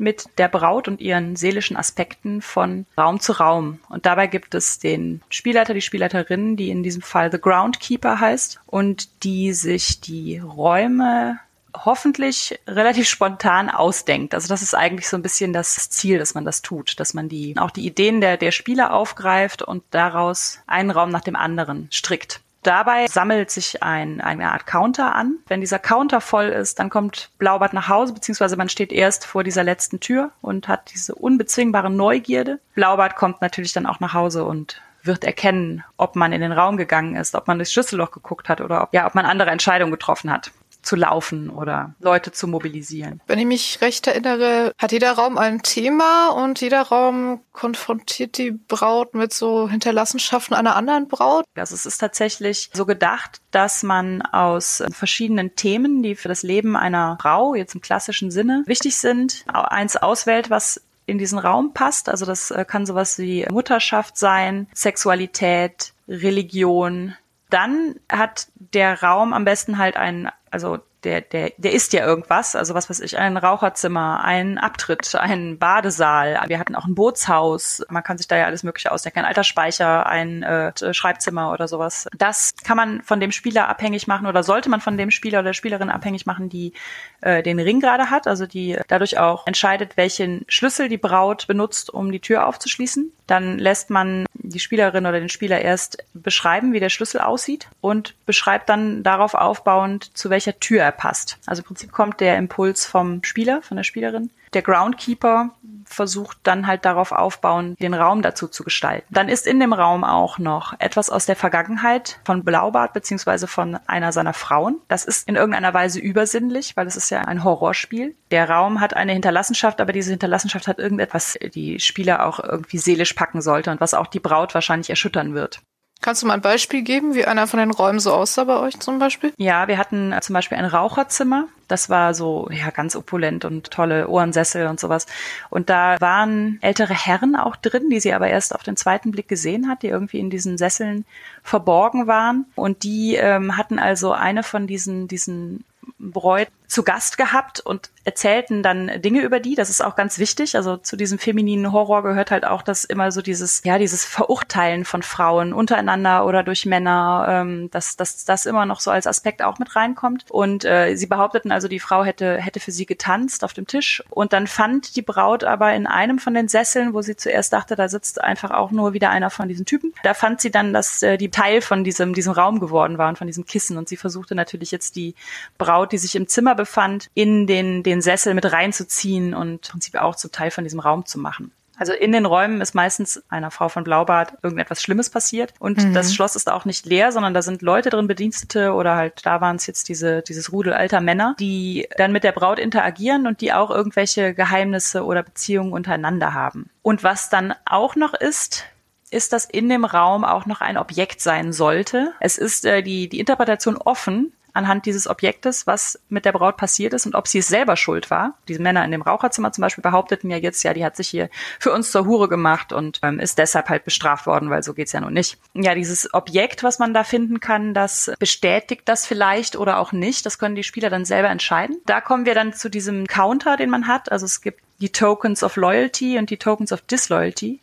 mit 0.00 0.24
der 0.38 0.48
Braut 0.48 0.88
und 0.88 1.00
ihren 1.00 1.36
seelischen 1.36 1.76
Aspekten 1.76 2.42
von 2.42 2.86
Raum 2.96 3.20
zu 3.20 3.32
Raum. 3.32 3.78
Und 3.88 4.06
dabei 4.06 4.26
gibt 4.26 4.54
es 4.54 4.78
den 4.78 5.22
Spielleiter, 5.28 5.74
die 5.74 5.82
Spielleiterin, 5.82 6.56
die 6.56 6.70
in 6.70 6.82
diesem 6.82 7.02
Fall 7.02 7.30
The 7.30 7.40
Groundkeeper 7.40 8.18
heißt 8.18 8.60
und 8.66 9.22
die 9.24 9.52
sich 9.52 10.00
die 10.00 10.38
Räume 10.38 11.38
hoffentlich 11.74 12.58
relativ 12.66 13.08
spontan 13.08 13.68
ausdenkt. 13.68 14.34
Also 14.34 14.48
das 14.48 14.62
ist 14.62 14.74
eigentlich 14.74 15.08
so 15.08 15.16
ein 15.16 15.22
bisschen 15.22 15.52
das 15.52 15.88
Ziel, 15.90 16.18
dass 16.18 16.34
man 16.34 16.44
das 16.44 16.62
tut, 16.62 16.98
dass 16.98 17.14
man 17.14 17.28
die 17.28 17.56
auch 17.58 17.70
die 17.70 17.86
Ideen 17.86 18.20
der 18.20 18.36
der 18.36 18.50
Spieler 18.50 18.92
aufgreift 18.92 19.62
und 19.62 19.84
daraus 19.90 20.58
einen 20.66 20.90
Raum 20.90 21.10
nach 21.10 21.20
dem 21.20 21.36
anderen 21.36 21.88
strickt. 21.90 22.40
Dabei 22.62 23.06
sammelt 23.06 23.50
sich 23.50 23.82
ein, 23.82 24.20
eine 24.20 24.52
Art 24.52 24.66
Counter 24.66 25.14
an. 25.14 25.36
Wenn 25.48 25.60
dieser 25.60 25.78
Counter 25.78 26.20
voll 26.20 26.46
ist, 26.46 26.78
dann 26.78 26.90
kommt 26.90 27.30
Blaubart 27.38 27.72
nach 27.72 27.88
Hause, 27.88 28.12
beziehungsweise 28.12 28.56
man 28.56 28.68
steht 28.68 28.92
erst 28.92 29.24
vor 29.24 29.44
dieser 29.44 29.64
letzten 29.64 30.00
Tür 30.00 30.30
und 30.42 30.68
hat 30.68 30.90
diese 30.92 31.14
unbezwingbare 31.14 31.90
Neugierde. 31.90 32.60
Blaubart 32.74 33.16
kommt 33.16 33.40
natürlich 33.40 33.72
dann 33.72 33.86
auch 33.86 34.00
nach 34.00 34.12
Hause 34.12 34.44
und 34.44 34.82
wird 35.02 35.24
erkennen, 35.24 35.82
ob 35.96 36.14
man 36.16 36.32
in 36.32 36.42
den 36.42 36.52
Raum 36.52 36.76
gegangen 36.76 37.16
ist, 37.16 37.34
ob 37.34 37.46
man 37.46 37.56
durchs 37.58 37.72
Schlüsselloch 37.72 38.10
geguckt 38.10 38.50
hat 38.50 38.60
oder 38.60 38.82
ob, 38.82 38.92
ja, 38.92 39.06
ob 39.06 39.14
man 39.14 39.24
andere 39.24 39.50
Entscheidungen 39.50 39.92
getroffen 39.92 40.30
hat 40.30 40.50
zu 40.82 40.96
laufen 40.96 41.50
oder 41.50 41.94
Leute 42.00 42.32
zu 42.32 42.48
mobilisieren. 42.48 43.20
Wenn 43.26 43.38
ich 43.38 43.46
mich 43.46 43.80
recht 43.80 44.06
erinnere, 44.06 44.72
hat 44.78 44.92
jeder 44.92 45.12
Raum 45.12 45.38
ein 45.38 45.62
Thema 45.62 46.28
und 46.28 46.60
jeder 46.60 46.82
Raum 46.82 47.40
konfrontiert 47.52 48.38
die 48.38 48.52
Braut 48.52 49.14
mit 49.14 49.32
so 49.32 49.68
Hinterlassenschaften 49.68 50.56
einer 50.56 50.76
anderen 50.76 51.08
Braut. 51.08 51.44
Also 51.54 51.74
es 51.74 51.86
ist 51.86 51.98
tatsächlich 51.98 52.70
so 52.72 52.86
gedacht, 52.86 53.40
dass 53.50 53.82
man 53.82 54.22
aus 54.22 54.82
verschiedenen 54.92 55.56
Themen, 55.56 56.02
die 56.02 56.14
für 56.14 56.28
das 56.28 56.42
Leben 56.42 56.76
einer 56.76 57.18
Frau 57.20 57.54
jetzt 57.54 57.74
im 57.74 57.80
klassischen 57.80 58.30
Sinne 58.30 58.62
wichtig 58.66 58.96
sind, 58.96 59.44
eins 59.46 59.96
auswählt, 59.96 60.50
was 60.50 60.80
in 61.10 61.18
diesen 61.18 61.38
Raum 61.38 61.74
passt. 61.74 62.08
Also 62.08 62.24
das 62.24 62.50
äh, 62.50 62.64
kann 62.64 62.86
sowas 62.86 63.18
wie 63.18 63.46
Mutterschaft 63.50 64.16
sein, 64.16 64.68
Sexualität, 64.74 65.92
Religion. 66.08 67.16
Dann 67.50 67.96
hat 68.10 68.46
der 68.54 69.02
Raum 69.02 69.32
am 69.32 69.44
besten 69.44 69.78
halt 69.78 69.96
einen 69.96 70.30
also 70.52 70.82
der, 71.04 71.20
der, 71.20 71.52
der 71.56 71.72
ist 71.72 71.92
ja 71.92 72.04
irgendwas, 72.04 72.54
also 72.54 72.74
was 72.74 72.90
weiß 72.90 73.00
ich, 73.00 73.18
ein 73.18 73.36
Raucherzimmer, 73.36 74.22
ein 74.22 74.58
Abtritt, 74.58 75.14
ein 75.14 75.58
Badesaal. 75.58 76.40
Wir 76.46 76.58
hatten 76.58 76.74
auch 76.74 76.86
ein 76.86 76.94
Bootshaus. 76.94 77.82
Man 77.88 78.02
kann 78.02 78.18
sich 78.18 78.28
da 78.28 78.36
ja 78.36 78.46
alles 78.46 78.62
Mögliche 78.62 78.92
ausdenken. 78.92 79.20
Ein 79.20 79.24
Altersspeicher, 79.24 80.06
ein 80.06 80.42
äh, 80.42 80.94
Schreibzimmer 80.94 81.52
oder 81.52 81.68
sowas. 81.68 82.08
Das 82.16 82.52
kann 82.64 82.76
man 82.76 83.02
von 83.02 83.20
dem 83.20 83.32
Spieler 83.32 83.68
abhängig 83.68 84.06
machen 84.06 84.26
oder 84.26 84.42
sollte 84.42 84.68
man 84.68 84.80
von 84.80 84.96
dem 84.96 85.10
Spieler 85.10 85.38
oder 85.38 85.50
der 85.50 85.54
Spielerin 85.54 85.90
abhängig 85.90 86.26
machen, 86.26 86.48
die 86.48 86.72
äh, 87.20 87.42
den 87.42 87.58
Ring 87.58 87.80
gerade 87.80 88.10
hat, 88.10 88.26
also 88.26 88.46
die 88.46 88.78
dadurch 88.88 89.18
auch 89.18 89.46
entscheidet, 89.46 89.96
welchen 89.96 90.44
Schlüssel 90.48 90.88
die 90.88 90.98
Braut 90.98 91.46
benutzt, 91.46 91.92
um 91.92 92.12
die 92.12 92.20
Tür 92.20 92.46
aufzuschließen. 92.46 93.12
Dann 93.26 93.58
lässt 93.58 93.90
man 93.90 94.26
die 94.34 94.58
Spielerin 94.58 95.06
oder 95.06 95.20
den 95.20 95.28
Spieler 95.28 95.60
erst 95.60 96.04
beschreiben, 96.14 96.72
wie 96.72 96.80
der 96.80 96.88
Schlüssel 96.88 97.20
aussieht 97.20 97.68
und 97.80 98.14
beschreibt 98.26 98.68
dann 98.68 99.02
darauf 99.02 99.34
aufbauend, 99.34 100.16
zu 100.16 100.30
welcher 100.30 100.58
Tür 100.58 100.82
er 100.90 100.96
passt. 100.96 101.38
Also 101.46 101.62
im 101.62 101.66
Prinzip 101.66 101.92
kommt 101.92 102.20
der 102.20 102.36
Impuls 102.36 102.84
vom 102.84 103.22
Spieler, 103.22 103.62
von 103.62 103.76
der 103.76 103.84
Spielerin. 103.84 104.30
Der 104.52 104.62
Groundkeeper 104.62 105.50
versucht 105.84 106.38
dann 106.42 106.66
halt 106.66 106.84
darauf 106.84 107.12
aufbauen, 107.12 107.76
den 107.80 107.94
Raum 107.94 108.22
dazu 108.22 108.48
zu 108.48 108.64
gestalten. 108.64 109.06
Dann 109.10 109.28
ist 109.28 109.46
in 109.46 109.60
dem 109.60 109.72
Raum 109.72 110.04
auch 110.04 110.38
noch 110.38 110.74
etwas 110.78 111.10
aus 111.10 111.26
der 111.26 111.36
Vergangenheit 111.36 112.20
von 112.24 112.44
Blaubart 112.44 112.92
beziehungsweise 112.92 113.46
von 113.46 113.78
einer 113.86 114.12
seiner 114.12 114.32
Frauen. 114.32 114.80
Das 114.88 115.04
ist 115.04 115.28
in 115.28 115.36
irgendeiner 115.36 115.74
Weise 115.74 116.00
übersinnlich, 116.00 116.76
weil 116.76 116.86
es 116.86 116.96
ist 116.96 117.10
ja 117.10 117.22
ein 117.22 117.44
Horrorspiel. 117.44 118.16
Der 118.30 118.48
Raum 118.48 118.80
hat 118.80 118.94
eine 118.94 119.12
Hinterlassenschaft, 119.12 119.80
aber 119.80 119.92
diese 119.92 120.10
Hinterlassenschaft 120.10 120.66
hat 120.68 120.78
irgendetwas, 120.78 121.38
die 121.54 121.78
Spieler 121.80 122.26
auch 122.26 122.40
irgendwie 122.42 122.78
seelisch 122.78 123.12
packen 123.12 123.42
sollte 123.42 123.70
und 123.70 123.80
was 123.80 123.94
auch 123.94 124.06
die 124.06 124.20
Braut 124.20 124.54
wahrscheinlich 124.54 124.90
erschüttern 124.90 125.34
wird. 125.34 125.60
Kannst 126.02 126.22
du 126.22 126.26
mal 126.26 126.34
ein 126.34 126.40
Beispiel 126.40 126.80
geben, 126.80 127.14
wie 127.14 127.26
einer 127.26 127.46
von 127.46 127.58
den 127.58 127.70
Räumen 127.70 128.00
so 128.00 128.12
aussah 128.12 128.44
bei 128.44 128.58
euch 128.58 128.80
zum 128.80 128.98
Beispiel? 128.98 129.34
Ja, 129.36 129.68
wir 129.68 129.76
hatten 129.76 130.14
zum 130.22 130.32
Beispiel 130.32 130.56
ein 130.56 130.64
Raucherzimmer. 130.64 131.48
Das 131.68 131.90
war 131.90 132.14
so, 132.14 132.48
ja, 132.50 132.70
ganz 132.70 132.96
opulent 132.96 133.44
und 133.44 133.70
tolle 133.70 134.08
Ohrensessel 134.08 134.66
und 134.66 134.80
sowas. 134.80 135.06
Und 135.50 135.68
da 135.68 136.00
waren 136.00 136.58
ältere 136.62 136.94
Herren 136.94 137.36
auch 137.36 137.54
drin, 137.54 137.90
die 137.90 138.00
sie 138.00 138.14
aber 138.14 138.28
erst 138.28 138.54
auf 138.54 138.62
den 138.62 138.76
zweiten 138.76 139.10
Blick 139.10 139.28
gesehen 139.28 139.68
hat, 139.68 139.82
die 139.82 139.88
irgendwie 139.88 140.20
in 140.20 140.30
diesen 140.30 140.56
Sesseln 140.56 141.04
verborgen 141.42 142.06
waren. 142.06 142.46
Und 142.54 142.82
die 142.82 143.16
ähm, 143.16 143.58
hatten 143.58 143.78
also 143.78 144.12
eine 144.12 144.42
von 144.42 144.66
diesen, 144.66 145.06
diesen 145.06 145.64
Bräut 145.98 146.48
zu 146.70 146.84
Gast 146.84 147.18
gehabt 147.18 147.58
und 147.58 147.90
erzählten 148.04 148.62
dann 148.62 149.02
Dinge 149.02 149.22
über 149.22 149.40
die. 149.40 149.56
Das 149.56 149.70
ist 149.70 149.84
auch 149.84 149.96
ganz 149.96 150.18
wichtig. 150.18 150.54
Also 150.56 150.76
zu 150.76 150.96
diesem 150.96 151.18
femininen 151.18 151.72
Horror 151.72 152.04
gehört 152.04 152.30
halt 152.30 152.46
auch, 152.46 152.62
dass 152.62 152.84
immer 152.84 153.10
so 153.10 153.22
dieses, 153.22 153.62
ja, 153.64 153.76
dieses 153.76 154.04
Verurteilen 154.04 154.84
von 154.84 155.02
Frauen 155.02 155.52
untereinander 155.52 156.24
oder 156.24 156.44
durch 156.44 156.66
Männer, 156.66 157.26
ähm, 157.28 157.70
dass, 157.72 157.96
dass 157.96 158.24
das 158.24 158.46
immer 158.46 158.66
noch 158.66 158.80
so 158.80 158.92
als 158.92 159.08
Aspekt 159.08 159.42
auch 159.42 159.58
mit 159.58 159.74
reinkommt. 159.74 160.24
Und 160.30 160.64
äh, 160.64 160.94
sie 160.94 161.06
behaupteten 161.06 161.50
also, 161.50 161.66
die 161.66 161.80
Frau 161.80 162.04
hätte, 162.04 162.38
hätte 162.38 162.60
für 162.60 162.70
sie 162.70 162.86
getanzt 162.86 163.42
auf 163.42 163.52
dem 163.52 163.66
Tisch. 163.66 164.02
Und 164.08 164.32
dann 164.32 164.46
fand 164.46 164.94
die 164.94 165.02
Braut 165.02 165.42
aber 165.42 165.74
in 165.74 165.88
einem 165.88 166.20
von 166.20 166.34
den 166.34 166.46
Sesseln, 166.46 166.94
wo 166.94 167.02
sie 167.02 167.16
zuerst 167.16 167.52
dachte, 167.52 167.74
da 167.74 167.88
sitzt 167.88 168.20
einfach 168.20 168.52
auch 168.52 168.70
nur 168.70 168.92
wieder 168.92 169.10
einer 169.10 169.30
von 169.30 169.48
diesen 169.48 169.66
Typen, 169.66 169.92
da 170.04 170.14
fand 170.14 170.40
sie 170.40 170.52
dann, 170.52 170.72
dass 170.72 171.02
äh, 171.02 171.18
die 171.18 171.30
Teil 171.30 171.62
von 171.62 171.82
diesem, 171.82 172.14
diesem 172.14 172.32
Raum 172.32 172.60
geworden 172.60 172.96
waren, 172.96 173.16
von 173.16 173.26
diesem 173.26 173.44
Kissen. 173.44 173.76
Und 173.76 173.88
sie 173.88 173.96
versuchte 173.96 174.36
natürlich 174.36 174.70
jetzt 174.70 174.94
die 174.94 175.16
Braut, 175.58 175.90
die 175.90 175.98
sich 175.98 176.14
im 176.14 176.28
Zimmer 176.28 176.54
befand, 176.60 177.08
in 177.14 177.46
den, 177.46 177.82
den 177.82 178.02
Sessel 178.02 178.34
mit 178.34 178.50
reinzuziehen 178.52 179.34
und 179.34 179.66
im 179.66 179.72
Prinzip 179.72 179.96
auch 179.96 180.16
zum 180.16 180.32
Teil 180.32 180.50
von 180.50 180.64
diesem 180.64 180.80
Raum 180.80 181.06
zu 181.06 181.18
machen. 181.18 181.52
Also 181.80 181.94
in 181.94 182.12
den 182.12 182.26
Räumen 182.26 182.60
ist 182.60 182.74
meistens 182.74 183.22
einer 183.30 183.50
Frau 183.50 183.70
von 183.70 183.84
Blaubart 183.84 184.34
irgendetwas 184.42 184.82
Schlimmes 184.82 185.08
passiert. 185.08 185.54
Und 185.58 185.82
mhm. 185.82 185.94
das 185.94 186.14
Schloss 186.14 186.36
ist 186.36 186.52
auch 186.52 186.66
nicht 186.66 186.84
leer, 186.84 187.10
sondern 187.10 187.32
da 187.32 187.40
sind 187.40 187.62
Leute 187.62 187.88
drin, 187.88 188.06
Bedienstete 188.06 188.74
oder 188.74 188.96
halt, 188.96 189.24
da 189.24 189.40
waren 189.40 189.56
es 189.56 189.66
jetzt 189.66 189.88
diese, 189.88 190.20
dieses 190.20 190.52
Rudel 190.52 190.74
alter 190.74 191.00
Männer, 191.00 191.34
die 191.40 191.88
dann 191.96 192.12
mit 192.12 192.22
der 192.22 192.32
Braut 192.32 192.58
interagieren 192.58 193.26
und 193.26 193.40
die 193.40 193.54
auch 193.54 193.70
irgendwelche 193.70 194.34
Geheimnisse 194.34 195.06
oder 195.06 195.22
Beziehungen 195.22 195.72
untereinander 195.72 196.34
haben. 196.34 196.68
Und 196.82 197.02
was 197.02 197.30
dann 197.30 197.54
auch 197.64 197.96
noch 197.96 198.12
ist, 198.12 198.66
ist, 199.10 199.32
dass 199.32 199.46
in 199.46 199.70
dem 199.70 199.86
Raum 199.86 200.22
auch 200.24 200.44
noch 200.44 200.60
ein 200.60 200.76
Objekt 200.76 201.22
sein 201.22 201.54
sollte. 201.54 202.12
Es 202.20 202.36
ist 202.36 202.66
äh, 202.66 202.82
die, 202.82 203.08
die 203.08 203.20
Interpretation 203.20 203.78
offen, 203.78 204.34
anhand 204.52 204.86
dieses 204.86 205.06
Objektes, 205.08 205.66
was 205.66 205.98
mit 206.08 206.24
der 206.24 206.32
Braut 206.32 206.56
passiert 206.56 206.94
ist 206.94 207.06
und 207.06 207.14
ob 207.14 207.28
sie 207.28 207.38
es 207.38 207.48
selber 207.48 207.76
schuld 207.76 208.10
war. 208.10 208.34
Diese 208.48 208.62
Männer 208.62 208.84
in 208.84 208.90
dem 208.90 209.02
Raucherzimmer 209.02 209.52
zum 209.52 209.62
Beispiel 209.62 209.82
behaupteten 209.82 210.30
ja 210.30 210.36
jetzt, 210.36 210.62
ja, 210.62 210.74
die 210.74 210.84
hat 210.84 210.96
sich 210.96 211.08
hier 211.08 211.28
für 211.58 211.72
uns 211.72 211.90
zur 211.90 212.06
Hure 212.06 212.28
gemacht 212.28 212.72
und 212.72 212.98
ähm, 213.02 213.20
ist 213.20 213.38
deshalb 213.38 213.68
halt 213.68 213.84
bestraft 213.84 214.26
worden, 214.26 214.50
weil 214.50 214.62
so 214.62 214.74
geht's 214.74 214.92
ja 214.92 215.00
nun 215.00 215.12
nicht. 215.12 215.38
Ja, 215.54 215.74
dieses 215.74 216.12
Objekt, 216.14 216.62
was 216.62 216.78
man 216.78 216.94
da 216.94 217.04
finden 217.04 217.40
kann, 217.40 217.74
das 217.74 218.12
bestätigt 218.18 218.82
das 218.84 219.06
vielleicht 219.06 219.56
oder 219.56 219.78
auch 219.78 219.92
nicht. 219.92 220.26
Das 220.26 220.38
können 220.38 220.54
die 220.54 220.64
Spieler 220.64 220.90
dann 220.90 221.04
selber 221.04 221.28
entscheiden. 221.28 221.76
Da 221.86 222.00
kommen 222.00 222.26
wir 222.26 222.34
dann 222.34 222.52
zu 222.52 222.68
diesem 222.68 223.06
Counter, 223.06 223.56
den 223.56 223.70
man 223.70 223.86
hat. 223.86 224.10
Also 224.12 224.26
es 224.26 224.40
gibt 224.40 224.60
die 224.80 224.90
Tokens 224.92 225.42
of 225.42 225.56
Loyalty 225.56 226.18
und 226.18 226.30
die 226.30 226.38
Tokens 226.38 226.72
of 226.72 226.80
Disloyalty 226.82 227.60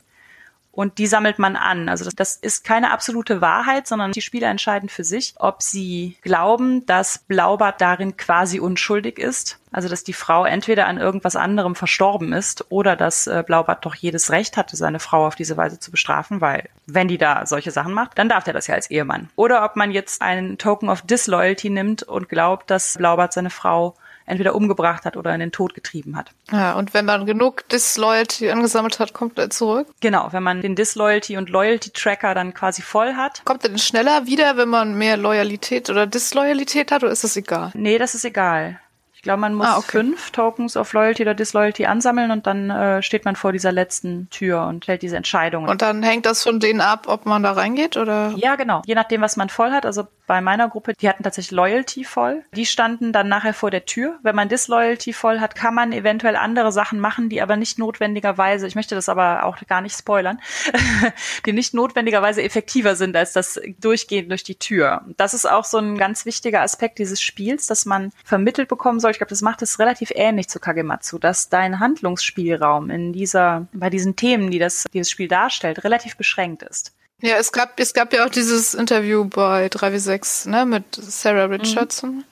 und 0.78 1.00
die 1.00 1.08
sammelt 1.08 1.40
man 1.40 1.56
an. 1.56 1.90
Also 1.90 2.06
das, 2.06 2.14
das 2.14 2.36
ist 2.36 2.64
keine 2.64 2.92
absolute 2.92 3.42
Wahrheit, 3.42 3.88
sondern 3.88 4.12
die 4.12 4.22
Spieler 4.22 4.48
entscheiden 4.50 4.90
für 4.90 5.04
sich, 5.04 5.34
ob 5.40 5.64
sie 5.64 6.18
glauben, 6.22 6.86
dass 6.86 7.18
Blaubart 7.18 7.82
darin 7.82 8.16
quasi 8.16 8.60
unschuldig 8.60 9.18
ist. 9.18 9.58
Also 9.72 9.90
dass 9.90 10.04
die 10.04 10.14
Frau 10.14 10.46
entweder 10.46 10.86
an 10.86 11.00
irgendwas 11.00 11.36
anderem 11.36 11.74
verstorben 11.74 12.32
ist 12.32 12.66
oder 12.70 12.96
dass 12.96 13.26
äh, 13.26 13.44
Blaubart 13.44 13.88
doch 13.88 13.96
jedes 13.96 14.30
Recht 14.30 14.56
hatte, 14.56 14.78
seine 14.78 15.00
Frau 15.00 15.26
auf 15.26 15.34
diese 15.34 15.58
Weise 15.58 15.80
zu 15.80 15.90
bestrafen, 15.90 16.42
weil 16.42 16.70
wenn 16.86 17.08
die 17.08 17.18
da 17.18 17.48
solche 17.48 17.72
Sachen 17.72 17.94
macht, 17.94 18.20
dann 18.20 18.30
darf 18.30 18.44
der 18.44 18.54
das 18.54 18.68
ja 18.68 18.76
als 18.76 18.92
Ehemann. 18.92 19.30
Oder 19.36 19.66
ob 19.66 19.78
man 19.78 19.90
jetzt 19.90 20.22
einen 20.22 20.60
Token 20.60 20.90
of 20.90 21.02
Disloyalty 21.02 21.72
nimmt 21.72 22.04
und 22.04 22.30
glaubt, 22.30 22.70
dass 22.70 22.94
Blaubart 23.00 23.34
seine 23.34 23.50
Frau 23.50 23.96
entweder 24.28 24.54
umgebracht 24.54 25.06
hat 25.06 25.18
oder 25.18 25.34
in 25.34 25.40
den 25.40 25.52
Tod 25.52 25.74
getrieben 25.74 26.16
hat. 26.16 26.32
Ja, 26.52 26.74
und 26.74 26.94
wenn 26.94 27.06
man 27.06 27.26
genug 27.26 27.68
Disloyalty 27.70 28.52
angesammelt 28.52 29.00
hat, 29.00 29.14
kommt 29.14 29.40
er 29.40 29.50
zurück? 29.50 29.88
Genau, 30.02 30.28
wenn 30.32 30.44
man 30.44 30.62
den 30.62 30.76
Disloyalty 30.76 31.38
und 31.38 31.50
Loyalty 31.50 31.90
Tracker 31.90 32.36
dann 32.36 32.54
quasi 32.54 32.82
voll 32.82 33.16
hat. 33.16 33.42
Kommt 33.46 33.64
er 33.64 33.70
denn 33.70 33.80
schneller 33.80 34.28
wieder, 34.28 34.58
wenn 34.58 34.70
man 34.70 34.96
mehr 34.98 35.18
Loyalität 35.18 35.90
oder 35.90 36.06
Disloyalität 36.06 36.92
hat 36.92 37.04
oder 37.04 37.12
ist 37.12 37.24
das 37.24 37.36
egal? 37.38 37.72
Nee, 37.74 37.98
das 37.98 38.14
ist 38.14 38.26
egal. 38.26 38.80
Ich 39.18 39.24
glaube, 39.24 39.42
man 39.42 39.56
muss 39.56 39.66
ah, 39.66 39.78
okay. 39.78 39.88
fünf 39.90 40.30
Tokens 40.30 40.78
of 40.78 40.94
Loyalty 40.94 41.24
oder 41.24 41.34
Disloyalty 41.34 41.88
ansammeln 41.88 42.30
und 42.30 42.46
dann 42.46 42.70
äh, 42.70 43.02
steht 43.02 43.26
man 43.26 43.36
vor 43.36 43.52
dieser 43.52 43.72
letzten 43.72 44.30
Tür 44.30 44.68
und 44.68 44.84
stellt 44.84 45.02
diese 45.02 45.18
Entscheidung. 45.18 45.68
Und 45.68 45.82
dann 45.82 46.04
hängt 46.04 46.28
das 46.28 46.44
von 46.44 46.60
denen 46.60 46.82
ab, 46.82 47.08
ob 47.08 47.26
man 47.26 47.42
da 47.42 47.54
reingeht 47.54 47.98
oder? 47.98 48.34
Ja, 48.36 48.56
genau. 48.56 48.84
Je 48.86 48.94
nachdem, 48.94 49.22
was 49.22 49.36
man 49.36 49.50
voll 49.50 49.72
hat. 49.72 49.88
Also 49.88 50.08
bei 50.28 50.42
meiner 50.42 50.68
Gruppe, 50.68 50.94
die 50.94 51.08
hatten 51.08 51.24
tatsächlich 51.24 51.52
Loyalty 51.52 52.04
voll. 52.04 52.44
Die 52.54 52.66
standen 52.66 53.14
dann 53.14 53.30
nachher 53.30 53.54
vor 53.54 53.72
der 53.72 53.86
Tür. 53.86 54.20
Wenn 54.24 54.36
man 54.36 54.50
Disloyalty 54.50 55.14
voll 55.14 55.40
hat, 55.40 55.56
kann 55.56 55.74
man 55.74 55.94
eventuell 55.94 56.36
andere 56.36 56.74
Sachen 56.74 57.00
machen, 57.00 57.30
die 57.30 57.42
aber 57.42 57.56
nicht 57.56 57.80
notwendigerweise, 57.80 58.68
ich 58.68 58.76
möchte 58.76 58.94
das 58.94 59.08
aber 59.08 59.46
auch 59.46 59.58
gar 59.68 59.82
nicht 59.82 59.98
spoilern, 59.98 60.40
die 61.46 61.54
nicht 61.54 61.74
notwendigerweise 61.74 62.44
effektiver 62.44 62.96
sind 62.98 63.16
als 63.16 63.32
das 63.32 63.60
Durchgehen 63.80 64.28
durch 64.28 64.44
die 64.44 64.56
Tür. 64.56 65.06
Das 65.16 65.34
ist 65.34 65.50
auch 65.50 65.64
so 65.64 65.78
ein 65.78 65.98
ganz 65.98 66.26
wichtiger 66.26 66.62
Aspekt 66.62 67.00
dieses 67.00 67.22
Spiels, 67.22 67.66
dass 67.66 67.86
man 67.86 68.12
vermittelt 68.26 68.68
bekommen 68.68 69.00
soll. 69.00 69.12
Ich 69.12 69.18
glaube, 69.18 69.30
das 69.30 69.42
macht 69.42 69.62
es 69.62 69.80
relativ 69.80 70.12
ähnlich 70.14 70.50
zu 70.50 70.60
Kagematsu, 70.60 71.20
dass 71.20 71.48
dein 71.48 71.80
Handlungsspielraum 71.80 72.90
in 72.90 73.14
dieser, 73.14 73.68
bei 73.72 73.90
diesen 73.90 74.18
Themen, 74.18 74.52
die 74.52 74.60
das, 74.60 74.84
dieses 74.94 75.10
Spiel 75.10 75.30
darstellt, 75.30 75.86
relativ 75.86 76.18
beschränkt 76.18 76.64
ist. 76.64 76.97
Ja, 77.22 77.38
es 77.38 77.52
gab, 77.52 77.80
es 77.80 77.94
gab 77.94 78.14
ja 78.14 78.26
auch 78.26 78.30
dieses 78.30 78.74
Interview 78.74 79.26
bei 79.26 79.68
3W6, 79.68 80.50
ne, 80.50 80.66
mit 80.66 80.84
Sarah. 80.96 81.46
Richardson. 81.46 82.18
Mhm 82.18 82.24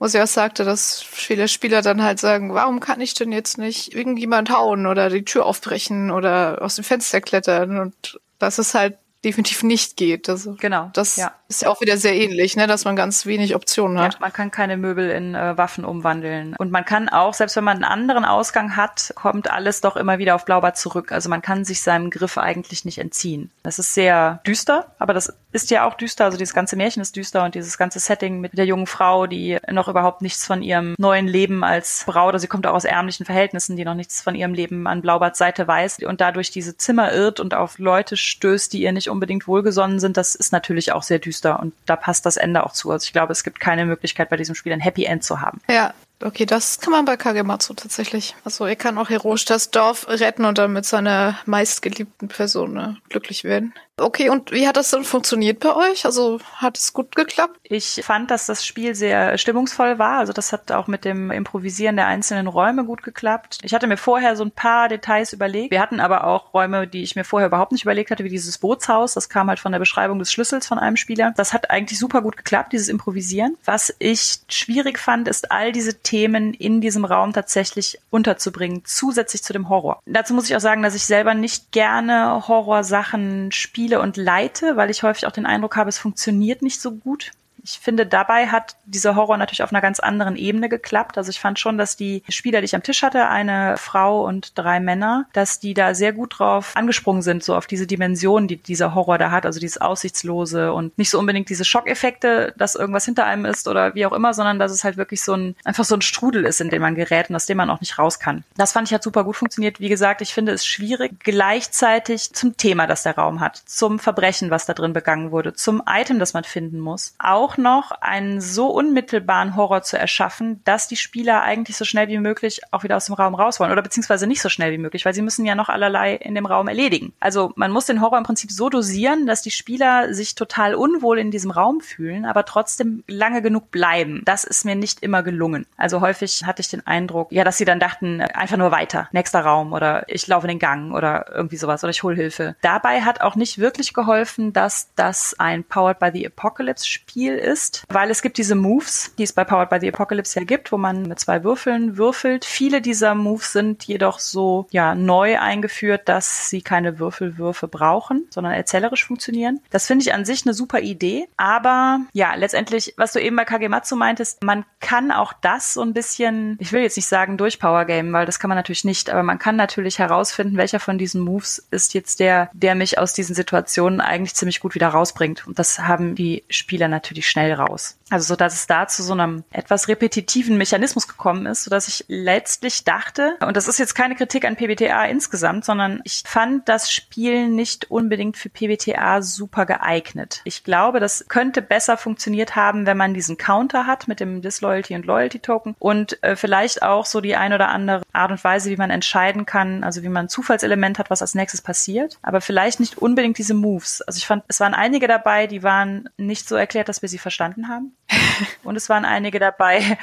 wo 0.00 0.06
sie 0.06 0.20
auch 0.20 0.26
sagte, 0.26 0.64
dass 0.64 1.02
viele 1.02 1.46
Spieler 1.46 1.82
dann 1.82 2.02
halt 2.02 2.18
sagen, 2.18 2.54
warum 2.54 2.80
kann 2.80 3.02
ich 3.02 3.12
denn 3.12 3.32
jetzt 3.32 3.58
nicht 3.58 3.94
irgendjemand 3.94 4.50
hauen 4.50 4.86
oder 4.86 5.10
die 5.10 5.26
Tür 5.26 5.44
aufbrechen 5.44 6.10
oder 6.10 6.62
aus 6.62 6.76
dem 6.76 6.84
Fenster 6.84 7.20
klettern 7.20 7.78
und 7.78 8.18
das 8.38 8.58
ist 8.58 8.72
halt 8.72 8.96
definitiv 9.24 9.62
nicht 9.62 9.98
geht. 9.98 10.30
Also 10.30 10.56
genau. 10.58 10.90
Das 10.94 11.16
ja. 11.16 11.34
Ist 11.50 11.62
ja 11.62 11.68
auch 11.68 11.80
wieder 11.80 11.96
sehr 11.96 12.14
ähnlich, 12.14 12.56
ne, 12.56 12.68
dass 12.68 12.84
man 12.84 12.94
ganz 12.94 13.26
wenig 13.26 13.56
Optionen 13.56 13.98
hat. 13.98 14.14
Ja, 14.14 14.20
man 14.20 14.32
kann 14.32 14.52
keine 14.52 14.76
Möbel 14.76 15.10
in 15.10 15.34
äh, 15.34 15.58
Waffen 15.58 15.84
umwandeln. 15.84 16.54
Und 16.56 16.70
man 16.70 16.84
kann 16.84 17.08
auch, 17.08 17.34
selbst 17.34 17.56
wenn 17.56 17.64
man 17.64 17.82
einen 17.82 17.84
anderen 17.84 18.24
Ausgang 18.24 18.76
hat, 18.76 19.12
kommt 19.16 19.50
alles 19.50 19.80
doch 19.80 19.96
immer 19.96 20.18
wieder 20.18 20.36
auf 20.36 20.44
Blaubart 20.44 20.78
zurück. 20.78 21.10
Also 21.10 21.28
man 21.28 21.42
kann 21.42 21.64
sich 21.64 21.82
seinem 21.82 22.10
Griff 22.10 22.38
eigentlich 22.38 22.84
nicht 22.84 22.98
entziehen. 22.98 23.50
Das 23.64 23.80
ist 23.80 23.94
sehr 23.94 24.40
düster, 24.46 24.94
aber 25.00 25.12
das 25.12 25.36
ist 25.50 25.72
ja 25.72 25.88
auch 25.88 25.94
düster. 25.94 26.24
Also 26.24 26.38
dieses 26.38 26.54
ganze 26.54 26.76
Märchen 26.76 27.02
ist 27.02 27.16
düster 27.16 27.44
und 27.44 27.56
dieses 27.56 27.76
ganze 27.76 27.98
Setting 27.98 28.40
mit 28.40 28.56
der 28.56 28.66
jungen 28.66 28.86
Frau, 28.86 29.26
die 29.26 29.58
noch 29.72 29.88
überhaupt 29.88 30.22
nichts 30.22 30.46
von 30.46 30.62
ihrem 30.62 30.94
neuen 30.98 31.26
Leben 31.26 31.64
als 31.64 32.04
Braut, 32.06 32.32
also 32.32 32.42
sie 32.42 32.48
kommt 32.48 32.68
auch 32.68 32.74
aus 32.74 32.84
ärmlichen 32.84 33.26
Verhältnissen, 33.26 33.76
die 33.76 33.84
noch 33.84 33.94
nichts 33.94 34.22
von 34.22 34.36
ihrem 34.36 34.54
Leben 34.54 34.86
an 34.86 35.02
Blaubarts 35.02 35.38
Seite 35.38 35.66
weiß 35.66 35.98
und 36.04 36.20
dadurch 36.20 36.52
diese 36.52 36.76
Zimmer 36.76 37.12
irrt 37.12 37.40
und 37.40 37.54
auf 37.54 37.78
Leute 37.78 38.16
stößt, 38.16 38.72
die 38.72 38.82
ihr 38.82 38.92
nicht 38.92 39.10
unbedingt 39.10 39.48
wohlgesonnen 39.48 39.98
sind, 39.98 40.16
das 40.16 40.36
ist 40.36 40.52
natürlich 40.52 40.92
auch 40.92 41.02
sehr 41.02 41.18
düster 41.18 41.39
und 41.48 41.74
da 41.86 41.96
passt 41.96 42.26
das 42.26 42.36
Ende 42.36 42.64
auch 42.64 42.72
zu. 42.72 42.90
Also 42.90 43.04
ich 43.04 43.12
glaube, 43.12 43.32
es 43.32 43.44
gibt 43.44 43.60
keine 43.60 43.86
Möglichkeit 43.86 44.30
bei 44.30 44.36
diesem 44.36 44.54
Spiel 44.54 44.72
ein 44.72 44.80
Happy 44.80 45.04
End 45.04 45.24
zu 45.24 45.40
haben. 45.40 45.60
Ja, 45.68 45.94
Okay, 46.22 46.44
das 46.44 46.80
kann 46.80 46.92
man 46.92 47.06
bei 47.06 47.16
Kagematsu 47.16 47.72
tatsächlich. 47.72 48.36
Also 48.44 48.66
er 48.66 48.76
kann 48.76 48.98
auch 48.98 49.08
heroisch 49.08 49.46
das 49.46 49.70
Dorf 49.70 50.06
retten 50.06 50.44
und 50.44 50.58
dann 50.58 50.72
mit 50.72 50.84
seiner 50.84 51.38
meistgeliebten 51.46 52.28
Person 52.28 52.74
ne, 52.74 52.98
glücklich 53.08 53.42
werden. 53.42 53.72
Okay, 54.00 54.30
und 54.30 54.50
wie 54.50 54.66
hat 54.66 54.76
das 54.76 54.90
dann 54.90 55.04
funktioniert 55.04 55.60
bei 55.60 55.74
euch? 55.74 56.04
Also 56.06 56.40
hat 56.56 56.78
es 56.78 56.92
gut 56.92 57.14
geklappt? 57.14 57.58
Ich 57.62 58.00
fand, 58.04 58.30
dass 58.30 58.46
das 58.46 58.64
Spiel 58.64 58.94
sehr 58.94 59.36
stimmungsvoll 59.38 59.98
war. 59.98 60.18
Also 60.18 60.32
das 60.32 60.52
hat 60.52 60.72
auch 60.72 60.86
mit 60.86 61.04
dem 61.04 61.30
Improvisieren 61.30 61.96
der 61.96 62.06
einzelnen 62.06 62.46
Räume 62.46 62.84
gut 62.84 63.02
geklappt. 63.02 63.58
Ich 63.62 63.74
hatte 63.74 63.86
mir 63.86 63.96
vorher 63.96 64.36
so 64.36 64.44
ein 64.44 64.50
paar 64.50 64.88
Details 64.88 65.32
überlegt. 65.32 65.70
Wir 65.70 65.80
hatten 65.80 66.00
aber 66.00 66.24
auch 66.24 66.54
Räume, 66.54 66.86
die 66.86 67.02
ich 67.02 67.14
mir 67.14 67.24
vorher 67.24 67.48
überhaupt 67.48 67.72
nicht 67.72 67.82
überlegt 67.82 68.10
hatte, 68.10 68.24
wie 68.24 68.30
dieses 68.30 68.58
Bootshaus. 68.58 69.14
Das 69.14 69.28
kam 69.28 69.48
halt 69.48 69.60
von 69.60 69.72
der 69.72 69.78
Beschreibung 69.78 70.18
des 70.18 70.32
Schlüssels 70.32 70.66
von 70.66 70.78
einem 70.78 70.96
Spieler. 70.96 71.32
Das 71.36 71.52
hat 71.52 71.70
eigentlich 71.70 71.98
super 71.98 72.22
gut 72.22 72.36
geklappt, 72.36 72.72
dieses 72.72 72.88
Improvisieren. 72.88 73.56
Was 73.64 73.94
ich 73.98 74.40
schwierig 74.48 74.98
fand, 74.98 75.28
ist 75.28 75.50
all 75.50 75.72
diese 75.72 76.00
Themen 76.00 76.54
in 76.54 76.80
diesem 76.80 77.04
Raum 77.04 77.32
tatsächlich 77.32 77.98
unterzubringen, 78.10 78.82
zusätzlich 78.84 79.42
zu 79.42 79.52
dem 79.52 79.68
Horror. 79.68 80.00
Dazu 80.06 80.34
muss 80.34 80.48
ich 80.48 80.56
auch 80.56 80.60
sagen, 80.60 80.82
dass 80.82 80.94
ich 80.94 81.04
selber 81.04 81.34
nicht 81.34 81.70
gerne 81.70 82.48
Horrorsachen 82.48 83.52
spiele 83.52 83.89
und 83.98 84.16
leite, 84.16 84.76
weil 84.76 84.90
ich 84.90 85.02
häufig 85.02 85.26
auch 85.26 85.32
den 85.32 85.46
Eindruck 85.46 85.76
habe, 85.76 85.88
es 85.88 85.98
funktioniert 85.98 86.62
nicht 86.62 86.80
so 86.80 86.92
gut. 86.92 87.32
Ich 87.62 87.78
finde, 87.78 88.06
dabei 88.06 88.48
hat 88.48 88.76
dieser 88.84 89.16
Horror 89.16 89.36
natürlich 89.36 89.62
auf 89.62 89.72
einer 89.72 89.80
ganz 89.80 90.00
anderen 90.00 90.36
Ebene 90.36 90.68
geklappt. 90.68 91.18
Also 91.18 91.30
ich 91.30 91.40
fand 91.40 91.58
schon, 91.58 91.78
dass 91.78 91.96
die 91.96 92.22
Spieler, 92.28 92.60
die 92.60 92.66
ich 92.66 92.74
am 92.74 92.82
Tisch 92.82 93.02
hatte, 93.02 93.28
eine 93.28 93.76
Frau 93.76 94.24
und 94.24 94.58
drei 94.58 94.80
Männer, 94.80 95.26
dass 95.32 95.60
die 95.60 95.74
da 95.74 95.94
sehr 95.94 96.12
gut 96.12 96.38
drauf 96.38 96.72
angesprungen 96.74 97.22
sind, 97.22 97.44
so 97.44 97.54
auf 97.54 97.66
diese 97.66 97.86
Dimension, 97.86 98.48
die 98.48 98.56
dieser 98.56 98.94
Horror 98.94 99.18
da 99.18 99.30
hat, 99.30 99.46
also 99.46 99.60
dieses 99.60 99.80
Aussichtslose 99.80 100.72
und 100.72 100.96
nicht 100.98 101.10
so 101.10 101.18
unbedingt 101.18 101.48
diese 101.48 101.64
Schockeffekte, 101.64 102.54
dass 102.56 102.74
irgendwas 102.74 103.04
hinter 103.04 103.26
einem 103.26 103.44
ist 103.44 103.68
oder 103.68 103.94
wie 103.94 104.06
auch 104.06 104.12
immer, 104.12 104.34
sondern 104.34 104.58
dass 104.58 104.72
es 104.72 104.84
halt 104.84 104.96
wirklich 104.96 105.22
so 105.22 105.34
ein, 105.34 105.56
einfach 105.64 105.84
so 105.84 105.94
ein 105.94 106.02
Strudel 106.02 106.44
ist, 106.44 106.60
in 106.60 106.70
dem 106.70 106.82
man 106.82 106.94
gerät 106.94 107.30
und 107.30 107.36
aus 107.36 107.46
dem 107.46 107.56
man 107.56 107.70
auch 107.70 107.80
nicht 107.80 107.98
raus 107.98 108.18
kann. 108.18 108.44
Das 108.56 108.72
fand 108.72 108.88
ich 108.88 108.94
hat 108.94 109.02
super 109.02 109.24
gut 109.24 109.36
funktioniert. 109.36 109.80
Wie 109.80 109.88
gesagt, 109.88 110.20
ich 110.20 110.34
finde 110.34 110.52
es 110.52 110.66
schwierig, 110.66 111.20
gleichzeitig 111.20 112.32
zum 112.32 112.56
Thema, 112.56 112.86
das 112.86 113.02
der 113.02 113.16
Raum 113.16 113.40
hat, 113.40 113.62
zum 113.66 113.98
Verbrechen, 113.98 114.50
was 114.50 114.66
da 114.66 114.74
drin 114.74 114.92
begangen 114.92 115.30
wurde, 115.30 115.54
zum 115.54 115.82
Item, 115.86 116.18
das 116.18 116.34
man 116.34 116.44
finden 116.44 116.80
muss, 116.80 117.14
auch 117.18 117.49
noch 117.56 117.90
einen 117.90 118.40
so 118.40 118.68
unmittelbaren 118.68 119.56
Horror 119.56 119.82
zu 119.82 119.98
erschaffen, 119.98 120.60
dass 120.64 120.88
die 120.88 120.96
Spieler 120.96 121.42
eigentlich 121.42 121.76
so 121.76 121.84
schnell 121.84 122.08
wie 122.08 122.18
möglich 122.18 122.60
auch 122.70 122.82
wieder 122.82 122.96
aus 122.96 123.06
dem 123.06 123.14
Raum 123.14 123.34
raus 123.34 123.60
wollen 123.60 123.72
oder 123.72 123.82
beziehungsweise 123.82 124.26
nicht 124.26 124.42
so 124.42 124.48
schnell 124.48 124.72
wie 124.72 124.78
möglich, 124.78 125.04
weil 125.04 125.14
sie 125.14 125.22
müssen 125.22 125.44
ja 125.44 125.54
noch 125.54 125.68
allerlei 125.68 126.14
in 126.14 126.34
dem 126.34 126.46
Raum 126.46 126.68
erledigen. 126.68 127.12
Also 127.20 127.52
man 127.56 127.70
muss 127.70 127.86
den 127.86 128.00
Horror 128.00 128.18
im 128.18 128.24
Prinzip 128.24 128.50
so 128.50 128.68
dosieren, 128.68 129.26
dass 129.26 129.42
die 129.42 129.50
Spieler 129.50 130.12
sich 130.14 130.34
total 130.34 130.74
unwohl 130.74 131.18
in 131.18 131.30
diesem 131.30 131.50
Raum 131.50 131.80
fühlen, 131.80 132.24
aber 132.24 132.44
trotzdem 132.44 133.04
lange 133.06 133.42
genug 133.42 133.70
bleiben. 133.70 134.22
Das 134.24 134.44
ist 134.44 134.64
mir 134.64 134.76
nicht 134.76 135.02
immer 135.02 135.22
gelungen. 135.22 135.66
Also 135.76 136.00
häufig 136.00 136.44
hatte 136.44 136.60
ich 136.60 136.68
den 136.68 136.86
Eindruck, 136.86 137.32
ja, 137.32 137.44
dass 137.44 137.58
sie 137.58 137.64
dann 137.64 137.80
dachten, 137.80 138.20
einfach 138.20 138.56
nur 138.56 138.70
weiter, 138.70 139.08
nächster 139.12 139.40
Raum 139.40 139.72
oder 139.72 140.04
ich 140.08 140.26
laufe 140.26 140.46
in 140.46 140.50
den 140.50 140.58
Gang 140.58 140.92
oder 140.92 141.26
irgendwie 141.32 141.56
sowas 141.56 141.82
oder 141.82 141.90
ich 141.90 142.02
hole 142.02 142.16
Hilfe. 142.16 142.56
Dabei 142.60 143.02
hat 143.02 143.20
auch 143.20 143.36
nicht 143.36 143.58
wirklich 143.58 143.94
geholfen, 143.94 144.52
dass 144.52 144.90
das 144.96 145.34
ein 145.38 145.64
Powered 145.64 145.98
by 145.98 146.10
the 146.12 146.26
Apocalypse 146.26 146.86
Spiel 146.86 147.39
ist, 147.40 147.84
weil 147.88 148.10
es 148.10 148.22
gibt 148.22 148.38
diese 148.38 148.54
Moves, 148.54 149.12
die 149.18 149.24
es 149.24 149.32
bei 149.32 149.44
Powered 149.44 149.70
by 149.70 149.78
the 149.80 149.88
Apocalypse 149.88 150.38
ja 150.38 150.44
gibt, 150.44 150.72
wo 150.72 150.76
man 150.76 151.02
mit 151.02 151.18
zwei 151.18 151.42
Würfeln 151.44 151.96
würfelt. 151.96 152.44
Viele 152.44 152.80
dieser 152.80 153.14
Moves 153.14 153.52
sind 153.52 153.84
jedoch 153.84 154.18
so 154.18 154.66
ja 154.70 154.94
neu 154.94 155.38
eingeführt, 155.38 156.08
dass 156.08 156.48
sie 156.48 156.62
keine 156.62 156.98
Würfelwürfe 156.98 157.68
brauchen, 157.68 158.26
sondern 158.30 158.52
erzählerisch 158.52 159.04
funktionieren. 159.04 159.60
Das 159.70 159.86
finde 159.86 160.04
ich 160.04 160.14
an 160.14 160.24
sich 160.24 160.44
eine 160.44 160.54
super 160.54 160.80
Idee, 160.80 161.28
aber 161.36 162.00
ja, 162.12 162.34
letztendlich, 162.34 162.94
was 162.96 163.12
du 163.12 163.20
eben 163.20 163.36
bei 163.36 163.44
Kagematsu 163.44 163.96
meintest, 163.96 164.42
man 164.44 164.64
kann 164.80 165.10
auch 165.10 165.32
das 165.32 165.74
so 165.74 165.82
ein 165.82 165.92
bisschen, 165.92 166.56
ich 166.60 166.72
will 166.72 166.82
jetzt 166.82 166.96
nicht 166.96 167.06
sagen 167.06 167.36
durch 167.36 167.58
Power 167.58 167.84
Game, 167.84 168.12
weil 168.12 168.26
das 168.26 168.38
kann 168.38 168.48
man 168.48 168.56
natürlich 168.56 168.84
nicht, 168.84 169.10
aber 169.10 169.22
man 169.22 169.38
kann 169.38 169.56
natürlich 169.56 169.98
herausfinden, 169.98 170.56
welcher 170.56 170.80
von 170.80 170.98
diesen 170.98 171.20
Moves 171.20 171.66
ist 171.70 171.94
jetzt 171.94 172.20
der, 172.20 172.50
der 172.52 172.74
mich 172.74 172.98
aus 172.98 173.12
diesen 173.12 173.34
Situationen 173.34 174.00
eigentlich 174.00 174.34
ziemlich 174.34 174.60
gut 174.60 174.74
wieder 174.74 174.88
rausbringt. 174.88 175.46
Und 175.46 175.58
das 175.58 175.78
haben 175.78 176.14
die 176.14 176.44
Spieler 176.50 176.88
natürlich 176.88 177.28
schnell 177.30 177.54
raus. 177.54 177.94
Also 178.10 178.26
so, 178.26 178.36
dass 178.36 178.54
es 178.54 178.66
da 178.66 178.88
zu 178.88 179.02
so 179.02 179.12
einem 179.12 179.44
etwas 179.50 179.88
repetitiven 179.88 180.58
Mechanismus 180.58 181.08
gekommen 181.08 181.46
ist, 181.46 181.64
so 181.64 181.70
dass 181.70 181.88
ich 181.88 182.04
letztlich 182.08 182.84
dachte, 182.84 183.36
und 183.46 183.56
das 183.56 183.68
ist 183.68 183.78
jetzt 183.78 183.94
keine 183.94 184.16
Kritik 184.16 184.44
an 184.44 184.56
PBTA 184.56 185.04
insgesamt, 185.04 185.64
sondern 185.64 186.00
ich 186.04 186.24
fand 186.26 186.68
das 186.68 186.90
Spiel 186.90 187.48
nicht 187.48 187.90
unbedingt 187.90 188.36
für 188.36 188.48
PBTA 188.48 189.22
super 189.22 189.64
geeignet. 189.64 190.42
Ich 190.44 190.64
glaube, 190.64 191.00
das 191.00 191.26
könnte 191.28 191.62
besser 191.62 191.96
funktioniert 191.96 192.56
haben, 192.56 192.84
wenn 192.86 192.96
man 192.96 193.14
diesen 193.14 193.38
Counter 193.38 193.86
hat 193.86 194.08
mit 194.08 194.20
dem 194.20 194.42
Disloyalty 194.42 194.94
und 194.94 195.06
Loyalty 195.06 195.38
Token 195.38 195.76
und 195.78 196.22
äh, 196.22 196.34
vielleicht 196.34 196.82
auch 196.82 197.06
so 197.06 197.20
die 197.20 197.36
ein 197.36 197.52
oder 197.52 197.68
andere 197.68 198.02
Art 198.12 198.32
und 198.32 198.42
Weise, 198.42 198.70
wie 198.70 198.76
man 198.76 198.90
entscheiden 198.90 199.46
kann, 199.46 199.84
also 199.84 200.02
wie 200.02 200.08
man 200.08 200.26
ein 200.26 200.28
Zufallselement 200.28 200.98
hat, 200.98 201.10
was 201.10 201.22
als 201.22 201.34
nächstes 201.36 201.62
passiert, 201.62 202.18
aber 202.22 202.40
vielleicht 202.40 202.80
nicht 202.80 202.98
unbedingt 202.98 203.38
diese 203.38 203.54
Moves. 203.54 204.02
Also 204.02 204.18
ich 204.18 204.26
fand, 204.26 204.44
es 204.48 204.58
waren 204.58 204.74
einige 204.74 205.06
dabei, 205.06 205.46
die 205.46 205.62
waren 205.62 206.08
nicht 206.16 206.48
so 206.48 206.56
erklärt, 206.56 206.88
dass 206.88 207.02
wir 207.02 207.08
sie 207.08 207.18
verstanden 207.18 207.68
haben. 207.68 207.94
Und 208.62 208.76
es 208.76 208.88
waren 208.88 209.04
einige 209.04 209.38
dabei, 209.38 209.98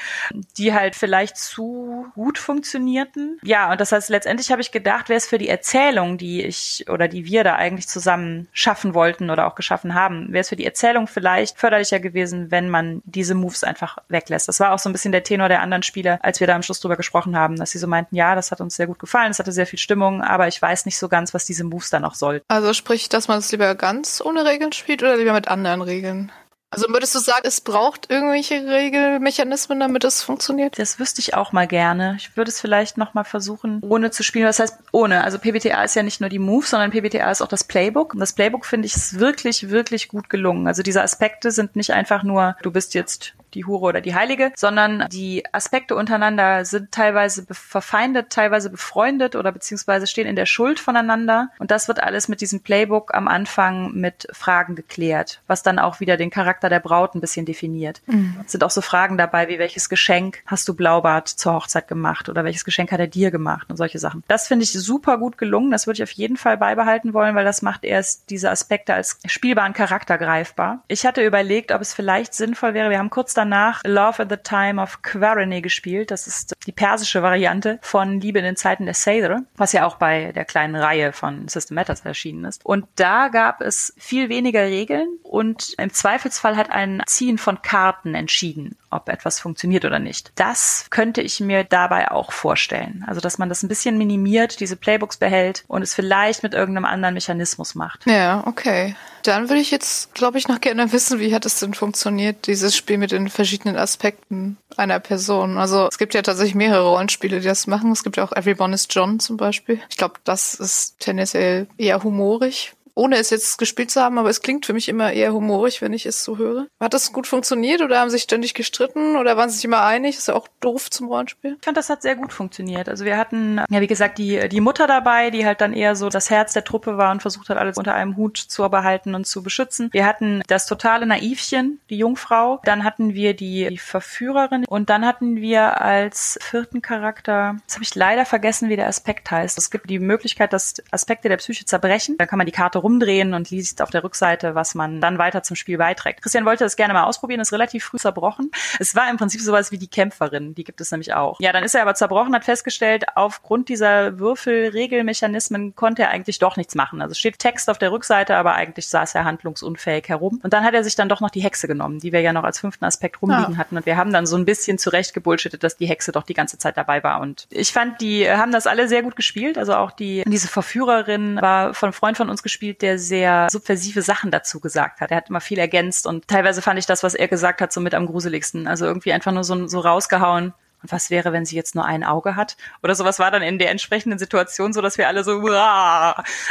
die 0.57 0.73
halt 0.73 0.95
vielleicht 0.95 1.37
zu 1.37 2.05
gut 2.15 2.37
funktionierten. 2.37 3.39
Ja, 3.43 3.71
und 3.71 3.81
das 3.81 3.91
heißt, 3.91 4.09
letztendlich 4.09 4.51
habe 4.51 4.61
ich 4.61 4.71
gedacht, 4.71 5.09
wäre 5.09 5.17
es 5.17 5.27
für 5.27 5.37
die 5.37 5.49
Erzählung, 5.49 6.17
die 6.17 6.43
ich 6.43 6.85
oder 6.89 7.07
die 7.07 7.25
wir 7.25 7.43
da 7.43 7.55
eigentlich 7.55 7.87
zusammen 7.87 8.47
schaffen 8.53 8.93
wollten 8.93 9.29
oder 9.29 9.47
auch 9.47 9.55
geschaffen 9.55 9.93
haben, 9.93 10.31
wäre 10.31 10.41
es 10.41 10.49
für 10.49 10.55
die 10.55 10.65
Erzählung 10.65 11.07
vielleicht 11.07 11.57
förderlicher 11.57 11.99
gewesen, 11.99 12.51
wenn 12.51 12.69
man 12.69 13.01
diese 13.05 13.35
Moves 13.35 13.63
einfach 13.63 13.97
weglässt. 14.09 14.47
Das 14.47 14.59
war 14.59 14.73
auch 14.73 14.79
so 14.79 14.89
ein 14.89 14.93
bisschen 14.93 15.11
der 15.11 15.23
Tenor 15.23 15.49
der 15.49 15.61
anderen 15.61 15.83
Spieler, 15.83 16.19
als 16.21 16.39
wir 16.39 16.47
da 16.47 16.55
am 16.55 16.63
Schluss 16.63 16.79
drüber 16.79 16.97
gesprochen 16.97 17.37
haben, 17.37 17.57
dass 17.57 17.71
sie 17.71 17.79
so 17.79 17.87
meinten, 17.87 18.15
ja, 18.15 18.35
das 18.35 18.51
hat 18.51 18.61
uns 18.61 18.75
sehr 18.75 18.87
gut 18.87 18.99
gefallen, 18.99 19.31
es 19.31 19.39
hatte 19.39 19.51
sehr 19.51 19.67
viel 19.67 19.79
Stimmung, 19.79 20.21
aber 20.21 20.47
ich 20.47 20.61
weiß 20.61 20.85
nicht 20.85 20.97
so 20.97 21.09
ganz, 21.09 21.33
was 21.33 21.45
diese 21.45 21.63
Moves 21.63 21.89
dann 21.89 22.05
auch 22.05 22.15
sollten. 22.15 22.45
Also 22.47 22.73
sprich, 22.73 23.09
dass 23.09 23.27
man 23.27 23.39
es 23.39 23.51
lieber 23.51 23.75
ganz 23.75 24.21
ohne 24.23 24.45
Regeln 24.45 24.71
spielt 24.71 25.03
oder 25.03 25.17
lieber 25.17 25.33
mit 25.33 25.47
anderen 25.47 25.81
Regeln? 25.81 26.31
Also 26.69 26.87
würdest 26.89 27.15
du 27.15 27.19
sagen, 27.19 27.45
es 27.45 27.61
braucht 27.61 28.11
irgendwelche 28.11 28.55
Regelmechanismen, 28.55 29.79
damit 29.79 30.03
es 30.03 30.21
funktioniert? 30.21 30.77
Das 30.77 30.99
wüsste 30.99 31.21
ich 31.21 31.33
auch 31.33 31.53
mal 31.53 31.65
gerne. 31.65 32.15
Ich 32.17 32.35
würde 32.35 32.49
es 32.49 32.59
vielleicht 32.59 32.97
noch 32.97 33.13
mal 33.13 33.23
versuchen, 33.23 33.79
ohne 33.83 34.11
zu 34.11 34.21
spielen. 34.21 34.47
Was 34.47 34.59
heißt 34.59 34.77
ohne? 34.91 35.23
Also 35.23 35.39
PBTA 35.39 35.83
ist 35.83 35.95
ja 35.95 36.03
nicht 36.03 36.19
nur 36.19 36.29
die 36.29 36.39
Move, 36.39 36.65
sondern 36.65 36.91
PBTA 36.91 37.31
ist 37.31 37.41
auch 37.41 37.47
das 37.47 37.63
Playbook. 37.63 38.13
Und 38.13 38.19
das 38.19 38.33
Playbook 38.33 38.65
finde 38.65 38.85
ich 38.85 38.95
ist 38.95 39.17
wirklich, 39.17 39.69
wirklich 39.69 40.09
gut 40.09 40.29
gelungen. 40.29 40.67
Also 40.67 40.83
diese 40.83 41.01
Aspekte 41.01 41.51
sind 41.51 41.77
nicht 41.77 41.93
einfach 41.93 42.23
nur, 42.23 42.57
du 42.61 42.71
bist 42.71 42.93
jetzt 42.95 43.33
die 43.53 43.65
Hure 43.65 43.85
oder 43.85 44.01
die 44.01 44.15
Heilige, 44.15 44.51
sondern 44.55 45.07
die 45.11 45.43
Aspekte 45.53 45.95
untereinander 45.95 46.65
sind 46.65 46.91
teilweise 46.91 47.45
verfeindet, 47.51 48.29
teilweise 48.29 48.69
befreundet 48.69 49.35
oder 49.35 49.51
beziehungsweise 49.51 50.07
stehen 50.07 50.27
in 50.27 50.35
der 50.35 50.45
Schuld 50.45 50.79
voneinander. 50.79 51.49
Und 51.59 51.71
das 51.71 51.87
wird 51.87 52.01
alles 52.01 52.27
mit 52.27 52.41
diesem 52.41 52.61
Playbook 52.61 53.13
am 53.13 53.27
Anfang 53.27 53.93
mit 53.93 54.27
Fragen 54.31 54.75
geklärt, 54.75 55.41
was 55.47 55.63
dann 55.63 55.79
auch 55.79 55.99
wieder 55.99 56.17
den 56.17 56.29
Charakter 56.29 56.69
der 56.69 56.79
Braut 56.79 57.15
ein 57.15 57.21
bisschen 57.21 57.45
definiert. 57.45 58.01
Mhm. 58.07 58.37
Es 58.45 58.51
sind 58.51 58.63
auch 58.63 58.71
so 58.71 58.81
Fragen 58.81 59.17
dabei, 59.17 59.47
wie 59.47 59.59
welches 59.59 59.89
Geschenk 59.89 60.43
hast 60.45 60.67
du 60.67 60.73
Blaubart 60.73 61.27
zur 61.27 61.53
Hochzeit 61.53 61.87
gemacht 61.87 62.29
oder 62.29 62.43
welches 62.43 62.65
Geschenk 62.65 62.91
hat 62.91 62.99
er 62.99 63.07
dir 63.07 63.31
gemacht 63.31 63.69
und 63.69 63.77
solche 63.77 63.99
Sachen. 63.99 64.23
Das 64.27 64.47
finde 64.47 64.63
ich 64.63 64.73
super 64.73 65.17
gut 65.17 65.37
gelungen. 65.37 65.71
Das 65.71 65.87
würde 65.87 65.97
ich 65.97 66.03
auf 66.03 66.11
jeden 66.11 66.37
Fall 66.37 66.57
beibehalten 66.57 67.13
wollen, 67.13 67.35
weil 67.35 67.45
das 67.45 67.61
macht 67.61 67.83
erst 67.83 68.29
diese 68.29 68.49
Aspekte 68.49 68.93
als 68.93 69.19
spielbaren 69.25 69.73
Charakter 69.73 70.17
greifbar. 70.17 70.83
Ich 70.87 71.05
hatte 71.05 71.23
überlegt, 71.23 71.71
ob 71.71 71.81
es 71.81 71.93
vielleicht 71.93 72.33
sinnvoll 72.33 72.73
wäre. 72.73 72.89
Wir 72.89 72.99
haben 72.99 73.09
kurz 73.09 73.33
danach 73.37 73.81
Love 73.85 74.23
at 74.23 74.29
the 74.29 74.37
Time 74.37 74.81
of 74.81 75.01
Quarrene 75.01 75.61
gespielt. 75.61 76.11
Das 76.11 76.27
ist 76.27 76.53
die 76.65 76.71
persische 76.71 77.21
Variante 77.21 77.79
von 77.81 78.19
Liebe 78.19 78.39
in 78.39 78.45
den 78.45 78.55
Zeiten 78.55 78.85
der 78.85 78.93
Seidr, 78.93 79.43
was 79.55 79.73
ja 79.73 79.85
auch 79.85 79.95
bei 79.95 80.31
der 80.31 80.45
kleinen 80.45 80.75
Reihe 80.75 81.13
von 81.13 81.47
System 81.47 81.75
Matters 81.75 82.01
erschienen 82.01 82.45
ist. 82.45 82.65
Und 82.65 82.85
da 82.95 83.27
gab 83.29 83.61
es 83.61 83.93
viel 83.97 84.29
weniger 84.29 84.63
Regeln 84.63 85.07
und 85.23 85.75
im 85.77 85.93
Zweifelsfall 85.93 86.57
hat 86.57 86.71
ein 86.71 87.01
Ziehen 87.05 87.37
von 87.37 87.61
Karten 87.61 88.15
entschieden, 88.15 88.75
ob 88.89 89.09
etwas 89.09 89.39
funktioniert 89.39 89.85
oder 89.85 89.99
nicht. 89.99 90.31
Das 90.35 90.87
könnte 90.89 91.21
ich 91.21 91.39
mir 91.39 91.63
dabei 91.63 92.11
auch 92.11 92.31
vorstellen. 92.31 93.05
Also, 93.07 93.21
dass 93.21 93.37
man 93.37 93.49
das 93.49 93.63
ein 93.63 93.69
bisschen 93.69 93.97
minimiert, 93.97 94.59
diese 94.59 94.75
Playbooks 94.75 95.17
behält 95.17 95.63
und 95.67 95.81
es 95.81 95.93
vielleicht 95.93 96.43
mit 96.43 96.53
irgendeinem 96.53 96.85
anderen 96.85 97.13
Mechanismus 97.13 97.75
macht. 97.75 98.05
Ja, 98.05 98.43
okay. 98.45 98.95
Dann 99.27 99.49
würde 99.49 99.59
ich 99.59 99.71
jetzt, 99.71 100.15
glaube 100.15 100.37
ich, 100.37 100.47
noch 100.47 100.61
gerne 100.61 100.93
wissen, 100.93 101.19
wie 101.19 101.35
hat 101.35 101.45
es 101.45 101.59
denn 101.59 101.73
funktioniert, 101.73 102.47
dieses 102.47 102.77
Spiel 102.77 102.97
mit 102.97 103.11
den 103.11 103.27
verschiedenen 103.27 103.75
Aspekten 103.75 104.57
einer 104.77 105.01
Person. 105.01 105.57
Also 105.57 105.87
es 105.87 105.97
gibt 105.97 106.13
ja 106.13 106.21
tatsächlich 106.21 106.55
mehrere 106.55 106.87
Rollenspiele, 106.87 107.41
die 107.41 107.47
das 107.47 107.67
machen. 107.67 107.91
Es 107.91 108.03
gibt 108.03 108.15
ja 108.15 108.23
auch 108.23 108.31
Everyone 108.31 108.73
is 108.73 108.87
John 108.89 109.19
zum 109.19 109.35
Beispiel. 109.35 109.81
Ich 109.89 109.97
glaube, 109.97 110.15
das 110.23 110.53
ist 110.53 110.99
tendenziell 110.99 111.67
eher 111.77 112.03
humorig 112.03 112.76
ohne 112.97 113.17
es 113.17 113.29
jetzt 113.29 113.57
gespielt 113.57 113.91
zu 113.91 114.01
haben, 114.01 114.17
aber 114.17 114.29
es 114.29 114.41
klingt 114.41 114.65
für 114.65 114.73
mich 114.73 114.89
immer 114.89 115.13
eher 115.13 115.33
humorig, 115.33 115.81
wenn 115.81 115.93
ich 115.93 116.05
es 116.05 116.23
so 116.23 116.37
höre. 116.37 116.67
Hat 116.79 116.93
das 116.93 117.13
gut 117.13 117.27
funktioniert 117.27 117.81
oder 117.81 117.99
haben 117.99 118.09
sie 118.09 118.15
sich 118.15 118.23
ständig 118.23 118.53
gestritten 118.53 119.15
oder 119.15 119.37
waren 119.37 119.49
sie 119.49 119.57
sich 119.57 119.65
immer 119.65 119.83
einig? 119.83 120.17
ist 120.17 120.27
ja 120.27 120.33
auch 120.33 120.47
doof 120.59 120.89
zum 120.89 121.07
Rollenspiel. 121.07 121.57
Ich 121.59 121.65
fand, 121.65 121.77
das 121.77 121.89
hat 121.89 122.01
sehr 122.01 122.15
gut 122.15 122.33
funktioniert. 122.33 122.89
Also 122.89 123.05
wir 123.05 123.17
hatten, 123.17 123.61
ja, 123.69 123.81
wie 123.81 123.87
gesagt, 123.87 124.17
die, 124.17 124.49
die 124.49 124.61
Mutter 124.61 124.87
dabei, 124.87 125.29
die 125.29 125.45
halt 125.45 125.61
dann 125.61 125.73
eher 125.73 125.95
so 125.95 126.09
das 126.09 126.29
Herz 126.29 126.53
der 126.53 126.63
Truppe 126.63 126.97
war 126.97 127.11
und 127.11 127.21
versucht 127.21 127.49
hat, 127.49 127.57
alles 127.57 127.77
unter 127.77 127.93
einem 127.93 128.17
Hut 128.17 128.37
zu 128.37 128.67
behalten 128.69 129.15
und 129.15 129.27
zu 129.27 129.43
beschützen. 129.43 129.89
Wir 129.91 130.05
hatten 130.05 130.41
das 130.47 130.65
totale 130.65 131.05
Naivchen, 131.05 131.79
die 131.89 131.97
Jungfrau. 131.97 132.59
Dann 132.63 132.83
hatten 132.83 133.13
wir 133.13 133.35
die, 133.35 133.67
die 133.69 133.77
Verführerin 133.77 134.65
und 134.65 134.89
dann 134.89 135.05
hatten 135.05 135.37
wir 135.37 135.81
als 135.81 136.39
vierten 136.41 136.81
Charakter, 136.81 137.57
das 137.65 137.75
habe 137.75 137.83
ich 137.83 137.93
leider 137.95 138.25
vergessen, 138.25 138.69
wie 138.69 138.75
der 138.75 138.87
Aspekt 138.87 139.29
heißt. 139.29 139.57
Es 139.57 139.69
gibt 139.69 139.89
die 139.89 139.99
Möglichkeit, 139.99 140.53
dass 140.53 140.75
Aspekte 140.91 141.29
der 141.29 141.37
Psyche 141.37 141.65
zerbrechen. 141.65 142.15
Da 142.17 142.25
kann 142.25 142.37
man 142.37 142.45
die 142.45 142.51
Karte 142.51 142.79
rumdrehen 142.87 143.33
und 143.33 143.49
liest 143.49 143.81
auf 143.81 143.89
der 143.89 144.03
Rückseite, 144.03 144.55
was 144.55 144.73
man 144.73 145.01
dann 145.01 145.17
weiter 145.17 145.43
zum 145.43 145.57
Spiel 145.57 145.77
beiträgt. 145.77 146.21
Christian 146.21 146.45
wollte 146.45 146.63
das 146.63 146.77
gerne 146.77 146.93
mal 146.93 147.03
ausprobieren, 147.03 147.41
ist 147.41 147.51
relativ 147.51 147.83
früh 147.83 147.97
zerbrochen. 147.97 148.49
Es 148.79 148.95
war 148.95 149.09
im 149.09 149.17
Prinzip 149.17 149.41
sowas 149.41 149.71
wie 149.71 149.77
die 149.77 149.89
Kämpferin, 149.89 150.55
die 150.55 150.63
gibt 150.63 150.79
es 150.79 150.91
nämlich 150.91 151.13
auch. 151.13 151.37
Ja, 151.41 151.51
dann 151.51 151.65
ist 151.65 151.75
er 151.75 151.81
aber 151.81 151.95
zerbrochen, 151.95 152.33
hat 152.33 152.45
festgestellt, 152.45 153.03
aufgrund 153.15 153.67
dieser 153.67 154.19
Würfelregelmechanismen 154.19 155.75
konnte 155.75 156.03
er 156.03 156.11
eigentlich 156.11 156.39
doch 156.39 156.55
nichts 156.55 156.75
machen. 156.75 157.01
Also 157.01 157.13
steht 157.13 157.39
Text 157.39 157.69
auf 157.69 157.77
der 157.77 157.91
Rückseite, 157.91 158.37
aber 158.37 158.53
eigentlich 158.55 158.87
saß 158.87 159.15
er 159.15 159.25
handlungsunfähig 159.25 160.07
herum. 160.07 160.39
Und 160.43 160.53
dann 160.53 160.63
hat 160.63 160.73
er 160.73 160.83
sich 160.85 160.95
dann 160.95 161.09
doch 161.09 161.19
noch 161.19 161.29
die 161.29 161.41
Hexe 161.41 161.67
genommen, 161.67 161.99
die 161.99 162.13
wir 162.13 162.21
ja 162.21 162.31
noch 162.31 162.43
als 162.43 162.59
fünften 162.59 162.85
Aspekt 162.85 163.21
rumliegen 163.21 163.53
ja. 163.53 163.57
hatten. 163.57 163.75
Und 163.75 163.85
wir 163.85 163.97
haben 163.97 164.13
dann 164.13 164.25
so 164.25 164.37
ein 164.37 164.45
bisschen 164.45 164.77
zurecht 164.77 165.13
gebullshittet, 165.13 165.63
dass 165.63 165.75
die 165.75 165.87
Hexe 165.87 166.13
doch 166.13 166.23
die 166.23 166.33
ganze 166.33 166.57
Zeit 166.57 166.77
dabei 166.77 167.03
war. 167.03 167.19
Und 167.19 167.47
ich 167.49 167.73
fand, 167.73 167.99
die 167.99 168.29
haben 168.29 168.53
das 168.53 168.65
alle 168.65 168.87
sehr 168.87 169.03
gut 169.03 169.17
gespielt. 169.17 169.57
Also 169.57 169.75
auch 169.75 169.91
die, 169.91 170.23
diese 170.25 170.47
Verführerin 170.47 171.41
war 171.41 171.73
von 171.73 171.91
Freund 171.91 172.15
von 172.15 172.29
uns 172.29 172.43
gespielt, 172.43 172.76
gespielt, 172.77 172.81
der 172.81 172.99
sehr 172.99 173.47
subversive 173.51 174.01
Sachen 174.01 174.31
dazu 174.31 174.59
gesagt 174.59 175.01
hat. 175.01 175.11
Er 175.11 175.17
hat 175.17 175.29
immer 175.29 175.41
viel 175.41 175.59
ergänzt 175.59 176.07
und 176.07 176.27
teilweise 176.27 176.61
fand 176.61 176.79
ich 176.79 176.85
das, 176.85 177.03
was 177.03 177.13
er 177.13 177.27
gesagt 177.27 177.61
hat, 177.61 177.73
so 177.73 177.81
mit 177.81 177.93
am 177.93 178.05
gruseligsten. 178.05 178.67
Also 178.67 178.85
irgendwie 178.85 179.13
einfach 179.13 179.31
nur 179.31 179.43
so, 179.43 179.67
so 179.67 179.79
rausgehauen. 179.79 180.53
Und 180.83 180.91
was 180.91 181.09
wäre, 181.09 181.33
wenn 181.33 181.45
sie 181.45 181.55
jetzt 181.55 181.73
nur 181.73 181.85
ein 181.85 182.03
Auge 182.03 182.35
hat? 182.35 182.55
Oder 182.83 182.93
sowas 182.93 183.17
war 183.17 183.31
dann 183.31 183.41
in 183.41 183.57
der 183.57 183.71
entsprechenden 183.71 184.19
Situation 184.19 184.73
so, 184.73 184.81
dass 184.81 184.99
wir 184.99 185.07
alle 185.07 185.23
so 185.23 185.41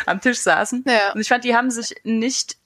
am 0.07 0.21
Tisch 0.21 0.41
saßen. 0.41 0.85
Ja. 0.87 1.13
Und 1.15 1.21
ich 1.21 1.29
fand, 1.29 1.45
die 1.45 1.55
haben 1.55 1.71
sich 1.71 1.95
nicht 2.03 2.57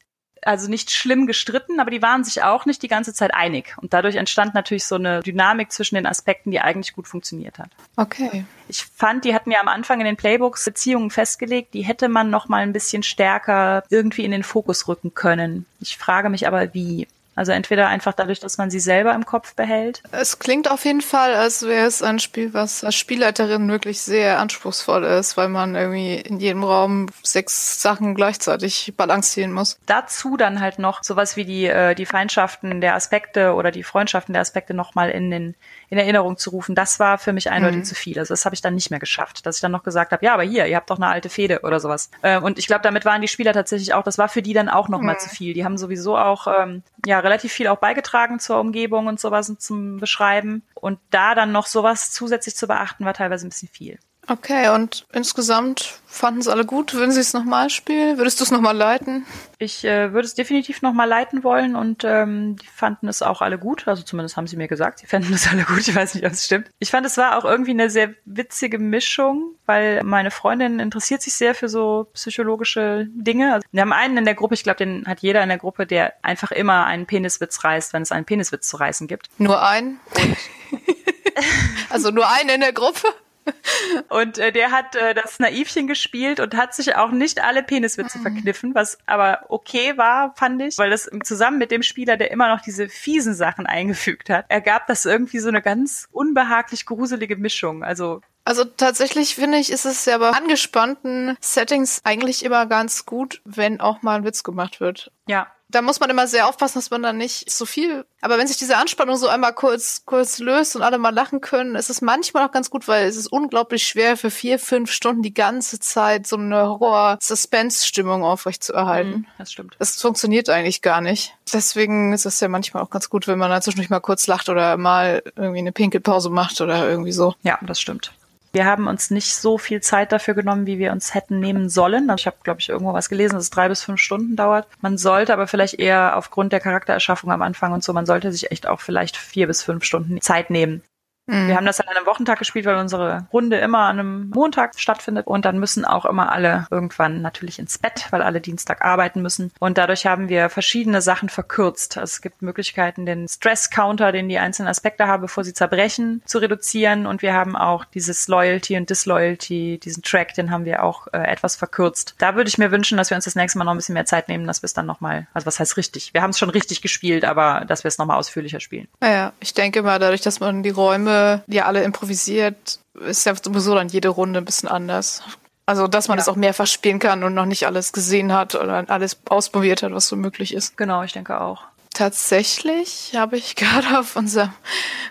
also 0.43 0.69
nicht 0.69 0.91
schlimm 0.91 1.27
gestritten, 1.27 1.81
aber 1.81 1.91
die 1.91 2.03
waren 2.03 2.25
sich 2.25 2.43
auch 2.43 2.67
nicht 2.67 2.83
die 2.83 2.89
ganze 2.89 3.13
Zeit 3.13 3.35
einig. 3.35 3.77
Und 3.81 3.93
dadurch 3.93 4.17
entstand 4.17 4.55
natürlich 4.55 4.85
so 4.85 4.97
eine 4.97 5.21
Dynamik 5.21 5.73
zwischen 5.73 5.97
den 5.97 6.07
Aspekten, 6.07 6.51
die 6.51 6.61
eigentlich 6.61 6.95
gut 6.95 7.09
funktioniert 7.09 7.59
hat. 7.59 7.71
Okay. 7.97 8.45
Ich 8.69 8.85
fand, 8.85 9.25
die 9.25 9.35
hatten 9.35 9.51
ja 9.51 9.61
am 9.61 9.69
Anfang 9.69 10.01
in 10.01 10.07
den 10.07 10.17
Playbooks 10.17 10.65
Beziehungen 10.65 11.11
festgelegt, 11.11 11.75
die 11.75 11.83
hätte 11.83 12.09
man 12.09 12.31
noch 12.31 12.49
mal 12.49 12.63
ein 12.63 12.73
bisschen 12.73 13.03
stärker 13.03 13.83
irgendwie 13.91 14.25
in 14.25 14.31
den 14.31 14.43
Fokus 14.43 14.89
rücken 14.89 15.15
können. 15.15 15.67
Ich 15.81 15.99
frage 15.99 16.31
mich 16.31 16.47
aber, 16.47 16.73
wie. 16.75 17.09
Also 17.41 17.53
entweder 17.53 17.89
einfach 17.89 18.13
dadurch, 18.13 18.39
dass 18.39 18.59
man 18.59 18.69
sie 18.69 18.81
selber 18.81 19.15
im 19.15 19.25
Kopf 19.25 19.55
behält. 19.55 20.03
Es 20.13 20.41
klingt 20.41 20.71
auf 20.71 20.85
jeden 20.85 21.01
Fall, 21.01 21.33
als 21.33 21.63
wäre 21.63 21.87
es 21.87 22.03
ein 22.03 22.19
Spiel, 22.19 22.53
was 22.53 22.85
als 22.85 22.97
Spielleiterin 22.97 23.67
wirklich 23.71 24.03
sehr 24.03 24.39
anspruchsvoll 24.39 25.05
ist, 25.05 25.39
weil 25.39 25.49
man 25.49 25.75
irgendwie 25.75 26.17
in 26.17 26.39
jedem 26.39 26.65
Raum 26.65 27.07
sechs 27.23 27.81
Sachen 27.81 28.15
gleichzeitig 28.15 28.93
balancieren 28.95 29.53
muss. 29.53 29.79
Dazu 29.87 30.37
dann 30.37 30.61
halt 30.61 30.79
noch 30.79 31.03
sowas 31.03 31.35
wie 31.37 31.47
die, 31.47 31.65
äh, 31.65 31.95
die 31.95 32.05
Feindschaften 32.05 32.83
der 32.83 32.95
Aspekte 32.95 33.55
oder 33.55 33.71
die 33.71 33.85
Freundschaften 33.85 34.35
der 34.35 34.43
Aspekte 34.43 34.75
nochmal 34.75 35.09
in 35.09 35.31
den 35.31 35.55
in 35.91 35.99
Erinnerung 35.99 36.39
zu 36.39 36.51
rufen, 36.51 36.77
das 36.77 37.01
war 37.01 37.19
für 37.19 37.33
mich 37.33 37.51
eindeutig 37.51 37.81
mhm. 37.81 37.85
zu 37.85 37.95
viel. 37.97 38.19
Also 38.19 38.33
das 38.33 38.45
habe 38.45 38.55
ich 38.55 38.61
dann 38.61 38.77
nicht 38.77 38.91
mehr 38.91 39.01
geschafft, 39.01 39.45
dass 39.45 39.57
ich 39.57 39.61
dann 39.61 39.73
noch 39.73 39.83
gesagt 39.83 40.13
habe, 40.13 40.25
ja, 40.25 40.33
aber 40.33 40.45
hier, 40.45 40.67
ihr 40.67 40.77
habt 40.77 40.89
doch 40.89 40.97
eine 40.97 41.09
alte 41.09 41.29
Fehde 41.29 41.61
oder 41.65 41.81
sowas. 41.81 42.11
Äh, 42.23 42.39
und 42.39 42.61
ich 42.61 42.69
glaube, 42.69 42.83
damit 42.83 43.05
waren 43.05 43.21
die 43.21 43.29
Spieler 43.29 43.53
tatsächlich 43.53 43.93
auch, 43.93 44.05
das 44.05 44.17
war 44.17 44.29
für 44.29 44.41
die 44.41 44.53
dann 44.53 44.69
auch 44.69 44.89
nochmal 44.89 45.17
mhm. 45.17 45.19
zu 45.19 45.29
viel. 45.29 45.53
Die 45.53 45.65
haben 45.65 45.77
sowieso 45.77 46.17
auch 46.17 46.47
ähm, 46.47 46.85
ja 47.05 47.19
relativ 47.19 47.53
viel 47.53 47.67
auch 47.67 47.79
beigetragen 47.79 48.39
zur 48.39 48.61
Umgebung 48.61 49.09
und 49.09 49.19
sowas 49.19 49.53
zum 49.59 49.99
Beschreiben. 49.99 50.63
Und 50.75 51.01
da 51.11 51.35
dann 51.35 51.51
noch 51.51 51.67
sowas 51.67 52.13
zusätzlich 52.13 52.55
zu 52.55 52.69
beachten, 52.69 53.05
war 53.05 53.15
teilweise 53.15 53.47
ein 53.47 53.51
bisschen 53.51 53.69
viel. 53.69 53.99
Okay, 54.27 54.69
und 54.69 55.07
insgesamt 55.13 56.01
fanden 56.07 56.41
es 56.41 56.49
alle 56.49 56.65
gut? 56.65 56.95
Würden 56.95 57.11
Sie 57.11 57.21
es 57.21 57.33
nochmal 57.33 57.71
spielen? 57.71 58.19
Würdest 58.19 58.39
du 58.39 58.45
es 58.45 58.51
nochmal 58.51 58.77
leiten? 58.77 59.27
Ich 59.59 59.85
äh, 59.85 60.13
würde 60.13 60.27
es 60.27 60.35
definitiv 60.35 60.83
nochmal 60.83 61.09
leiten 61.09 61.43
wollen 61.43 61.75
und 61.75 62.05
ähm, 62.05 62.57
die 62.57 62.67
fanden 62.67 63.09
es 63.09 63.23
auch 63.23 63.43
alle 63.43 63.59
gut. 63.59 63.89
Also 63.89 64.03
zumindest 64.03 64.37
haben 64.37 64.47
sie 64.47 64.57
mir 64.57 64.69
gesagt, 64.69 65.01
sie 65.01 65.07
fänden 65.07 65.33
es 65.35 65.49
alle 65.49 65.65
gut. 65.65 65.87
Ich 65.87 65.95
weiß 65.95 66.15
nicht, 66.15 66.25
ob 66.27 66.33
es 66.33 66.45
stimmt. 66.45 66.71
Ich 66.79 66.91
fand, 66.91 67.07
es 67.07 67.17
war 67.17 67.37
auch 67.37 67.45
irgendwie 67.45 67.73
eine 67.73 67.91
sehr 67.91 68.15
witzige 68.25 68.79
Mischung, 68.79 69.55
weil 69.67 70.03
meine 70.05 70.31
Freundin 70.31 70.81
interessiert 70.81 71.23
sich 71.23 71.35
sehr 71.35 71.55
für 71.55 71.69
so 71.69 72.09
psychologische 72.15 73.07
Dinge. 73.11 73.55
Also, 73.55 73.67
wir 73.73 73.83
haben 73.83 73.93
einen 73.93 74.19
in 74.19 74.25
der 74.25 74.35
Gruppe, 74.35 74.55
ich 74.55 74.63
glaube, 74.63 74.79
den 74.79 75.07
hat 75.07 75.21
jeder 75.21 75.43
in 75.43 75.49
der 75.49 75.59
Gruppe, 75.59 75.87
der 75.87 76.15
einfach 76.23 76.51
immer 76.53 76.87
einen 76.87 77.07
Peniswitz 77.07 77.65
reißt, 77.65 77.93
wenn 77.93 78.03
es 78.03 78.13
einen 78.13 78.27
Peniswitz 78.27 78.69
zu 78.69 78.77
reißen 78.77 79.09
gibt. 79.09 79.29
Nur 79.39 79.63
einen? 79.63 79.99
also 81.91 82.11
nur 82.11 82.29
einen 82.31 82.51
in 82.51 82.61
der 82.61 82.73
Gruppe? 82.73 83.09
Und 84.09 84.39
äh, 84.39 84.53
der 84.53 84.71
hat 84.71 84.97
äh, 84.97 85.15
das 85.15 85.39
Naivchen 85.39 85.87
gespielt 85.87 86.41
und 86.41 86.57
hat 86.57 86.75
sich 86.75 86.95
auch 86.97 87.11
nicht 87.11 87.43
alle 87.43 87.63
Peniswitze 87.63 88.19
mhm. 88.19 88.23
verkniffen, 88.23 88.75
was 88.75 88.99
aber 89.07 89.45
okay 89.49 89.97
war, 89.97 90.35
fand 90.37 90.63
ich, 90.63 90.79
weil 90.79 90.91
das 90.91 91.11
zusammen 91.25 91.59
mit 91.59 91.71
dem 91.71 91.83
Spieler, 91.83 92.17
der 92.17 92.31
immer 92.31 92.49
noch 92.49 92.61
diese 92.61 92.89
fiesen 92.89 93.35
Sachen 93.35 93.67
eingefügt 93.67 94.31
hat, 94.31 94.47
ergab 94.49 94.87
das 94.87 95.07
irgendwie 95.07 95.39
so 95.39 95.49
eine 95.49 95.63
ganz 95.63 96.09
unbehaglich 96.13 96.87
gruselige 96.87 97.37
Mischung. 97.37 97.83
Also 97.83 98.21
also 98.45 98.65
tatsächlich 98.65 99.35
finde 99.35 99.59
ich, 99.59 99.71
ist 99.71 99.85
es 99.85 100.07
ja 100.07 100.19
bei 100.19 100.31
angespannten 100.31 101.37
Settings 101.41 102.01
eigentlich 102.05 102.45
immer 102.45 102.67
ganz 102.67 103.07
gut, 103.07 103.43
wenn 103.45 103.81
auch 103.81 104.03
mal 104.03 104.17
ein 104.17 104.25
Witz 104.25 104.43
gemacht 104.43 104.81
wird. 104.81 105.13
Ja, 105.29 105.53
da 105.71 105.83
muss 105.83 106.01
man 106.01 106.11
immer 106.11 106.27
sehr 106.27 106.49
aufpassen, 106.49 106.79
dass 106.79 106.91
man 106.91 107.03
da 107.03 107.13
nicht 107.13 107.51
so 107.51 107.67
viel. 107.67 108.05
Aber 108.21 108.39
wenn 108.39 108.47
sich 108.47 108.57
diese 108.57 108.77
Anspannung 108.77 109.17
so 109.17 109.29
einmal 109.29 109.55
kurz, 109.55 110.03
kurz 110.05 110.39
löst 110.39 110.77
und 110.77 110.83
alle 110.83 110.99
mal 110.99 111.15
lachen 111.15 111.41
können, 111.41 111.77
ist 111.77 111.91
es 111.91 112.01
manchmal 112.01 112.47
auch 112.47 112.53
ganz 112.53 112.71
gut, 112.71 112.89
weil 112.89 113.07
es 113.07 113.17
ist 113.17 113.29
unglaublich 113.29 113.87
schwer 113.87 114.17
für 114.17 114.31
vier, 114.31 114.59
fünf 114.59 114.91
Stunden 114.91 115.23
die 115.23 115.35
ganze 115.35 115.79
Zeit 115.79 116.27
so 116.27 116.37
eine 116.37 116.69
Horror-Suspense-Stimmung 116.69 118.25
aufrecht 118.25 118.65
zu 118.65 118.73
erhalten. 118.73 119.11
Mhm, 119.11 119.27
das 119.39 119.53
stimmt. 119.53 119.77
Das 119.79 120.01
funktioniert 120.01 120.49
eigentlich 120.49 120.83
gar 120.83 121.01
nicht. 121.01 121.35
Deswegen 121.53 122.13
ist 122.13 122.27
es 122.27 122.41
ja 122.41 122.49
manchmal 122.49 122.83
auch 122.83 122.91
ganz 122.91 123.09
gut, 123.09 123.27
wenn 123.27 123.39
man 123.39 123.51
da 123.51 123.61
zwischendurch 123.61 123.91
mal 123.91 124.01
kurz 124.01 124.27
lacht 124.27 124.49
oder 124.49 124.77
mal 124.77 125.23
irgendwie 125.37 125.59
eine 125.59 125.73
Pinkelpause 125.73 126.31
macht 126.31 126.61
oder 126.61 126.89
irgendwie 126.89 127.13
so. 127.13 127.35
Ja, 127.43 127.59
das 127.63 127.81
stimmt. 127.81 128.13
Wir 128.53 128.65
haben 128.65 128.89
uns 128.89 129.11
nicht 129.11 129.35
so 129.35 129.59
viel 129.59 129.81
Zeit 129.81 130.13
dafür 130.13 130.35
genommen, 130.35 130.67
wie 130.67 130.79
wir 130.79 130.93
uns 130.93 131.15
hätten 131.15 131.39
nehmen 131.39 131.69
sollen. 131.69 132.11
Also 132.11 132.23
ich 132.23 132.27
habe, 132.27 132.39
glaube 132.43 132.61
ich, 132.61 132.69
irgendwo 132.69 132.93
was 132.93 133.09
gelesen, 133.09 133.35
dass 133.35 133.45
es 133.45 133.51
drei 133.51 133.69
bis 133.69 133.83
fünf 133.83 134.01
Stunden 134.01 134.35
dauert. 134.35 134.67
Man 134.81 134.99
sollte 134.99 135.33
aber 135.33 135.47
vielleicht 135.47 135.75
eher 135.75 136.17
aufgrund 136.17 136.53
der 136.53 136.61
Charaktererschaffung 136.61 137.31
am 137.31 137.43
Anfang 137.43 137.73
und 137.73 137.85
so, 137.85 137.93
man 137.93 138.07
sollte 138.07 138.33
sich 138.33 138.51
echt 138.51 138.67
auch 138.67 138.81
vielleicht 138.81 139.17
vier 139.17 139.47
bis 139.47 139.63
fünf 139.63 139.85
Stunden 139.85 140.21
Zeit 140.21 140.51
nehmen. 140.51 140.83
Mhm. 141.31 141.49
Wir 141.49 141.57
haben 141.57 141.67
das 141.67 141.81
an 141.81 141.89
einem 141.89 142.07
Wochentag 142.07 142.39
gespielt, 142.39 142.67
weil 142.67 142.77
unsere 142.77 143.27
Runde 143.33 143.59
immer 143.59 143.81
an 143.81 143.99
einem 144.01 144.31
Montag 144.31 144.79
stattfindet 144.79 145.27
und 145.27 145.45
dann 145.45 145.59
müssen 145.59 145.85
auch 145.85 146.05
immer 146.05 146.33
alle 146.33 146.67
irgendwann 146.71 147.23
natürlich 147.23 147.59
ins 147.59 147.79
Bett, 147.79 148.07
weil 148.11 148.23
alle 148.23 148.41
Dienstag 148.41 148.85
arbeiten 148.85 149.23
müssen. 149.23 149.53
Und 149.61 149.79
dadurch 149.79 150.07
haben 150.07 150.29
wir 150.29 150.49
verschiedene 150.51 151.01
Sachen 151.01 151.29
verkürzt. 151.29 151.97
Also 151.97 152.11
es 152.11 152.23
gibt 152.23 152.43
Möglichkeiten, 152.43 153.07
den 153.07 153.29
Stress-Counter, 153.29 154.13
den 154.13 154.29
die 154.29 154.39
einzelnen 154.39 154.69
Aspekte 154.69 155.07
haben, 155.07 155.23
bevor 155.23 155.45
sie 155.45 155.55
zerbrechen, 155.55 156.23
zu 156.25 156.39
reduzieren. 156.39 157.07
Und 157.07 157.23
wir 157.23 157.35
haben 157.35 157.57
auch 157.57 157.85
dieses 157.85 158.27
Loyalty 158.27 158.77
und 158.77 158.91
Disloyalty, 158.91 159.79
diesen 159.83 160.03
Track, 160.03 160.35
den 160.35 160.51
haben 160.51 160.65
wir 160.65 160.83
auch 160.83 161.07
äh, 161.13 161.19
etwas 161.19 161.55
verkürzt. 161.55 162.17
Da 162.19 162.35
würde 162.35 162.49
ich 162.49 162.59
mir 162.59 162.73
wünschen, 162.73 162.99
dass 162.99 163.11
wir 163.11 163.15
uns 163.15 163.25
das 163.25 163.37
nächste 163.37 163.59
Mal 163.59 163.65
noch 163.65 163.73
ein 163.73 163.79
bisschen 163.79 163.95
mehr 163.95 164.05
Zeit 164.05 164.29
nehmen, 164.29 164.47
dass 164.47 164.63
wir 164.63 164.67
es 164.67 164.75
dann 164.75 164.87
nochmal, 164.87 165.29
also 165.33 165.47
was 165.47 165.61
heißt 165.61 165.77
richtig? 165.77 166.13
Wir 166.13 166.23
haben 166.23 166.31
es 166.31 166.39
schon 166.39 166.51
richtig 166.51 166.83
gespielt, 166.83 167.25
aber 167.25 167.65
dass 167.67 167.85
wir 167.85 167.89
es 167.89 167.99
nochmal 167.99 168.19
ausführlicher 168.19 168.59
spielen. 168.59 168.89
Naja, 169.01 169.33
ich 169.39 169.55
denke 169.55 169.83
mal, 169.83 169.99
dadurch, 169.99 170.23
dass 170.23 170.41
man 170.41 170.63
die 170.63 170.71
Räume 170.71 171.20
ja 171.47 171.67
alle 171.67 171.83
improvisiert, 171.83 172.81
ist 173.07 173.27
ja 173.27 173.35
sowieso 173.35 173.75
dann 173.75 173.89
jede 173.89 174.09
Runde 174.09 174.41
ein 174.41 174.45
bisschen 174.45 174.69
anders. 174.69 175.23
Also, 175.67 175.87
dass 175.87 176.09
man 176.09 176.17
ja. 176.17 176.21
das 176.21 176.29
auch 176.29 176.37
mehrfach 176.37 176.67
spielen 176.67 176.99
kann 176.99 177.23
und 177.23 177.35
noch 177.35 177.47
nicht 177.47 177.67
alles 177.67 177.93
gesehen 177.93 178.33
hat 178.33 178.55
oder 178.57 178.85
alles 178.89 179.19
ausprobiert 179.29 179.83
hat, 179.83 179.93
was 179.93 180.09
so 180.09 180.17
möglich 180.17 180.53
ist. 180.53 180.77
Genau, 180.77 181.03
ich 181.05 181.13
denke 181.13 181.41
auch. 181.41 181.63
Tatsächlich 181.95 183.13
habe 183.15 183.37
ich 183.37 183.57
gerade 183.57 183.99
auf 183.99 184.17
unserem 184.17 184.53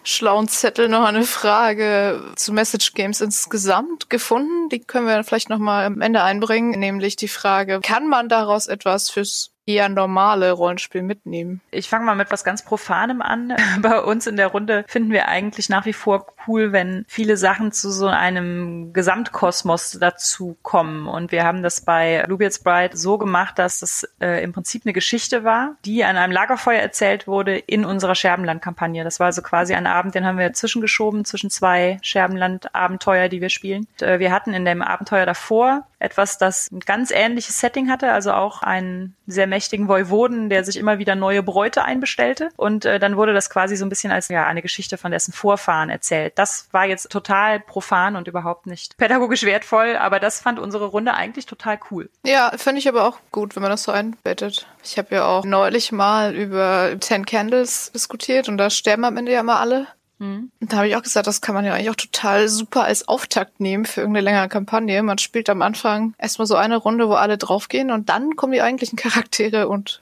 schlauen 0.04 0.48
Zettel 0.48 0.90
noch 0.90 1.06
eine 1.06 1.24
Frage 1.24 2.22
zu 2.36 2.52
Message 2.52 2.94
Games 2.94 3.22
insgesamt 3.22 4.10
gefunden. 4.10 4.70
Die 4.70 4.80
können 4.80 5.08
wir 5.08 5.24
vielleicht 5.24 5.50
noch 5.50 5.60
mal 5.60 5.86
am 5.86 6.02
Ende 6.02 6.24
einbringen, 6.24 6.78
nämlich 6.80 7.16
die 7.16 7.28
Frage: 7.28 7.80
Kann 7.82 8.08
man 8.08 8.28
daraus 8.28 8.68
etwas 8.68 9.10
fürs 9.10 9.52
eher 9.70 9.88
normale 9.88 10.52
Rollenspiel 10.52 11.04
mitnehmen. 11.04 11.62
Ich 11.70 11.88
fange 11.88 12.04
mal 12.04 12.16
mit 12.16 12.32
was 12.32 12.44
ganz 12.44 12.66
Profanem 12.66 13.22
an. 13.22 13.56
Bei 13.82 14.02
uns 14.02 14.26
in 14.26 14.36
der 14.36 14.48
Runde 14.48 14.84
finden 14.88 15.12
wir 15.12 15.28
eigentlich 15.28 15.70
nach 15.70 15.86
wie 15.86 15.94
vor 15.94 16.26
cool, 16.48 16.72
wenn 16.72 17.06
viele 17.08 17.38
Sachen 17.38 17.72
zu 17.72 17.92
so 17.92 18.08
einem 18.08 18.94
Gesamtkosmos 18.94 19.98
dazu 20.00 20.58
kommen. 20.62 21.08
Und 21.08 21.32
wir 21.32 21.44
haben 21.44 21.64
das 21.64 21.82
bei 21.82 22.24
Bluebeard's 22.26 22.60
Bride 22.60 22.98
so 22.98 23.18
gemacht, 23.18 23.60
dass 23.60 23.80
das 23.80 24.08
äh, 24.20 24.44
im 24.44 24.54
Prinzip 24.54 24.84
eine 24.86 24.94
Geschichte 24.94 25.44
war, 25.44 25.76
die 25.86 26.04
an 26.04 26.18
einem 26.18 26.34
Lagerfeuer 26.34 26.80
erzählt 26.80 27.28
wurde 27.28 27.58
in 27.58 27.86
unserer 27.86 28.16
Scherbenland-Kampagne. 28.16 29.04
Das 29.04 29.20
war 29.20 29.28
also 29.28 29.42
quasi 29.42 29.74
ein 29.74 29.88
Abend, 29.88 30.16
den 30.16 30.26
haben 30.26 30.38
wir 30.38 30.54
zwischengeschoben 30.54 31.26
zwischen 31.26 31.50
zwei 31.50 31.98
Scherbenland-Abenteuer, 32.02 33.30
die 33.30 33.42
wir 33.42 33.50
spielen. 33.50 33.88
Und, 34.00 34.02
äh, 34.02 34.20
wir 34.20 34.32
hatten 34.32 34.54
in 34.54 34.66
dem 34.66 34.82
Abenteuer 34.82 35.26
davor 35.26 35.86
etwas, 36.00 36.38
das 36.38 36.72
ein 36.72 36.80
ganz 36.80 37.12
ähnliches 37.12 37.60
Setting 37.60 37.90
hatte, 37.90 38.12
also 38.12 38.32
auch 38.32 38.62
einen 38.62 39.16
sehr 39.28 39.48
mächtigen 39.48 39.88
Voivoden, 39.88 40.50
der 40.50 40.64
sich 40.64 40.78
immer 40.78 40.98
wieder 40.98 41.16
neue 41.16 41.44
Bräute 41.44 41.84
einbestellte. 41.84 42.50
Und 42.56 42.86
äh, 42.86 43.00
dann 43.00 43.18
wurde 43.18 43.34
das 43.34 43.50
quasi 43.50 43.76
so 43.76 43.86
ein 43.86 43.90
bisschen 43.90 44.12
als 44.12 44.30
ja 44.30 44.48
eine 44.48 44.62
Geschichte 44.62 44.98
von 44.98 45.12
dessen 45.12 45.34
Vorfahren 45.34 45.90
erzählt. 45.90 46.29
Das 46.36 46.68
war 46.72 46.86
jetzt 46.86 47.12
total 47.12 47.60
profan 47.60 48.16
und 48.16 48.28
überhaupt 48.28 48.66
nicht 48.66 48.98
pädagogisch 48.98 49.44
wertvoll, 49.44 49.96
aber 49.96 50.20
das 50.20 50.42
fand 50.42 50.60
unsere 50.60 50.86
Runde 50.86 51.14
eigentlich 51.14 51.46
total 51.46 51.80
cool. 51.92 52.10
Ja, 52.26 52.52
finde 52.58 52.80
ich 52.80 52.88
aber 52.88 53.06
auch 53.08 53.20
gut, 53.32 53.56
wenn 53.56 53.64
man 53.64 53.72
das 53.72 53.84
so 53.84 53.92
einbettet. 53.92 54.68
Ich 54.84 54.98
habe 54.98 55.16
ja 55.16 55.26
auch 55.26 55.44
neulich 55.46 55.92
mal 55.92 56.36
über 56.36 56.96
Ten 57.00 57.26
Candles 57.26 57.92
diskutiert 57.92 58.50
und 58.50 58.58
da 58.58 58.70
sterben 58.70 59.06
am 59.06 59.18
Ende 59.18 59.32
ja 59.32 59.42
immer 59.42 59.60
alle. 59.60 59.88
Mhm. 60.20 60.52
Und 60.60 60.74
da 60.74 60.78
habe 60.78 60.88
ich 60.88 60.96
auch 60.96 61.02
gesagt, 61.02 61.28
das 61.28 61.42
kann 61.42 61.56
man 61.56 61.66
ja 61.66 61.74
eigentlich 61.74 61.90
auch 61.90 61.96
total 61.96 62.48
super 62.48 62.84
als 62.84 63.08
Auftakt 63.08 63.60
nehmen 63.60 63.86
für 63.86 64.02
irgendeine 64.02 64.26
längere 64.26 64.50
Kampagne. 64.50 65.02
Man 65.02 65.18
spielt 65.18 65.50
am 65.50 65.62
Anfang 65.62 66.14
erstmal 66.18 66.46
so 66.46 66.56
eine 66.56 66.78
Runde, 66.78 67.10
wo 67.10 67.14
alle 67.14 67.38
draufgehen 67.38 67.90
und 67.90 68.10
dann 68.10 68.36
kommen 68.36 68.54
die 68.54 68.62
eigentlichen 68.62 68.98
Charaktere 68.98 69.68
und 69.68 70.02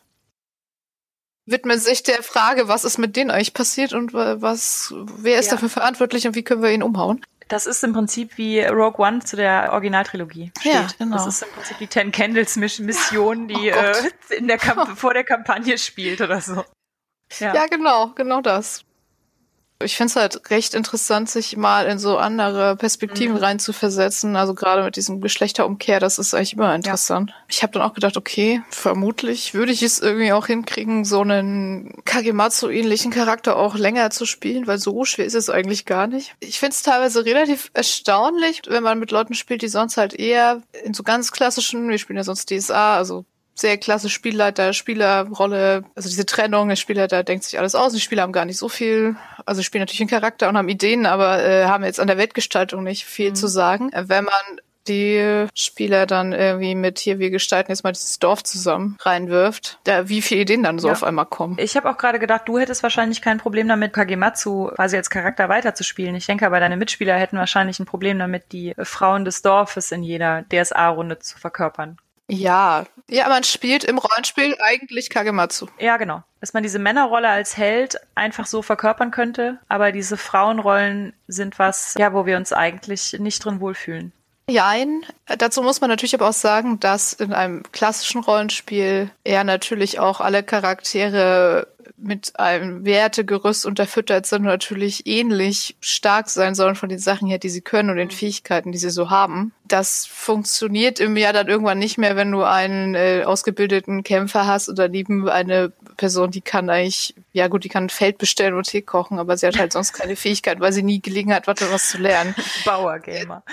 widmen 1.48 1.80
sich 1.80 2.04
der 2.04 2.22
Frage, 2.22 2.68
was 2.68 2.84
ist 2.84 3.00
mit 3.00 3.16
denen 3.16 3.32
eigentlich 3.32 3.54
passiert 3.54 3.94
und 3.94 4.14
was, 4.14 4.94
wer 5.18 5.40
ist 5.40 5.48
ja. 5.48 5.54
dafür 5.54 5.70
verantwortlich 5.70 6.28
und 6.28 6.36
wie 6.36 6.44
können 6.44 6.62
wir 6.62 6.72
ihn 6.72 6.84
umhauen. 6.84 7.26
Das 7.48 7.66
ist 7.66 7.84
im 7.84 7.94
Prinzip 7.94 8.38
wie 8.38 8.60
Rogue 8.60 9.06
One 9.06 9.20
zu 9.20 9.38
der 9.38 9.72
Originaltrilogie 9.72 10.52
steht. 10.60 10.74
Ja, 10.74 10.88
genau. 11.00 11.16
Das 11.16 11.28
ist 11.28 11.44
im 11.44 11.50
Prinzip 11.50 11.78
die 11.78 11.88
Ten 11.88 12.12
Candles 12.12 12.58
Mission, 12.58 13.48
die 13.48 13.54
oh 13.74 13.78
äh, 13.78 14.36
in 14.36 14.48
der 14.48 14.58
Kamp 14.58 14.98
vor 14.98 15.14
der 15.14 15.24
Kampagne 15.24 15.78
spielt 15.78 16.20
oder 16.20 16.42
so. 16.42 16.66
Ja. 17.40 17.54
ja, 17.54 17.66
genau, 17.68 18.12
genau 18.16 18.42
das. 18.42 18.84
Ich 19.84 19.96
finde 19.96 20.10
es 20.10 20.16
halt 20.16 20.50
recht 20.50 20.74
interessant, 20.74 21.30
sich 21.30 21.56
mal 21.56 21.86
in 21.86 22.00
so 22.00 22.18
andere 22.18 22.76
Perspektiven 22.76 23.36
mhm. 23.36 23.44
reinzuversetzen. 23.44 24.36
Also 24.36 24.56
gerade 24.56 24.84
mit 24.84 24.96
diesem 24.96 25.22
Geschlechterumkehr, 25.22 26.00
das 26.00 26.18
ist 26.18 26.34
eigentlich 26.34 26.54
immer 26.54 26.74
interessant. 26.74 27.30
Ja. 27.30 27.36
Ich 27.48 27.62
habe 27.62 27.74
dann 27.74 27.84
auch 27.84 27.94
gedacht, 27.94 28.18
okay, 28.18 28.62
vermutlich 28.70 29.54
würde 29.54 29.72
ich 29.72 29.84
es 29.84 30.00
irgendwie 30.00 30.32
auch 30.32 30.48
hinkriegen, 30.48 31.06
so 31.06 31.22
einen 31.22 32.02
Kagematsu-ähnlichen 32.06 33.12
Charakter 33.12 33.56
auch 33.56 33.76
länger 33.76 34.10
zu 34.10 34.26
spielen, 34.26 34.66
weil 34.66 34.80
so 34.80 35.06
schwer 35.06 35.26
ist 35.26 35.36
es 35.36 35.50
eigentlich 35.50 35.86
gar 35.86 36.08
nicht. 36.08 36.36
Ich 36.40 36.60
finde 36.60 36.74
es 36.74 36.82
teilweise 36.82 37.26
relativ 37.26 37.70
erstaunlich, 37.74 38.62
wenn 38.68 38.84
man 38.84 38.98
mit 38.98 39.12
Leuten 39.12 39.36
spielt, 39.36 39.62
die 39.62 39.68
sonst 39.68 39.98
halt 39.98 40.14
eher 40.14 40.64
in 40.84 40.96
so 40.96 41.04
ganz 41.04 41.32
klassischen, 41.32 41.88
wir 41.90 42.00
spielen 42.00 42.18
ja 42.18 42.24
sonst 42.24 42.50
DSA, 42.50 42.98
also 42.98 43.26
sehr 43.60 43.78
klasse 43.78 44.10
Spielleiter, 44.10 44.74
Spielerrolle, 44.74 45.84
also 45.96 46.10
diese 46.10 46.26
Trennung, 46.26 46.70
der 46.70 46.76
Spielleiter 46.76 47.24
denkt 47.24 47.44
sich 47.44 47.60
alles 47.60 47.76
aus, 47.76 47.94
die 47.94 48.00
Spieler 48.00 48.24
haben 48.24 48.32
gar 48.32 48.46
nicht 48.46 48.58
so 48.58 48.70
viel, 48.70 49.16
also 49.46 49.64
spielen 49.64 49.82
natürlich 49.82 50.02
einen 50.02 50.10
Charakter 50.10 50.50
und 50.50 50.58
haben 50.58 50.70
Ideen, 50.70 51.06
aber 51.06 51.44
äh, 51.44 51.66
haben 51.66 51.84
jetzt 51.84 52.00
an 52.00 52.08
der 52.08 52.18
Weltgestaltung 52.18 52.84
nicht 52.84 53.06
viel 53.06 53.32
mhm. 53.32 53.36
zu 53.36 53.48
sagen. 53.48 53.92
Wenn 53.94 54.26
man 54.26 54.62
die 54.88 55.48
Spieler 55.54 56.06
dann 56.06 56.34
irgendwie 56.34 56.76
mit 56.76 57.00
hier, 57.00 57.20
wir 57.20 57.30
gestalten 57.30 57.72
jetzt 57.72 57.84
mal 57.84 57.92
dieses 57.92 58.20
Dorf 58.20 58.44
zusammen 58.44 58.98
reinwirft, 59.02 59.80
da 59.84 60.10
wie 60.10 60.22
viele 60.22 60.42
Ideen 60.42 60.64
dann 60.64 60.80
so 60.80 60.88
ja. 60.88 60.94
auf 60.94 61.04
einmal 61.04 61.26
kommen. 61.26 61.58
Ich 61.60 61.76
habe 61.76 61.90
auch 61.90 61.98
gerade 61.98 62.20
gedacht, 62.20 62.44
du 62.46 62.58
hättest 62.58 62.84
wahrscheinlich 62.84 63.22
kein 63.22 63.38
Problem 63.38 63.68
damit, 63.68 63.94
Kagematsu 63.94 64.70
quasi 64.76 64.98
als 64.98 65.10
Charakter 65.10 65.50
weiterzuspielen. 65.50 66.16
Ich 66.16 66.26
denke 66.26 66.46
aber, 66.46 66.60
deine 66.60 66.78
Mitspieler 66.78 67.16
hätten 67.16 67.38
wahrscheinlich 67.38 67.80
ein 67.80 67.86
Problem 67.86 68.20
damit, 68.20 68.52
die 68.52 68.74
Frauen 68.82 69.26
des 69.26 69.42
Dorfes 69.42 69.92
in 69.92 70.04
jeder 70.04 70.46
DSA-Runde 70.50 71.20
zu 71.20 71.38
verkörpern. 71.38 71.98
Ja, 72.30 72.86
ja, 73.10 73.30
man 73.30 73.44
spielt 73.44 73.86
im 73.86 73.98
Rollenspiel 73.98 74.58
eigentlich 74.62 75.10
Kagematsu. 75.10 75.68
Ja, 75.80 75.96
genau. 75.98 76.24
Dass 76.42 76.54
man 76.54 76.64
diese 76.64 76.80
Männerrolle 76.80 77.30
als 77.30 77.56
Held 77.56 77.98
einfach 78.16 78.46
so 78.46 78.62
verkörpern 78.62 79.12
könnte, 79.12 79.60
aber 79.70 79.92
diese 79.92 80.18
Frauenrollen 80.18 81.14
sind 81.28 81.58
was, 81.58 81.96
ja, 81.98 82.14
wo 82.14 82.26
wir 82.26 82.38
uns 82.38 82.52
eigentlich 82.52 83.16
nicht 83.20 83.44
drin 83.44 83.62
wohlfühlen. 83.62 84.12
Jein. 84.50 85.06
Dazu 85.26 85.62
muss 85.62 85.82
man 85.82 85.90
natürlich 85.90 86.16
aber 86.16 86.30
auch 86.30 86.34
sagen, 86.34 86.80
dass 86.80 87.12
in 87.14 87.34
einem 87.34 87.64
klassischen 87.72 88.22
Rollenspiel 88.22 89.12
eher 89.26 89.44
natürlich 89.44 90.00
auch 90.00 90.22
alle 90.22 90.42
Charaktere 90.42 91.68
mit 91.96 92.40
einem 92.40 92.86
Wertegerüst 92.86 93.66
unterfüttert 93.66 94.26
sind 94.26 94.40
und 94.40 94.48
natürlich 94.48 95.08
ähnlich 95.08 95.78
stark 95.80 96.30
sein 96.30 96.56
sollen 96.56 96.76
von 96.76 96.90
den 96.90 97.00
Sachen 97.00 97.28
her, 97.28 97.38
die 97.38 97.50
sie 97.50 97.62
können 97.62 97.90
und 97.90 97.98
den 97.98 98.08
mhm. 98.08 98.12
Fähigkeiten, 98.12 98.72
die 98.72 98.78
sie 98.78 98.90
so 98.90 99.10
haben. 99.10 99.54
Das 99.68 100.06
funktioniert 100.06 101.00
im 101.00 101.18
Jahr 101.18 101.34
dann 101.34 101.48
irgendwann 101.48 101.80
nicht 101.80 101.98
mehr, 101.98 102.16
wenn 102.16 102.32
du 102.32 102.44
einen 102.44 102.96
äh, 102.96 103.24
ausgebildeten 103.26 104.04
Kämpfer 104.04 104.48
hast 104.48 104.70
oder 104.70 104.88
neben 104.88 105.28
eine 105.30 105.74
Person, 105.98 106.32
die 106.32 106.42
kann 106.42 106.70
eigentlich, 106.70 107.16
ja 107.34 107.48
gut, 107.48 107.64
die 107.64 107.70
kann 107.70 107.86
ein 107.86 107.90
Feld 107.90 108.18
bestellen 108.18 108.54
und 108.54 108.68
Tee 108.68 108.82
kochen, 108.82 109.20
aber 109.20 109.36
sie 109.36 109.48
hat 109.48 109.58
halt 109.58 109.74
sonst 109.74 109.94
keine 109.94 110.16
Fähigkeit, 110.16 110.60
weil 110.60 110.72
sie 110.72 110.84
nie 110.84 111.02
Gelegenheit 111.02 111.48
hatte, 111.48 111.72
was 111.72 111.90
zu 111.90 111.98
lernen. 111.98 112.36
Bauer-Gamer. 112.66 113.44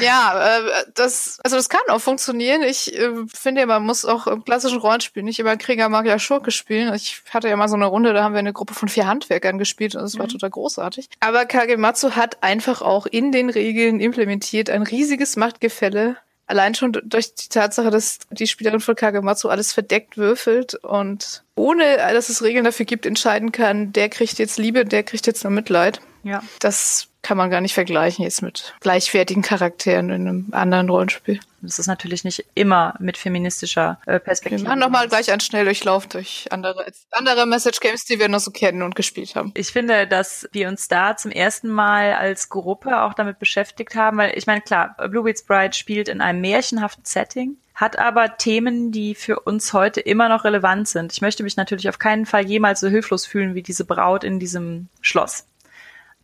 Ja, 0.00 0.58
äh, 0.58 0.84
das, 0.94 1.40
also 1.42 1.56
das 1.56 1.68
kann 1.68 1.80
auch 1.88 2.00
funktionieren. 2.00 2.62
Ich 2.62 2.94
äh, 2.96 3.10
finde, 3.32 3.66
man 3.66 3.82
muss 3.82 4.04
auch 4.04 4.26
im 4.26 4.44
klassischen 4.44 4.78
Rollenspiel 4.78 5.22
nicht 5.22 5.38
immer 5.38 5.56
Krieger, 5.56 5.88
Magier, 5.88 6.18
Schurke 6.18 6.50
spielen. 6.50 6.94
Ich 6.94 7.22
hatte 7.30 7.48
ja 7.48 7.56
mal 7.56 7.68
so 7.68 7.76
eine 7.76 7.86
Runde, 7.86 8.12
da 8.12 8.22
haben 8.22 8.34
wir 8.34 8.38
eine 8.38 8.52
Gruppe 8.52 8.74
von 8.74 8.88
vier 8.88 9.06
Handwerkern 9.06 9.58
gespielt 9.58 9.94
und 9.94 10.02
das 10.02 10.18
war 10.18 10.26
mhm. 10.26 10.30
total 10.30 10.50
großartig. 10.50 11.08
Aber 11.20 11.46
Kagematsu 11.46 12.12
hat 12.12 12.42
einfach 12.42 12.82
auch 12.82 13.06
in 13.06 13.32
den 13.32 13.50
Regeln 13.50 14.00
implementiert 14.00 14.70
ein 14.70 14.82
riesiges 14.82 15.36
Machtgefälle 15.36 16.16
Allein 16.46 16.74
schon 16.74 16.92
durch 16.92 17.34
die 17.34 17.48
Tatsache, 17.48 17.90
dass 17.90 18.18
die 18.30 18.46
Spielerin 18.46 18.80
von 18.80 18.94
Kagematsu 18.94 19.48
alles 19.48 19.72
verdeckt 19.72 20.18
würfelt 20.18 20.74
und 20.74 21.42
ohne 21.54 21.96
dass 21.96 22.28
es 22.28 22.42
Regeln 22.42 22.64
dafür 22.64 22.84
gibt, 22.86 23.06
entscheiden 23.06 23.50
kann, 23.50 23.92
der 23.92 24.08
kriegt 24.08 24.38
jetzt 24.38 24.58
Liebe, 24.58 24.84
der 24.84 25.02
kriegt 25.04 25.26
jetzt 25.26 25.44
nur 25.44 25.52
Mitleid. 25.52 26.00
Ja. 26.22 26.42
Das 26.58 27.08
kann 27.22 27.38
man 27.38 27.50
gar 27.50 27.62
nicht 27.62 27.74
vergleichen 27.74 28.24
jetzt 28.24 28.42
mit 28.42 28.74
gleichwertigen 28.80 29.42
Charakteren 29.42 30.10
in 30.10 30.28
einem 30.28 30.48
anderen 30.52 30.90
Rollenspiel. 30.90 31.40
Das 31.66 31.78
ist 31.78 31.86
natürlich 31.86 32.24
nicht 32.24 32.44
immer 32.54 32.94
mit 32.98 33.16
feministischer 33.16 34.00
äh, 34.06 34.20
Perspektive. 34.20 34.62
Wir 34.62 34.68
machen 34.68 34.80
nochmal 34.80 35.08
gleich 35.08 35.30
einen 35.30 35.40
Schnelldurchlauf 35.40 36.06
durch 36.06 36.46
andere, 36.50 36.86
andere 37.10 37.46
Message 37.46 37.80
Games, 37.80 38.04
die 38.04 38.18
wir 38.18 38.28
noch 38.28 38.40
so 38.40 38.50
kennen 38.50 38.82
und 38.82 38.94
gespielt 38.94 39.34
haben. 39.34 39.52
Ich 39.56 39.68
finde, 39.68 40.06
dass 40.06 40.48
wir 40.52 40.68
uns 40.68 40.88
da 40.88 41.16
zum 41.16 41.30
ersten 41.30 41.68
Mal 41.68 42.14
als 42.14 42.48
Gruppe 42.48 43.02
auch 43.02 43.14
damit 43.14 43.38
beschäftigt 43.38 43.94
haben, 43.94 44.18
weil 44.18 44.36
ich 44.36 44.46
meine, 44.46 44.60
klar, 44.60 44.94
Bluebeard's 45.08 45.44
Bride 45.44 45.74
spielt 45.74 46.08
in 46.08 46.20
einem 46.20 46.40
märchenhaften 46.40 47.04
Setting 47.04 47.56
hat 47.74 47.98
aber 47.98 48.36
Themen, 48.36 48.92
die 48.92 49.14
für 49.16 49.40
uns 49.40 49.72
heute 49.72 50.00
immer 50.00 50.28
noch 50.28 50.44
relevant 50.44 50.88
sind. 50.88 51.12
Ich 51.12 51.20
möchte 51.20 51.42
mich 51.42 51.56
natürlich 51.56 51.88
auf 51.88 51.98
keinen 51.98 52.24
Fall 52.24 52.46
jemals 52.46 52.80
so 52.80 52.88
hilflos 52.88 53.26
fühlen 53.26 53.54
wie 53.54 53.62
diese 53.62 53.84
Braut 53.84 54.22
in 54.22 54.38
diesem 54.38 54.88
Schloss. 55.00 55.44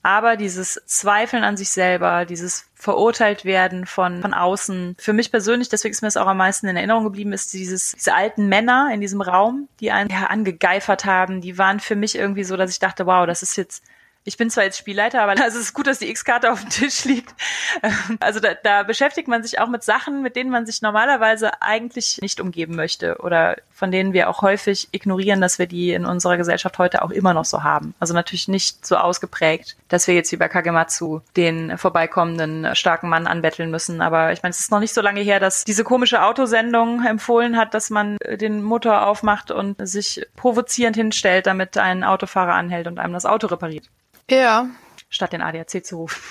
Aber 0.02 0.36
dieses 0.36 0.80
Zweifeln 0.86 1.44
an 1.44 1.56
sich 1.56 1.70
selber, 1.70 2.24
dieses 2.24 2.66
verurteilt 2.74 3.44
werden 3.44 3.84
von, 3.84 4.22
von 4.22 4.32
außen. 4.32 4.96
Für 4.98 5.12
mich 5.12 5.30
persönlich, 5.30 5.68
deswegen 5.68 5.92
ist 5.92 6.00
mir 6.00 6.08
das 6.08 6.16
auch 6.16 6.26
am 6.26 6.38
meisten 6.38 6.66
in 6.68 6.76
Erinnerung 6.76 7.04
geblieben, 7.04 7.34
ist 7.34 7.52
dieses, 7.52 7.92
diese 7.92 8.14
alten 8.14 8.48
Männer 8.48 8.90
in 8.92 9.02
diesem 9.02 9.20
Raum, 9.20 9.68
die 9.80 9.90
einen 9.90 10.08
ja, 10.08 10.26
angegeifert 10.28 11.04
haben, 11.04 11.42
die 11.42 11.58
waren 11.58 11.80
für 11.80 11.96
mich 11.96 12.16
irgendwie 12.16 12.44
so, 12.44 12.56
dass 12.56 12.70
ich 12.70 12.78
dachte, 12.78 13.04
wow, 13.04 13.26
das 13.26 13.42
ist 13.42 13.56
jetzt 13.56 13.84
Ich 14.24 14.36
bin 14.36 14.50
zwar 14.50 14.64
jetzt 14.64 14.76
Spielleiter, 14.76 15.22
aber 15.22 15.32
also 15.42 15.58
es 15.58 15.66
ist 15.66 15.74
gut, 15.74 15.86
dass 15.86 15.98
die 15.98 16.10
X-Karte 16.10 16.52
auf 16.52 16.60
dem 16.60 16.70
Tisch 16.70 17.04
liegt. 17.04 17.34
Also 18.20 18.40
da, 18.40 18.54
da 18.54 18.82
beschäftigt 18.82 19.28
man 19.28 19.42
sich 19.42 19.58
auch 19.60 19.68
mit 19.68 19.82
Sachen, 19.82 20.22
mit 20.22 20.36
denen 20.36 20.50
man 20.50 20.66
sich 20.66 20.82
normalerweise 20.82 21.62
eigentlich 21.62 22.18
nicht 22.20 22.40
umgeben 22.40 22.76
möchte 22.76 23.18
oder 23.18 23.56
von 23.72 23.90
denen 23.90 24.12
wir 24.12 24.28
auch 24.28 24.42
häufig 24.42 24.88
ignorieren, 24.92 25.40
dass 25.40 25.58
wir 25.58 25.66
die 25.66 25.92
in 25.92 26.04
unserer 26.04 26.36
Gesellschaft 26.36 26.78
heute 26.78 27.02
auch 27.02 27.10
immer 27.10 27.32
noch 27.32 27.46
so 27.46 27.62
haben. 27.62 27.94
Also 27.98 28.12
natürlich 28.12 28.46
nicht 28.46 28.84
so 28.84 28.96
ausgeprägt, 28.96 29.76
dass 29.88 30.06
wir 30.06 30.14
jetzt 30.14 30.30
wie 30.32 30.36
bei 30.36 30.48
Kagematsu 30.48 31.20
den 31.36 31.78
vorbeikommenden 31.78 32.76
starken 32.76 33.08
Mann 33.08 33.26
anbetteln 33.26 33.70
müssen. 33.70 34.02
Aber 34.02 34.32
ich 34.32 34.42
meine, 34.42 34.50
es 34.50 34.60
ist 34.60 34.70
noch 34.70 34.80
nicht 34.80 34.92
so 34.92 35.00
lange 35.00 35.22
her, 35.22 35.40
dass 35.40 35.64
diese 35.64 35.84
komische 35.84 36.22
Autosendung 36.22 37.04
empfohlen 37.06 37.56
hat, 37.56 37.72
dass 37.72 37.88
man 37.88 38.18
den 38.28 38.62
Motor 38.62 39.06
aufmacht 39.06 39.50
und 39.50 39.76
sich 39.88 40.26
provozierend 40.36 40.96
hinstellt, 40.96 41.46
damit 41.46 41.78
ein 41.78 42.04
Autofahrer 42.04 42.52
anhält 42.54 42.86
und 42.86 42.98
einem 42.98 43.14
das 43.14 43.24
Auto 43.24 43.46
repariert. 43.46 43.88
Ja. 44.30 44.68
Statt 45.08 45.32
den 45.32 45.42
ADAC 45.42 45.84
zu 45.84 45.96
rufen. 45.96 46.22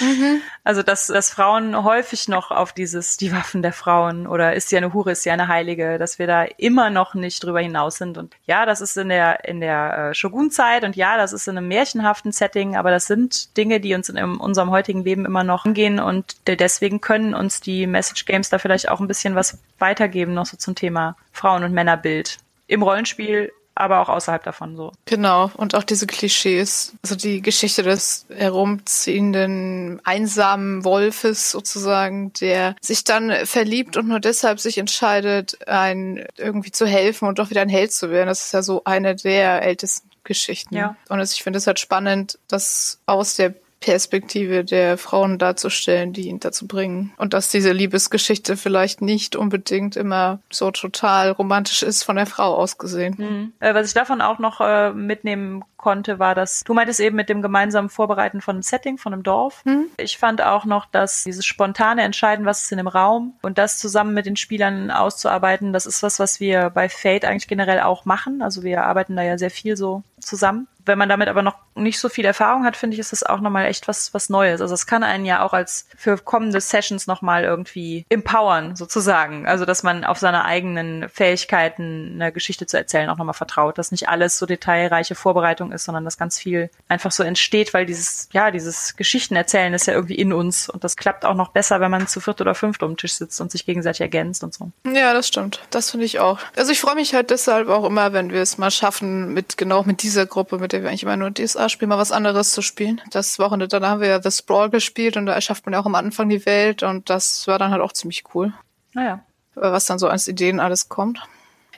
Mhm. 0.00 0.42
Also, 0.62 0.82
dass, 0.82 1.06
dass 1.06 1.30
Frauen 1.30 1.82
häufig 1.82 2.28
noch 2.28 2.50
auf 2.50 2.74
dieses, 2.74 3.16
die 3.16 3.32
Waffen 3.32 3.62
der 3.62 3.72
Frauen 3.72 4.26
oder 4.26 4.54
ist 4.54 4.68
sie 4.68 4.76
eine 4.76 4.92
Hure, 4.92 5.12
ist 5.12 5.22
sie 5.22 5.30
eine 5.30 5.48
Heilige, 5.48 5.96
dass 5.98 6.18
wir 6.18 6.26
da 6.26 6.44
immer 6.44 6.90
noch 6.90 7.14
nicht 7.14 7.42
drüber 7.42 7.60
hinaus 7.60 7.96
sind. 7.96 8.18
Und 8.18 8.36
ja, 8.44 8.66
das 8.66 8.82
ist 8.82 8.96
in 8.98 9.08
der, 9.08 9.48
in 9.48 9.60
der 9.60 10.10
äh, 10.10 10.14
Shogun-Zeit 10.14 10.84
und 10.84 10.96
ja, 10.96 11.16
das 11.16 11.32
ist 11.32 11.48
in 11.48 11.56
einem 11.56 11.68
märchenhaften 11.68 12.30
Setting, 12.32 12.76
aber 12.76 12.90
das 12.90 13.06
sind 13.06 13.56
Dinge, 13.56 13.80
die 13.80 13.94
uns 13.94 14.10
in, 14.10 14.16
in 14.16 14.36
unserem 14.36 14.70
heutigen 14.70 15.02
Leben 15.02 15.24
immer 15.24 15.44
noch 15.44 15.64
angehen 15.64 15.98
und 15.98 16.36
deswegen 16.46 17.00
können 17.00 17.34
uns 17.34 17.60
die 17.60 17.86
Message 17.86 18.26
Games 18.26 18.50
da 18.50 18.58
vielleicht 18.58 18.90
auch 18.90 19.00
ein 19.00 19.08
bisschen 19.08 19.34
was 19.34 19.58
weitergeben, 19.78 20.34
noch 20.34 20.46
so 20.46 20.56
zum 20.56 20.74
Thema 20.74 21.16
Frauen- 21.32 21.64
und 21.64 21.72
Männerbild. 21.72 22.38
Im 22.66 22.82
Rollenspiel 22.82 23.52
aber 23.76 24.00
auch 24.00 24.08
außerhalb 24.08 24.42
davon 24.42 24.76
so. 24.76 24.92
Genau, 25.04 25.50
und 25.56 25.74
auch 25.74 25.84
diese 25.84 26.06
Klischees, 26.06 26.94
also 27.02 27.14
die 27.14 27.42
Geschichte 27.42 27.82
des 27.82 28.26
herumziehenden, 28.34 30.00
einsamen 30.04 30.84
Wolfes 30.84 31.50
sozusagen, 31.50 32.32
der 32.34 32.74
sich 32.80 33.04
dann 33.04 33.32
verliebt 33.44 33.96
und 33.96 34.08
nur 34.08 34.20
deshalb 34.20 34.60
sich 34.60 34.78
entscheidet, 34.78 35.68
ein 35.68 36.26
irgendwie 36.36 36.72
zu 36.72 36.86
helfen 36.86 37.28
und 37.28 37.38
doch 37.38 37.50
wieder 37.50 37.62
ein 37.62 37.68
Held 37.68 37.92
zu 37.92 38.10
werden. 38.10 38.28
Das 38.28 38.46
ist 38.46 38.52
ja 38.52 38.62
so 38.62 38.82
eine 38.84 39.14
der 39.14 39.62
ältesten 39.62 40.10
Geschichten. 40.24 40.74
Ja. 40.74 40.96
Und 41.08 41.20
ich 41.20 41.42
finde 41.42 41.58
es 41.58 41.66
halt 41.66 41.78
spannend, 41.78 42.38
dass 42.48 43.00
aus 43.06 43.36
der 43.36 43.54
Perspektive 43.80 44.64
der 44.64 44.98
Frauen 44.98 45.38
darzustellen, 45.38 46.12
die 46.12 46.28
ihn 46.28 46.40
dazu 46.40 46.66
bringen. 46.66 47.12
Und 47.18 47.34
dass 47.34 47.50
diese 47.50 47.72
Liebesgeschichte 47.72 48.56
vielleicht 48.56 49.02
nicht 49.02 49.36
unbedingt 49.36 49.96
immer 49.96 50.40
so 50.50 50.70
total 50.70 51.30
romantisch 51.30 51.82
ist 51.82 52.02
von 52.02 52.16
der 52.16 52.26
Frau 52.26 52.56
aus 52.56 52.78
gesehen. 52.78 53.14
Mhm. 53.18 53.52
Äh, 53.60 53.74
was 53.74 53.88
ich 53.88 53.94
davon 53.94 54.20
auch 54.20 54.38
noch 54.38 54.60
äh, 54.60 54.92
mitnehmen 54.92 55.62
konnte, 55.76 56.18
war 56.18 56.34
das, 56.34 56.64
du 56.64 56.74
meintest 56.74 56.98
eben 56.98 57.14
mit 57.14 57.28
dem 57.28 57.42
gemeinsamen 57.42 57.88
Vorbereiten 57.88 58.40
von 58.40 58.56
einem 58.56 58.62
Setting, 58.62 58.98
von 58.98 59.12
einem 59.12 59.22
Dorf. 59.22 59.64
Mhm. 59.64 59.84
Ich 59.98 60.18
fand 60.18 60.42
auch 60.42 60.64
noch, 60.64 60.86
dass 60.86 61.22
dieses 61.22 61.46
spontane 61.46 62.02
Entscheiden, 62.02 62.44
was 62.44 62.62
ist 62.62 62.72
in 62.72 62.78
dem 62.78 62.88
Raum 62.88 63.34
und 63.42 63.56
das 63.58 63.78
zusammen 63.78 64.14
mit 64.14 64.26
den 64.26 64.34
Spielern 64.36 64.90
auszuarbeiten, 64.90 65.72
das 65.72 65.86
ist 65.86 66.02
was, 66.02 66.18
was 66.18 66.40
wir 66.40 66.70
bei 66.70 66.88
Fate 66.88 67.24
eigentlich 67.24 67.46
generell 67.46 67.80
auch 67.80 68.04
machen. 68.04 68.42
Also 68.42 68.64
wir 68.64 68.84
arbeiten 68.84 69.14
da 69.14 69.22
ja 69.22 69.38
sehr 69.38 69.50
viel 69.50 69.76
so 69.76 70.02
zusammen 70.20 70.68
wenn 70.86 70.98
man 70.98 71.08
damit 71.08 71.28
aber 71.28 71.42
noch 71.42 71.56
nicht 71.74 71.98
so 71.98 72.08
viel 72.08 72.24
Erfahrung 72.24 72.64
hat, 72.64 72.76
finde 72.76 72.94
ich, 72.94 73.00
ist 73.00 73.12
das 73.12 73.22
auch 73.22 73.40
nochmal 73.40 73.66
echt 73.66 73.88
was, 73.88 74.14
was 74.14 74.30
Neues. 74.30 74.60
Also 74.60 74.72
es 74.72 74.86
kann 74.86 75.02
einen 75.02 75.26
ja 75.26 75.42
auch 75.44 75.52
als 75.52 75.86
für 75.96 76.16
kommende 76.16 76.60
Sessions 76.60 77.06
nochmal 77.06 77.44
irgendwie 77.44 78.06
empowern, 78.08 78.76
sozusagen. 78.76 79.46
Also 79.46 79.64
dass 79.64 79.82
man 79.82 80.04
auf 80.04 80.18
seine 80.18 80.44
eigenen 80.44 81.08
Fähigkeiten 81.08 82.12
eine 82.14 82.32
Geschichte 82.32 82.66
zu 82.66 82.78
erzählen 82.78 83.10
auch 83.10 83.18
nochmal 83.18 83.34
vertraut, 83.34 83.78
dass 83.78 83.90
nicht 83.90 84.08
alles 84.08 84.38
so 84.38 84.46
detailreiche 84.46 85.14
Vorbereitung 85.14 85.72
ist, 85.72 85.84
sondern 85.84 86.04
dass 86.04 86.16
ganz 86.16 86.38
viel 86.38 86.70
einfach 86.88 87.12
so 87.12 87.22
entsteht, 87.22 87.74
weil 87.74 87.84
dieses, 87.84 88.28
ja, 88.32 88.50
dieses 88.50 88.96
Geschichtenerzählen 88.96 89.74
ist 89.74 89.86
ja 89.86 89.92
irgendwie 89.92 90.14
in 90.14 90.32
uns 90.32 90.68
und 90.68 90.84
das 90.84 90.96
klappt 90.96 91.24
auch 91.24 91.34
noch 91.34 91.48
besser, 91.48 91.80
wenn 91.80 91.90
man 91.90 92.06
zu 92.06 92.20
viert 92.20 92.40
oder 92.40 92.54
fünft 92.54 92.82
um 92.82 92.92
den 92.92 92.96
Tisch 92.96 93.14
sitzt 93.14 93.40
und 93.40 93.50
sich 93.50 93.66
gegenseitig 93.66 94.00
ergänzt 94.00 94.44
und 94.44 94.54
so. 94.54 94.70
Ja, 94.86 95.12
das 95.12 95.28
stimmt. 95.28 95.60
Das 95.70 95.90
finde 95.90 96.06
ich 96.06 96.20
auch. 96.20 96.38
Also 96.56 96.72
ich 96.72 96.80
freue 96.80 96.94
mich 96.94 97.14
halt 97.14 97.30
deshalb 97.30 97.68
auch 97.68 97.84
immer, 97.84 98.12
wenn 98.12 98.32
wir 98.32 98.40
es 98.40 98.56
mal 98.56 98.70
schaffen, 98.70 99.34
mit 99.34 99.58
genau 99.58 99.82
mit 99.82 100.02
dieser 100.16 100.26
Gruppe, 100.26 100.58
mit 100.58 100.72
der 100.72 100.82
wir 100.82 100.88
eigentlich 100.88 101.02
immer 101.02 101.16
nur 101.18 101.30
DSA 101.30 101.68
spielen, 101.68 101.90
mal 101.90 101.98
was 101.98 102.10
anderes 102.10 102.52
zu 102.52 102.62
spielen. 102.62 103.02
Das 103.10 103.38
Wochenende 103.38 103.68
danach 103.68 103.90
haben 103.90 104.00
wir 104.00 104.08
ja 104.08 104.22
The 104.22 104.30
Sprawl 104.30 104.70
gespielt 104.70 105.18
und 105.18 105.26
da 105.26 105.34
erschafft 105.34 105.66
man 105.66 105.74
ja 105.74 105.80
auch 105.80 105.86
am 105.86 105.94
Anfang 105.94 106.30
die 106.30 106.46
Welt 106.46 106.82
und 106.82 107.10
das 107.10 107.46
war 107.46 107.58
dann 107.58 107.70
halt 107.70 107.82
auch 107.82 107.92
ziemlich 107.92 108.24
cool. 108.34 108.54
Naja. 108.94 109.22
Was 109.54 109.84
dann 109.84 109.98
so 109.98 110.08
als 110.08 110.26
Ideen 110.26 110.58
alles 110.58 110.88
kommt. 110.88 111.20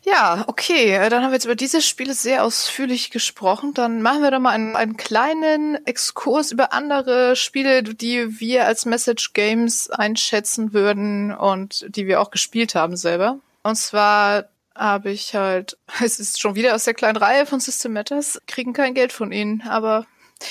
Ja, 0.04 0.44
okay, 0.46 0.94
äh, 0.94 1.08
dann 1.10 1.22
haben 1.22 1.30
wir 1.30 1.36
jetzt 1.36 1.44
über 1.44 1.56
diese 1.56 1.82
Spiele 1.82 2.14
sehr 2.14 2.44
ausführlich 2.44 3.10
gesprochen. 3.10 3.74
Dann 3.74 4.00
machen 4.00 4.22
wir 4.22 4.30
doch 4.30 4.38
mal 4.38 4.50
einen, 4.50 4.76
einen 4.76 4.96
kleinen 4.96 5.84
Exkurs 5.84 6.52
über 6.52 6.72
andere 6.72 7.34
Spiele, 7.34 7.82
die 7.82 8.38
wir 8.38 8.66
als 8.66 8.86
Message 8.86 9.32
Games 9.32 9.90
einschätzen 9.90 10.72
würden 10.72 11.34
und 11.34 11.84
die 11.88 12.06
wir 12.06 12.20
auch 12.20 12.30
gespielt 12.30 12.76
haben 12.76 12.96
selber. 12.96 13.38
Und 13.64 13.74
zwar 13.76 14.44
habe 14.78 15.10
ich 15.10 15.34
halt, 15.34 15.76
es 16.02 16.18
ist 16.18 16.40
schon 16.40 16.54
wieder 16.54 16.74
aus 16.74 16.84
der 16.84 16.94
kleinen 16.94 17.16
Reihe 17.16 17.46
von 17.46 17.60
System 17.60 17.92
Matters, 17.92 18.40
kriegen 18.46 18.72
kein 18.72 18.94
Geld 18.94 19.12
von 19.12 19.32
ihnen, 19.32 19.62
aber 19.68 20.06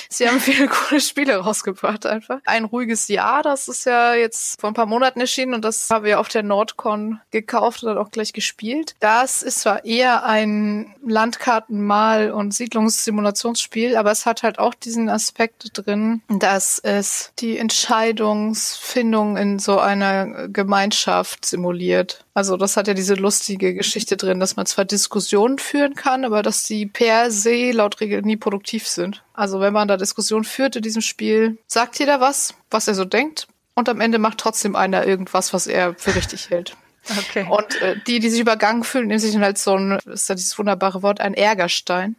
Sie 0.09 0.28
haben 0.28 0.39
viele 0.39 0.67
coole 0.67 1.01
Spiele 1.01 1.38
rausgebracht 1.38 2.05
einfach. 2.05 2.39
Ein 2.45 2.65
ruhiges 2.65 3.07
Jahr, 3.07 3.43
das 3.43 3.67
ist 3.67 3.86
ja 3.86 4.13
jetzt 4.13 4.59
vor 4.59 4.69
ein 4.69 4.73
paar 4.73 4.86
Monaten 4.86 5.19
erschienen 5.19 5.53
und 5.53 5.63
das 5.63 5.89
haben 5.89 6.05
wir 6.05 6.19
auf 6.19 6.28
der 6.28 6.43
Nordcon 6.43 7.19
gekauft 7.32 7.84
und 7.84 7.89
dann 7.89 7.97
auch 7.97 8.11
gleich 8.11 8.34
gespielt. 8.34 8.95
Das 8.99 9.41
ist 9.41 9.61
zwar 9.61 9.86
eher 9.86 10.25
ein 10.25 10.95
Landkartenmal- 11.05 12.32
und 12.32 12.53
Siedlungssimulationsspiel, 12.53 13.95
aber 13.95 14.11
es 14.11 14.25
hat 14.25 14.43
halt 14.43 14.59
auch 14.59 14.73
diesen 14.73 15.09
Aspekt 15.09 15.71
drin, 15.73 16.21
dass 16.28 16.80
es 16.80 17.32
die 17.39 17.57
Entscheidungsfindung 17.57 19.38
in 19.38 19.59
so 19.59 19.80
einer 19.80 20.47
Gemeinschaft 20.49 21.45
simuliert. 21.45 22.25
Also 22.38 22.56
das 22.56 22.78
hat 22.78 22.88
ja 22.88 22.94
diese 22.94 23.16
lustige 23.16 23.74
Geschichte 23.74 24.16
drin, 24.16 24.40
dass 24.40 24.56
man 24.56 24.68
zwar 24.68 24.86
Diskussionen 24.86 25.58
führen 25.58 25.96
kann, 25.96 26.24
aber 26.24 26.44
dass 26.44 26.66
die 26.66 26.86
per 26.86 27.32
se 27.32 27.72
laut 27.72 28.00
Regel 28.00 28.22
nie 28.22 28.38
produktiv 28.38 28.88
sind. 28.88 29.24
Also 29.34 29.60
wenn 29.60 29.74
man 29.74 29.88
da 29.88 29.98
Diskussionen 29.98 30.44
führt 30.44 30.76
in 30.76 30.84
diesem 30.84 31.02
Spiel, 31.02 31.58
sagt 31.66 31.98
jeder 31.98 32.22
was, 32.22 32.54
was 32.70 32.88
er 32.88 32.94
so 32.94 33.06
denkt, 33.06 33.48
und 33.74 33.90
am 33.90 34.02
Ende 34.02 34.20
macht 34.20 34.38
trotzdem 34.38 34.76
einer 34.76 35.04
irgendwas, 35.08 35.52
was 35.52 35.66
er 35.66 35.96
für 35.96 36.14
richtig 36.14 36.52
hält. 36.52 36.78
Okay. 37.10 37.48
Und 37.50 37.82
äh, 37.82 37.96
die, 38.06 38.20
die 38.20 38.30
sich 38.30 38.42
übergangen 38.42 38.84
fühlen, 38.84 39.08
nehmen 39.08 39.20
sich 39.20 39.34
dann 39.34 39.42
halt 39.42 39.58
so 39.58 39.76
ein, 39.76 39.98
ist 40.06 40.30
ja 40.30 40.36
dieses 40.36 40.60
wunderbare 40.60 41.02
Wort, 41.02 41.20
ein 41.20 41.34
Ärgerstein. 41.34 42.18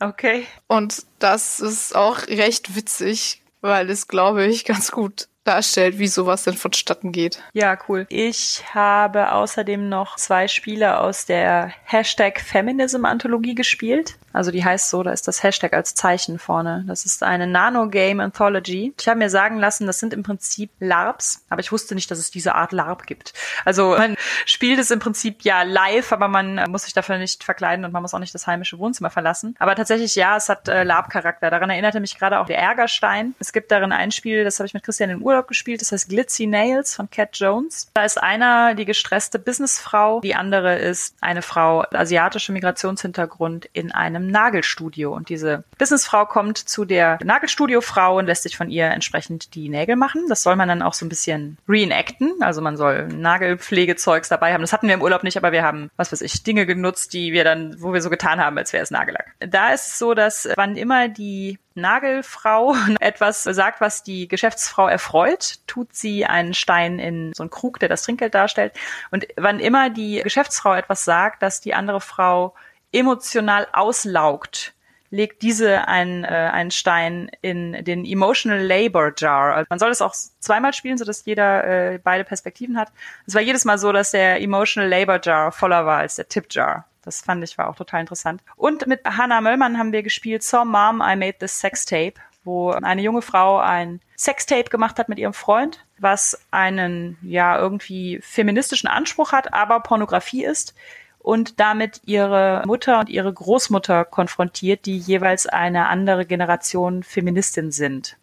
Okay. 0.00 0.46
Und 0.66 1.04
das 1.18 1.60
ist 1.60 1.94
auch 1.94 2.26
recht 2.26 2.74
witzig, 2.74 3.42
weil 3.60 3.90
es, 3.90 4.08
glaube 4.08 4.46
ich, 4.46 4.64
ganz 4.64 4.90
gut 4.90 5.28
darstellt, 5.46 5.98
wie 5.98 6.08
sowas 6.08 6.44
denn 6.44 6.54
vonstatten 6.54 7.12
geht. 7.12 7.42
Ja, 7.52 7.78
cool. 7.88 8.06
Ich 8.08 8.64
habe 8.74 9.32
außerdem 9.32 9.88
noch 9.88 10.16
zwei 10.16 10.48
Spiele 10.48 11.00
aus 11.00 11.26
der 11.26 11.72
Hashtag 11.84 12.40
Feminism 12.40 13.04
Anthologie 13.04 13.54
gespielt. 13.54 14.16
Also 14.36 14.50
die 14.50 14.62
heißt 14.62 14.90
so, 14.90 15.02
da 15.02 15.12
ist 15.12 15.26
das 15.28 15.42
Hashtag 15.42 15.72
als 15.72 15.94
Zeichen 15.94 16.38
vorne. 16.38 16.84
Das 16.86 17.06
ist 17.06 17.22
eine 17.22 17.46
Nano 17.46 17.88
Game 17.88 18.20
Anthology. 18.20 18.92
Ich 19.00 19.08
habe 19.08 19.18
mir 19.18 19.30
sagen 19.30 19.56
lassen, 19.56 19.86
das 19.86 19.98
sind 19.98 20.12
im 20.12 20.22
Prinzip 20.22 20.70
LARPs, 20.78 21.46
aber 21.48 21.60
ich 21.60 21.72
wusste 21.72 21.94
nicht, 21.94 22.10
dass 22.10 22.18
es 22.18 22.30
diese 22.30 22.54
Art 22.54 22.72
LARP 22.72 23.06
gibt. 23.06 23.32
Also 23.64 23.96
man 23.96 24.14
spielt 24.44 24.78
es 24.78 24.90
im 24.90 24.98
Prinzip 24.98 25.42
ja 25.42 25.62
live, 25.62 26.12
aber 26.12 26.28
man 26.28 26.70
muss 26.70 26.82
sich 26.82 26.92
dafür 26.92 27.16
nicht 27.16 27.44
verkleiden 27.44 27.86
und 27.86 27.92
man 27.92 28.02
muss 28.02 28.12
auch 28.12 28.18
nicht 28.18 28.34
das 28.34 28.46
heimische 28.46 28.78
Wohnzimmer 28.78 29.08
verlassen. 29.08 29.54
Aber 29.58 29.74
tatsächlich 29.74 30.14
ja, 30.16 30.36
es 30.36 30.50
hat 30.50 30.68
äh, 30.68 30.82
LARP-Charakter. 30.82 31.50
Daran 31.50 31.70
erinnerte 31.70 32.00
mich 32.00 32.18
gerade 32.18 32.38
auch 32.40 32.46
der 32.46 32.58
Ärgerstein. 32.58 33.34
Es 33.38 33.54
gibt 33.54 33.70
darin 33.70 33.92
ein 33.92 34.10
Spiel, 34.10 34.44
das 34.44 34.58
habe 34.58 34.66
ich 34.66 34.74
mit 34.74 34.82
Christian 34.82 35.10
in 35.10 35.22
Urlaub 35.22 35.35
Urlaub 35.36 35.48
gespielt, 35.48 35.82
das 35.82 35.92
heißt 35.92 36.08
Glitzy 36.08 36.46
Nails 36.46 36.94
von 36.94 37.10
Cat 37.10 37.30
Jones. 37.34 37.90
Da 37.92 38.04
ist 38.04 38.22
einer 38.22 38.74
die 38.74 38.86
gestresste 38.86 39.38
Businessfrau, 39.38 40.20
die 40.20 40.34
andere 40.34 40.78
ist 40.78 41.14
eine 41.20 41.42
Frau 41.42 41.84
asiatische 41.92 42.52
Migrationshintergrund 42.52 43.68
in 43.74 43.92
einem 43.92 44.28
Nagelstudio. 44.28 45.12
Und 45.12 45.28
diese 45.28 45.64
Businessfrau 45.76 46.24
kommt 46.24 46.56
zu 46.56 46.86
der 46.86 47.18
Nagelstudiofrau 47.22 48.16
und 48.16 48.26
lässt 48.26 48.44
sich 48.44 48.56
von 48.56 48.70
ihr 48.70 48.86
entsprechend 48.86 49.54
die 49.54 49.68
Nägel 49.68 49.96
machen. 49.96 50.24
Das 50.30 50.42
soll 50.42 50.56
man 50.56 50.68
dann 50.68 50.80
auch 50.80 50.94
so 50.94 51.04
ein 51.04 51.10
bisschen 51.10 51.58
reenacten. 51.68 52.32
Also 52.40 52.62
man 52.62 52.78
soll 52.78 53.08
Nagelpflegezeugs 53.08 54.30
dabei 54.30 54.54
haben. 54.54 54.62
Das 54.62 54.72
hatten 54.72 54.86
wir 54.86 54.94
im 54.94 55.02
Urlaub 55.02 55.22
nicht, 55.22 55.36
aber 55.36 55.52
wir 55.52 55.62
haben, 55.62 55.90
was 55.96 56.12
weiß 56.12 56.22
ich, 56.22 56.44
Dinge 56.44 56.64
genutzt, 56.64 57.12
die 57.12 57.32
wir 57.32 57.44
dann, 57.44 57.76
wo 57.78 57.92
wir 57.92 58.00
so 58.00 58.08
getan 58.08 58.40
haben, 58.40 58.56
als 58.56 58.72
wäre 58.72 58.82
es 58.82 58.90
Nagellack. 58.90 59.34
Da 59.40 59.74
ist 59.74 59.88
es 59.88 59.98
so, 59.98 60.14
dass 60.14 60.48
wann 60.56 60.76
immer 60.76 61.08
die 61.08 61.58
Nagelfrau 61.76 62.74
etwas 63.00 63.44
sagt, 63.44 63.80
was 63.80 64.02
die 64.02 64.28
Geschäftsfrau 64.28 64.88
erfreut, 64.88 65.58
tut 65.66 65.94
sie 65.94 66.26
einen 66.26 66.54
Stein 66.54 66.98
in 66.98 67.32
so 67.34 67.42
einen 67.42 67.50
Krug, 67.50 67.78
der 67.78 67.88
das 67.88 68.02
Trinkgeld 68.02 68.34
darstellt. 68.34 68.72
Und 69.10 69.26
wann 69.36 69.60
immer 69.60 69.90
die 69.90 70.20
Geschäftsfrau 70.22 70.74
etwas 70.74 71.04
sagt, 71.04 71.42
dass 71.42 71.60
die 71.60 71.74
andere 71.74 72.00
Frau 72.00 72.54
emotional 72.92 73.68
auslaugt, 73.72 74.74
legt 75.10 75.42
diese 75.42 75.86
einen, 75.88 76.24
äh, 76.24 76.28
einen 76.28 76.70
Stein 76.70 77.30
in 77.42 77.84
den 77.84 78.04
Emotional 78.04 78.60
Labor 78.60 79.12
Jar. 79.16 79.54
Also 79.54 79.66
man 79.68 79.78
soll 79.78 79.90
das 79.90 80.02
auch 80.02 80.14
zweimal 80.40 80.72
spielen, 80.72 80.98
sodass 80.98 81.24
jeder 81.24 81.64
äh, 81.92 81.98
beide 82.02 82.24
Perspektiven 82.24 82.78
hat. 82.78 82.92
Es 83.26 83.34
war 83.34 83.42
jedes 83.42 83.64
Mal 83.64 83.78
so, 83.78 83.92
dass 83.92 84.10
der 84.10 84.40
Emotional 84.40 84.88
Labor 84.88 85.20
Jar 85.22 85.52
voller 85.52 85.86
war 85.86 85.98
als 85.98 86.16
der 86.16 86.28
Tip 86.28 86.46
Jar. 86.50 86.86
Das 87.06 87.22
fand 87.22 87.42
ich 87.44 87.56
war 87.56 87.68
auch 87.68 87.76
total 87.76 88.00
interessant. 88.00 88.42
Und 88.56 88.86
mit 88.86 89.00
Hannah 89.04 89.40
Möllmann 89.40 89.78
haben 89.78 89.92
wir 89.92 90.02
gespielt 90.02 90.42
So 90.42 90.64
Mom, 90.64 91.00
I 91.00 91.16
Made 91.16 91.38
This 91.38 91.60
Sex 91.60 91.86
Tape, 91.86 92.14
wo 92.44 92.70
eine 92.70 93.00
junge 93.00 93.22
Frau 93.22 93.58
ein 93.58 94.00
Sextape 94.16 94.70
gemacht 94.70 94.98
hat 94.98 95.08
mit 95.08 95.18
ihrem 95.18 95.32
Freund, 95.32 95.84
was 95.98 96.38
einen 96.50 97.16
ja 97.22 97.58
irgendwie 97.58 98.20
feministischen 98.22 98.88
Anspruch 98.88 99.32
hat, 99.32 99.54
aber 99.54 99.80
Pornografie 99.80 100.44
ist 100.44 100.74
und 101.18 101.60
damit 101.60 102.00
ihre 102.04 102.62
Mutter 102.66 103.00
und 103.00 103.08
ihre 103.08 103.32
Großmutter 103.32 104.04
konfrontiert, 104.04 104.86
die 104.86 104.98
jeweils 104.98 105.46
eine 105.46 105.88
andere 105.88 106.26
Generation 106.26 107.02
Feministin 107.02 107.70
sind. 107.72 108.16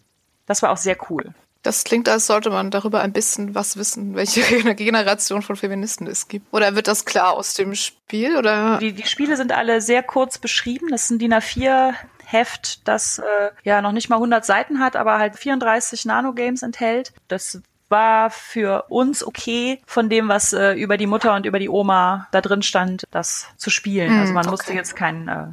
Das 0.46 0.62
war 0.62 0.72
auch 0.72 0.78
sehr 0.78 0.98
cool. 1.10 1.34
Das 1.64 1.86
klingt, 1.86 2.10
als 2.10 2.28
sollte 2.28 2.50
man 2.50 2.72
darüber 2.72 3.02
ein 3.02 3.14
bisschen 3.14 3.56
was 3.56 3.78
wissen, 3.78 4.16
welche 4.16 4.42
Generation 4.76 5.42
von 5.42 5.56
Feministen 5.56 6.08
es 6.08 6.28
gibt. 6.28 6.54
Oder 6.54 6.76
wird 6.76 6.88
das 6.88 7.06
klar 7.06 7.34
aus 7.34 7.54
dem 7.54 7.74
Spiel? 7.74 8.38
Oder? 8.38 8.78
Die, 8.80 8.92
die 8.92 9.08
Spiele 9.08 9.38
sind 9.38 9.54
alle 9.54 9.80
sehr 9.82 10.04
kurz 10.04 10.38
beschrieben. 10.38 10.90
Das 10.90 11.08
sind 11.08 11.22
DIN 11.22 11.34
A4 11.34 11.94
Heft, 12.26 12.88
das 12.88 13.20
äh, 13.20 13.52
ja 13.64 13.82
noch 13.82 13.94
nicht 13.94 14.10
mal 14.10 14.18
100 14.18 14.46
Seiten 14.46 14.80
hat, 14.80 14.96
aber 14.96 15.20
halt 15.20 15.38
34 15.38 16.06
Nanogames 16.06 16.64
enthält. 16.64 17.14
Das 17.28 17.62
war 17.88 18.30
für 18.30 18.86
uns 18.90 19.26
okay, 19.26 19.80
von 19.86 20.10
dem, 20.10 20.28
was 20.28 20.52
äh, 20.52 20.74
über 20.74 20.98
die 20.98 21.06
Mutter 21.06 21.36
und 21.36 21.46
über 21.46 21.60
die 21.60 21.70
Oma 21.70 22.28
da 22.32 22.42
drin 22.42 22.64
stand, 22.64 23.04
das 23.12 23.48
zu 23.58 23.70
spielen. 23.70 24.18
Mm, 24.18 24.20
also 24.20 24.34
man 24.34 24.46
okay. 24.46 24.52
musste 24.52 24.74
jetzt 24.74 24.96
keinen 24.96 25.28
äh, 25.28 25.46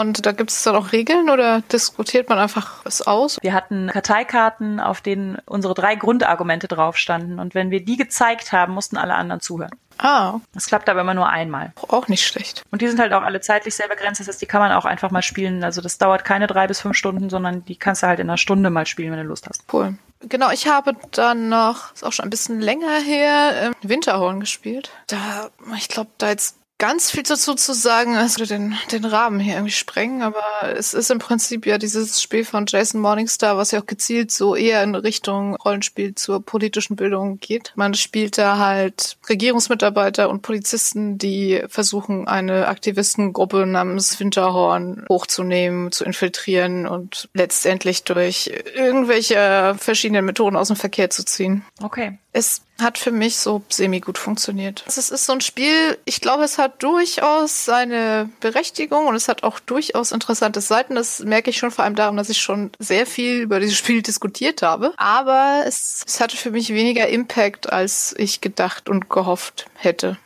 und 0.00 0.26
da 0.26 0.32
gibt 0.32 0.50
es 0.50 0.62
dann 0.62 0.76
auch 0.76 0.92
Regeln 0.92 1.30
oder 1.30 1.62
diskutiert 1.72 2.28
man 2.28 2.38
einfach 2.38 2.84
es 2.84 3.06
aus? 3.06 3.38
Wir 3.42 3.54
hatten 3.54 3.88
Karteikarten, 3.88 4.80
auf 4.80 5.00
denen 5.00 5.38
unsere 5.46 5.74
drei 5.74 5.96
Grundargumente 5.96 6.68
drauf 6.68 6.96
standen. 6.96 7.38
Und 7.38 7.54
wenn 7.54 7.70
wir 7.70 7.84
die 7.84 7.96
gezeigt 7.96 8.52
haben, 8.52 8.74
mussten 8.74 8.96
alle 8.96 9.14
anderen 9.14 9.40
zuhören. 9.40 9.70
Ah. 9.98 10.40
Das 10.52 10.66
klappt 10.66 10.88
aber 10.88 11.00
immer 11.00 11.14
nur 11.14 11.28
einmal. 11.28 11.72
Auch 11.88 12.08
nicht 12.08 12.26
schlecht. 12.26 12.62
Und 12.70 12.82
die 12.82 12.88
sind 12.88 13.00
halt 13.00 13.12
auch 13.12 13.22
alle 13.22 13.40
zeitlich 13.40 13.74
sehr 13.74 13.88
begrenzt. 13.88 14.20
Das 14.20 14.28
heißt, 14.28 14.42
die 14.42 14.46
kann 14.46 14.60
man 14.60 14.72
auch 14.72 14.84
einfach 14.84 15.10
mal 15.10 15.22
spielen. 15.22 15.64
Also 15.64 15.80
das 15.80 15.98
dauert 15.98 16.24
keine 16.24 16.46
drei 16.46 16.66
bis 16.66 16.80
fünf 16.80 16.96
Stunden, 16.96 17.30
sondern 17.30 17.64
die 17.64 17.76
kannst 17.76 18.02
du 18.02 18.06
halt 18.06 18.20
in 18.20 18.28
einer 18.28 18.36
Stunde 18.36 18.70
mal 18.70 18.86
spielen, 18.86 19.12
wenn 19.12 19.20
du 19.20 19.24
Lust 19.24 19.46
hast. 19.48 19.64
Cool. 19.72 19.94
Genau, 20.20 20.50
ich 20.50 20.66
habe 20.66 20.96
dann 21.12 21.48
noch, 21.48 21.92
ist 21.94 22.04
auch 22.04 22.12
schon 22.12 22.24
ein 22.24 22.30
bisschen 22.30 22.60
länger 22.60 22.98
her, 23.00 23.72
Winterhorn 23.82 24.40
gespielt. 24.40 24.90
Da, 25.06 25.50
ich 25.76 25.88
glaube, 25.88 26.10
da 26.18 26.30
jetzt 26.30 26.56
ganz 26.78 27.10
viel 27.10 27.22
dazu 27.22 27.54
zu 27.54 27.72
sagen, 27.72 28.16
also 28.16 28.44
den, 28.44 28.74
den 28.92 29.04
Rahmen 29.04 29.40
hier 29.40 29.54
irgendwie 29.54 29.72
sprengen, 29.72 30.22
aber 30.22 30.42
es 30.76 30.92
ist 30.92 31.10
im 31.10 31.18
Prinzip 31.18 31.64
ja 31.64 31.78
dieses 31.78 32.20
Spiel 32.20 32.44
von 32.44 32.66
Jason 32.66 33.00
Morningstar, 33.00 33.56
was 33.56 33.70
ja 33.70 33.80
auch 33.80 33.86
gezielt 33.86 34.30
so 34.30 34.54
eher 34.54 34.82
in 34.82 34.94
Richtung 34.94 35.56
Rollenspiel 35.56 36.14
zur 36.14 36.44
politischen 36.44 36.96
Bildung 36.96 37.38
geht. 37.38 37.72
Man 37.76 37.94
spielt 37.94 38.36
da 38.36 38.58
halt 38.58 39.16
Regierungsmitarbeiter 39.28 40.28
und 40.28 40.42
Polizisten, 40.42 41.16
die 41.16 41.62
versuchen, 41.68 42.28
eine 42.28 42.68
Aktivistengruppe 42.68 43.66
namens 43.66 44.20
Winterhorn 44.20 45.06
hochzunehmen, 45.08 45.92
zu 45.92 46.04
infiltrieren 46.04 46.86
und 46.86 47.30
letztendlich 47.32 48.04
durch 48.04 48.52
irgendwelche 48.74 49.76
verschiedenen 49.78 50.26
Methoden 50.26 50.56
aus 50.56 50.68
dem 50.68 50.76
Verkehr 50.76 51.08
zu 51.08 51.24
ziehen. 51.24 51.64
Okay. 51.82 52.18
Es 52.32 52.65
hat 52.80 52.98
für 52.98 53.10
mich 53.10 53.36
so 53.36 53.62
semi 53.68 54.00
gut 54.00 54.18
funktioniert. 54.18 54.84
Es 54.86 54.98
ist 54.98 55.24
so 55.24 55.32
ein 55.32 55.40
Spiel, 55.40 55.98
ich 56.04 56.20
glaube, 56.20 56.44
es 56.44 56.58
hat 56.58 56.82
durchaus 56.82 57.64
seine 57.64 58.28
Berechtigung 58.40 59.06
und 59.06 59.14
es 59.14 59.28
hat 59.28 59.42
auch 59.42 59.60
durchaus 59.60 60.12
interessante 60.12 60.60
Seiten. 60.60 60.94
Das 60.94 61.20
merke 61.20 61.50
ich 61.50 61.56
schon 61.56 61.70
vor 61.70 61.84
allem 61.84 61.94
daran, 61.94 62.16
dass 62.16 62.28
ich 62.28 62.38
schon 62.38 62.70
sehr 62.78 63.06
viel 63.06 63.40
über 63.40 63.60
dieses 63.60 63.76
Spiel 63.76 64.02
diskutiert 64.02 64.62
habe. 64.62 64.92
Aber 64.98 65.62
es, 65.66 66.04
es 66.06 66.20
hatte 66.20 66.36
für 66.36 66.50
mich 66.50 66.68
weniger 66.70 67.08
Impact, 67.08 67.72
als 67.72 68.14
ich 68.18 68.40
gedacht 68.40 68.88
und 68.88 69.08
gehofft 69.08 69.66
hätte. 69.74 70.18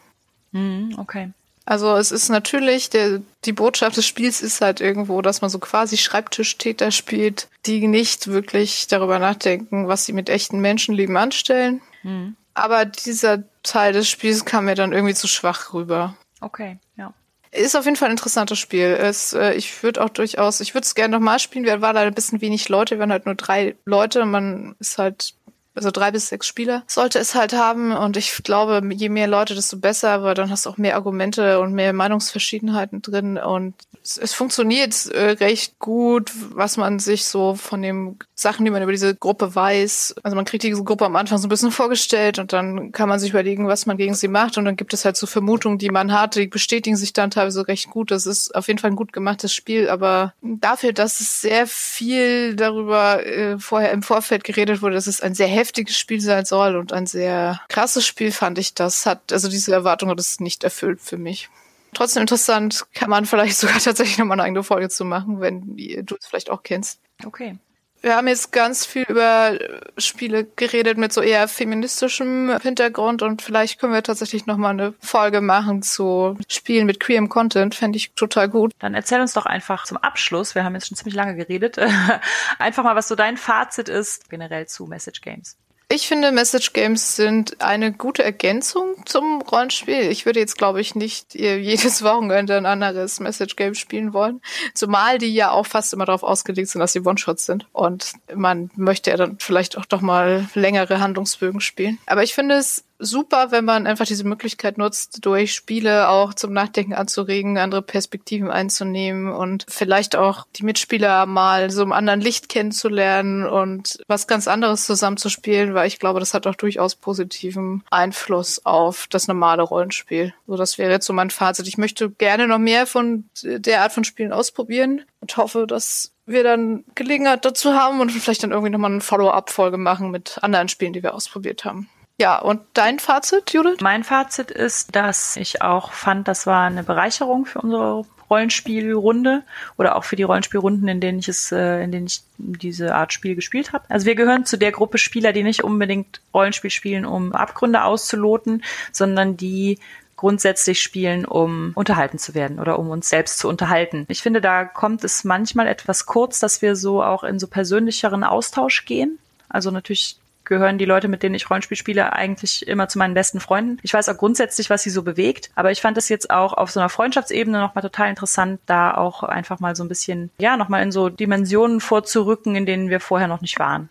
Mhm, 0.52 0.96
okay. 0.98 1.30
Also 1.66 1.94
es 1.94 2.10
ist 2.10 2.30
natürlich, 2.30 2.90
der, 2.90 3.20
die 3.44 3.52
Botschaft 3.52 3.96
des 3.96 4.04
Spiels 4.04 4.42
ist 4.42 4.60
halt 4.60 4.80
irgendwo, 4.80 5.22
dass 5.22 5.40
man 5.40 5.50
so 5.50 5.60
quasi 5.60 5.96
Schreibtischtäter 5.96 6.90
spielt, 6.90 7.46
die 7.64 7.86
nicht 7.86 8.26
wirklich 8.26 8.88
darüber 8.88 9.20
nachdenken, 9.20 9.86
was 9.86 10.04
sie 10.04 10.12
mit 10.12 10.28
echten 10.28 10.58
Menschenleben 10.58 11.16
anstellen. 11.16 11.80
Mhm. 12.02 12.34
Aber 12.60 12.84
dieser 12.84 13.44
Teil 13.62 13.94
des 13.94 14.06
Spiels 14.06 14.44
kam 14.44 14.66
mir 14.66 14.74
dann 14.74 14.92
irgendwie 14.92 15.14
zu 15.14 15.26
schwach 15.26 15.72
rüber. 15.72 16.14
Okay, 16.42 16.78
ja. 16.96 17.14
Ist 17.52 17.74
auf 17.74 17.86
jeden 17.86 17.96
Fall 17.96 18.08
ein 18.08 18.12
interessantes 18.12 18.58
Spiel. 18.58 18.98
Es, 19.00 19.32
äh, 19.32 19.54
ich 19.54 19.82
würde 19.82 20.04
auch 20.04 20.10
durchaus, 20.10 20.60
ich 20.60 20.74
würde 20.74 20.84
es 20.84 20.94
gerne 20.94 21.16
nochmal 21.16 21.38
spielen. 21.38 21.64
Wir 21.64 21.80
waren 21.80 21.94
leider 21.94 22.08
ein 22.08 22.14
bisschen 22.14 22.42
wenig 22.42 22.68
Leute, 22.68 22.96
wir 22.96 23.00
waren 23.00 23.12
halt 23.12 23.24
nur 23.24 23.34
drei 23.34 23.76
Leute. 23.86 24.26
Man 24.26 24.76
ist 24.78 24.98
halt 24.98 25.34
also 25.74 25.90
drei 25.90 26.10
bis 26.10 26.28
sechs 26.28 26.46
Spieler 26.46 26.82
sollte 26.86 27.18
es 27.18 27.34
halt 27.34 27.52
haben. 27.52 27.92
Und 27.92 28.16
ich 28.16 28.42
glaube, 28.42 28.82
je 28.92 29.08
mehr 29.08 29.26
Leute, 29.26 29.54
desto 29.54 29.78
besser, 29.78 30.22
weil 30.22 30.34
dann 30.34 30.50
hast 30.50 30.66
du 30.66 30.70
auch 30.70 30.78
mehr 30.78 30.96
Argumente 30.96 31.60
und 31.60 31.72
mehr 31.72 31.92
Meinungsverschiedenheiten 31.92 33.02
drin. 33.02 33.38
Und 33.38 33.74
es, 34.02 34.18
es 34.18 34.34
funktioniert 34.34 35.06
äh, 35.06 35.30
recht 35.32 35.78
gut, 35.78 36.30
was 36.54 36.76
man 36.76 36.98
sich 36.98 37.24
so 37.24 37.54
von 37.54 37.82
den 37.82 38.18
Sachen, 38.34 38.64
die 38.64 38.70
man 38.70 38.82
über 38.82 38.92
diese 38.92 39.14
Gruppe 39.14 39.54
weiß. 39.54 40.16
Also 40.22 40.34
man 40.34 40.44
kriegt 40.44 40.62
diese 40.62 40.82
Gruppe 40.82 41.04
am 41.04 41.16
Anfang 41.16 41.38
so 41.38 41.46
ein 41.46 41.50
bisschen 41.50 41.70
vorgestellt 41.70 42.38
und 42.38 42.52
dann 42.52 42.92
kann 42.92 43.08
man 43.08 43.18
sich 43.18 43.30
überlegen, 43.30 43.68
was 43.68 43.86
man 43.86 43.96
gegen 43.96 44.14
sie 44.14 44.28
macht. 44.28 44.58
Und 44.58 44.64
dann 44.64 44.76
gibt 44.76 44.94
es 44.94 45.04
halt 45.04 45.16
so 45.16 45.26
Vermutungen, 45.26 45.78
die 45.78 45.90
man 45.90 46.12
hat, 46.12 46.34
die 46.34 46.46
bestätigen 46.46 46.96
sich 46.96 47.12
dann 47.12 47.30
teilweise 47.30 47.68
recht 47.68 47.90
gut. 47.90 48.10
Das 48.10 48.26
ist 48.26 48.54
auf 48.54 48.68
jeden 48.68 48.78
Fall 48.78 48.90
ein 48.90 48.96
gut 48.96 49.12
gemachtes 49.12 49.54
Spiel, 49.54 49.88
aber 49.88 50.34
dafür, 50.42 50.92
dass 50.92 51.20
es 51.20 51.40
sehr 51.40 51.66
viel 51.66 52.56
darüber 52.56 53.24
äh, 53.24 53.58
vorher 53.58 53.92
im 53.92 54.02
Vorfeld 54.02 54.44
geredet 54.44 54.82
wurde, 54.82 54.94
dass 54.94 55.06
es 55.06 55.20
ein 55.20 55.34
sehr 55.34 55.48
heftiges 55.60 55.96
Spiel 55.96 56.20
sein 56.20 56.44
soll 56.44 56.76
und 56.76 56.92
ein 56.92 57.06
sehr 57.06 57.60
krasses 57.68 58.06
Spiel 58.06 58.32
fand 58.32 58.58
ich 58.58 58.74
das. 58.74 59.06
Hat, 59.06 59.32
also 59.32 59.48
diese 59.48 59.72
Erwartung 59.72 60.08
hat 60.10 60.18
es 60.18 60.40
nicht 60.40 60.64
erfüllt 60.64 61.00
für 61.00 61.16
mich. 61.16 61.48
Trotzdem 61.92 62.22
interessant, 62.22 62.86
kann 62.94 63.10
man 63.10 63.26
vielleicht 63.26 63.56
sogar 63.58 63.78
tatsächlich 63.78 64.18
nochmal 64.18 64.36
eine 64.36 64.44
eigene 64.44 64.62
Folge 64.62 64.88
zu 64.88 65.04
machen, 65.04 65.40
wenn 65.40 65.76
du 65.76 66.16
es 66.18 66.26
vielleicht 66.26 66.50
auch 66.50 66.62
kennst. 66.62 67.00
Okay. 67.24 67.58
Wir 68.02 68.16
haben 68.16 68.28
jetzt 68.28 68.50
ganz 68.50 68.86
viel 68.86 69.04
über 69.08 69.58
Spiele 69.98 70.44
geredet 70.44 70.96
mit 70.96 71.12
so 71.12 71.20
eher 71.20 71.48
feministischem 71.48 72.58
Hintergrund 72.62 73.22
und 73.22 73.42
vielleicht 73.42 73.78
können 73.78 73.92
wir 73.92 74.02
tatsächlich 74.02 74.46
nochmal 74.46 74.72
eine 74.72 74.94
Folge 75.00 75.42
machen 75.42 75.82
zu 75.82 76.38
Spielen 76.48 76.86
mit 76.86 76.98
queerem 76.98 77.28
Content. 77.28 77.74
Fände 77.74 77.98
ich 77.98 78.12
total 78.12 78.48
gut. 78.48 78.72
Dann 78.78 78.94
erzähl 78.94 79.20
uns 79.20 79.34
doch 79.34 79.44
einfach 79.44 79.84
zum 79.84 79.98
Abschluss, 79.98 80.54
wir 80.54 80.64
haben 80.64 80.74
jetzt 80.74 80.88
schon 80.88 80.96
ziemlich 80.96 81.14
lange 81.14 81.36
geredet, 81.36 81.78
einfach 82.58 82.84
mal, 82.84 82.96
was 82.96 83.08
so 83.08 83.14
dein 83.14 83.36
Fazit 83.36 83.90
ist 83.90 84.30
generell 84.30 84.66
zu 84.66 84.86
Message 84.86 85.20
Games. 85.20 85.59
Ich 85.92 86.06
finde, 86.06 86.30
Message 86.30 86.72
Games 86.72 87.16
sind 87.16 87.60
eine 87.60 87.92
gute 87.92 88.22
Ergänzung 88.22 88.94
zum 89.06 89.42
Rollenspiel. 89.42 90.02
Ich 90.02 90.24
würde 90.24 90.38
jetzt, 90.38 90.56
glaube 90.56 90.80
ich, 90.80 90.94
nicht 90.94 91.34
jedes 91.34 92.04
Wochenende 92.04 92.56
ein 92.56 92.64
anderes 92.64 93.18
Message 93.18 93.56
Game 93.56 93.74
spielen 93.74 94.12
wollen. 94.12 94.40
Zumal 94.72 95.18
die 95.18 95.34
ja 95.34 95.50
auch 95.50 95.66
fast 95.66 95.92
immer 95.92 96.04
darauf 96.04 96.22
ausgelegt 96.22 96.68
sind, 96.68 96.80
dass 96.80 96.92
sie 96.92 97.00
One-Shots 97.00 97.44
sind. 97.44 97.66
Und 97.72 98.12
man 98.32 98.70
möchte 98.76 99.10
ja 99.10 99.16
dann 99.16 99.38
vielleicht 99.40 99.76
auch 99.76 99.84
doch 99.84 100.00
mal 100.00 100.48
längere 100.54 101.00
Handlungsbögen 101.00 101.60
spielen. 101.60 101.98
Aber 102.06 102.22
ich 102.22 102.34
finde 102.34 102.54
es 102.54 102.84
super, 103.00 103.50
wenn 103.50 103.64
man 103.64 103.86
einfach 103.86 104.06
diese 104.06 104.24
Möglichkeit 104.24 104.78
nutzt, 104.78 105.24
durch 105.24 105.54
Spiele 105.54 106.08
auch 106.08 106.34
zum 106.34 106.52
Nachdenken 106.52 106.94
anzuregen, 106.94 107.58
andere 107.58 107.82
Perspektiven 107.82 108.50
einzunehmen 108.50 109.32
und 109.32 109.66
vielleicht 109.68 110.16
auch 110.16 110.46
die 110.56 110.64
Mitspieler 110.64 111.26
mal 111.26 111.70
so 111.70 111.82
im 111.82 111.92
anderen 111.92 112.20
Licht 112.20 112.48
kennenzulernen 112.48 113.46
und 113.46 113.98
was 114.06 114.26
ganz 114.26 114.46
anderes 114.46 114.86
zusammenzuspielen, 114.86 115.74
weil 115.74 115.88
ich 115.88 115.98
glaube, 115.98 116.20
das 116.20 116.34
hat 116.34 116.46
auch 116.46 116.54
durchaus 116.54 116.94
positiven 116.94 117.82
Einfluss 117.90 118.64
auf 118.64 119.06
das 119.08 119.26
normale 119.26 119.62
Rollenspiel. 119.62 120.34
So, 120.46 120.56
das 120.56 120.78
wäre 120.78 120.92
jetzt 120.92 121.06
so 121.06 121.12
mein 121.12 121.30
Fazit. 121.30 121.66
Ich 121.66 121.78
möchte 121.78 122.10
gerne 122.10 122.46
noch 122.46 122.58
mehr 122.58 122.86
von 122.86 123.24
der 123.42 123.82
Art 123.82 123.92
von 123.92 124.04
Spielen 124.04 124.32
ausprobieren 124.32 125.02
und 125.20 125.36
hoffe, 125.36 125.66
dass 125.66 126.12
wir 126.26 126.44
dann 126.44 126.84
Gelegenheit 126.94 127.44
dazu 127.44 127.74
haben 127.74 128.00
und 128.00 128.12
vielleicht 128.12 128.42
dann 128.42 128.52
irgendwie 128.52 128.70
nochmal 128.70 128.92
eine 128.92 129.00
Follow-up-Folge 129.00 129.78
machen 129.78 130.10
mit 130.10 130.38
anderen 130.42 130.68
Spielen, 130.68 130.92
die 130.92 131.02
wir 131.02 131.14
ausprobiert 131.14 131.64
haben. 131.64 131.88
Ja, 132.20 132.38
und 132.38 132.60
dein 132.74 132.98
Fazit, 132.98 133.54
Judith? 133.54 133.78
Mein 133.80 134.04
Fazit 134.04 134.50
ist, 134.50 134.94
dass 134.94 135.38
ich 135.38 135.62
auch 135.62 135.92
fand, 135.92 136.28
das 136.28 136.46
war 136.46 136.66
eine 136.66 136.82
Bereicherung 136.82 137.46
für 137.46 137.62
unsere 137.62 138.04
Rollenspielrunde 138.28 139.42
oder 139.78 139.96
auch 139.96 140.04
für 140.04 140.16
die 140.16 140.24
Rollenspielrunden, 140.24 140.86
in 140.86 141.00
denen 141.00 141.20
ich 141.20 141.28
es, 141.28 141.50
äh, 141.50 141.82
in 141.82 141.92
denen 141.92 142.08
ich 142.08 142.20
diese 142.36 142.94
Art 142.94 143.14
Spiel 143.14 143.36
gespielt 143.36 143.72
habe. 143.72 143.84
Also 143.88 144.04
wir 144.04 144.16
gehören 144.16 144.44
zu 144.44 144.58
der 144.58 144.70
Gruppe 144.70 144.98
Spieler, 144.98 145.32
die 145.32 145.42
nicht 145.42 145.64
unbedingt 145.64 146.20
Rollenspiel 146.34 146.68
spielen, 146.68 147.06
um 147.06 147.32
Abgründe 147.32 147.84
auszuloten, 147.84 148.64
sondern 148.92 149.38
die 149.38 149.78
grundsätzlich 150.16 150.82
spielen, 150.82 151.24
um 151.24 151.72
unterhalten 151.74 152.18
zu 152.18 152.34
werden 152.34 152.60
oder 152.60 152.78
um 152.78 152.90
uns 152.90 153.08
selbst 153.08 153.38
zu 153.38 153.48
unterhalten. 153.48 154.04
Ich 154.08 154.20
finde, 154.20 154.42
da 154.42 154.66
kommt 154.66 155.04
es 155.04 155.24
manchmal 155.24 155.68
etwas 155.68 156.04
kurz, 156.04 156.38
dass 156.38 156.60
wir 156.60 156.76
so 156.76 157.02
auch 157.02 157.24
in 157.24 157.38
so 157.38 157.46
persönlicheren 157.46 158.24
Austausch 158.24 158.84
gehen. 158.84 159.18
Also 159.48 159.70
natürlich 159.70 160.19
gehören 160.50 160.76
die 160.76 160.84
Leute, 160.84 161.08
mit 161.08 161.22
denen 161.22 161.34
ich 161.34 161.48
Rollenspiel 161.48 161.78
spiele, 161.78 162.12
eigentlich 162.12 162.68
immer 162.68 162.88
zu 162.88 162.98
meinen 162.98 163.14
besten 163.14 163.40
Freunden. 163.40 163.78
Ich 163.82 163.94
weiß 163.94 164.10
auch 164.10 164.18
grundsätzlich, 164.18 164.68
was 164.68 164.82
sie 164.82 164.90
so 164.90 165.02
bewegt, 165.02 165.50
aber 165.54 165.70
ich 165.70 165.80
fand 165.80 165.96
es 165.96 166.10
jetzt 166.10 166.28
auch 166.30 166.52
auf 166.52 166.70
so 166.70 166.80
einer 166.80 166.90
Freundschaftsebene 166.90 167.58
nochmal 167.58 167.80
total 167.80 168.10
interessant, 168.10 168.60
da 168.66 168.92
auch 168.92 169.22
einfach 169.22 169.60
mal 169.60 169.74
so 169.74 169.84
ein 169.84 169.88
bisschen, 169.88 170.30
ja, 170.38 170.58
nochmal 170.58 170.82
in 170.82 170.92
so 170.92 171.08
Dimensionen 171.08 171.80
vorzurücken, 171.80 172.56
in 172.56 172.66
denen 172.66 172.90
wir 172.90 173.00
vorher 173.00 173.28
noch 173.28 173.40
nicht 173.40 173.58
waren. 173.58 173.88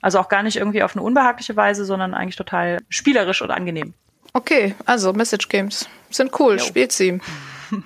Also 0.00 0.20
auch 0.20 0.28
gar 0.28 0.44
nicht 0.44 0.56
irgendwie 0.56 0.84
auf 0.84 0.94
eine 0.94 1.02
unbehagliche 1.02 1.56
Weise, 1.56 1.84
sondern 1.84 2.14
eigentlich 2.14 2.36
total 2.36 2.78
spielerisch 2.88 3.42
und 3.42 3.50
angenehm. 3.50 3.94
Okay, 4.34 4.74
also 4.84 5.12
Message 5.14 5.48
Games 5.48 5.88
sind 6.10 6.38
cool, 6.38 6.58
jo. 6.58 6.64
spielt 6.64 6.92
sie. 6.92 7.20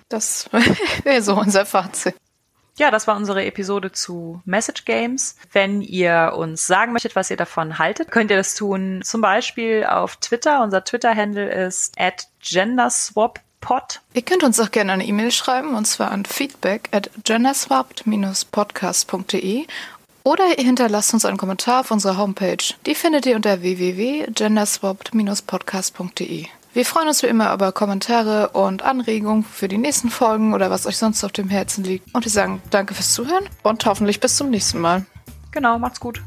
Das 0.09 0.51
wäre 1.05 1.23
so 1.23 1.37
unser 1.37 1.65
Fazit. 1.65 2.15
Ja, 2.81 2.91
das 2.91 3.07
war 3.07 3.15
unsere 3.15 3.45
Episode 3.45 3.93
zu 3.93 4.41
Message 4.47 4.87
Games. 4.87 5.37
Wenn 5.53 5.83
ihr 5.83 6.33
uns 6.35 6.67
sagen 6.67 6.95
möchtet, 6.95 7.15
was 7.15 7.31
ihr 7.31 7.37
davon 7.37 7.79
haltet, 7.79 8.11
könnt 8.11 8.31
ihr 8.31 8.39
das 8.39 8.55
tun 8.55 9.03
zum 9.05 9.21
Beispiel 9.21 9.85
auf 9.85 10.17
Twitter. 10.17 10.63
Unser 10.63 10.83
Twitter-Handle 10.83 11.67
ist 11.67 12.01
at 12.01 12.29
genderswappod. 12.43 14.01
Ihr 14.15 14.23
könnt 14.23 14.45
uns 14.45 14.59
auch 14.59 14.71
gerne 14.71 14.93
eine 14.93 15.05
E-Mail 15.05 15.31
schreiben 15.31 15.75
und 15.75 15.85
zwar 15.85 16.11
an 16.11 16.25
feedback 16.25 16.89
at 16.93 17.11
genderswapped-podcast.de 17.23 19.67
oder 20.25 20.45
ihr 20.57 20.65
hinterlasst 20.65 21.13
uns 21.13 21.27
einen 21.27 21.37
Kommentar 21.37 21.81
auf 21.81 21.91
unserer 21.91 22.17
Homepage. 22.17 22.65
Die 22.87 22.95
findet 22.95 23.27
ihr 23.27 23.37
unter 23.37 23.61
www.genderswapped-podcast.de. 23.61 26.47
Wir 26.73 26.87
freuen 26.87 27.09
uns 27.09 27.25
wie 27.25 27.27
immer 27.27 27.53
über 27.53 27.73
Kommentare 27.73 28.51
und 28.51 28.83
Anregungen 28.83 29.43
für 29.43 29.67
die 29.67 29.77
nächsten 29.77 30.09
Folgen 30.09 30.55
oder 30.55 30.71
was 30.71 30.87
euch 30.87 30.99
sonst 30.99 31.25
auf 31.25 31.33
dem 31.33 31.49
Herzen 31.49 31.83
liegt. 31.83 32.15
Und 32.15 32.25
wir 32.25 32.31
sagen 32.31 32.63
danke 32.71 32.95
fürs 32.95 33.13
Zuhören 33.13 33.49
und 33.65 33.85
hoffentlich 33.87 34.21
bis 34.21 34.37
zum 34.37 34.51
nächsten 34.51 34.79
Mal. 34.79 35.05
Genau, 35.51 35.81
macht's 35.81 35.99
gut. 35.99 36.23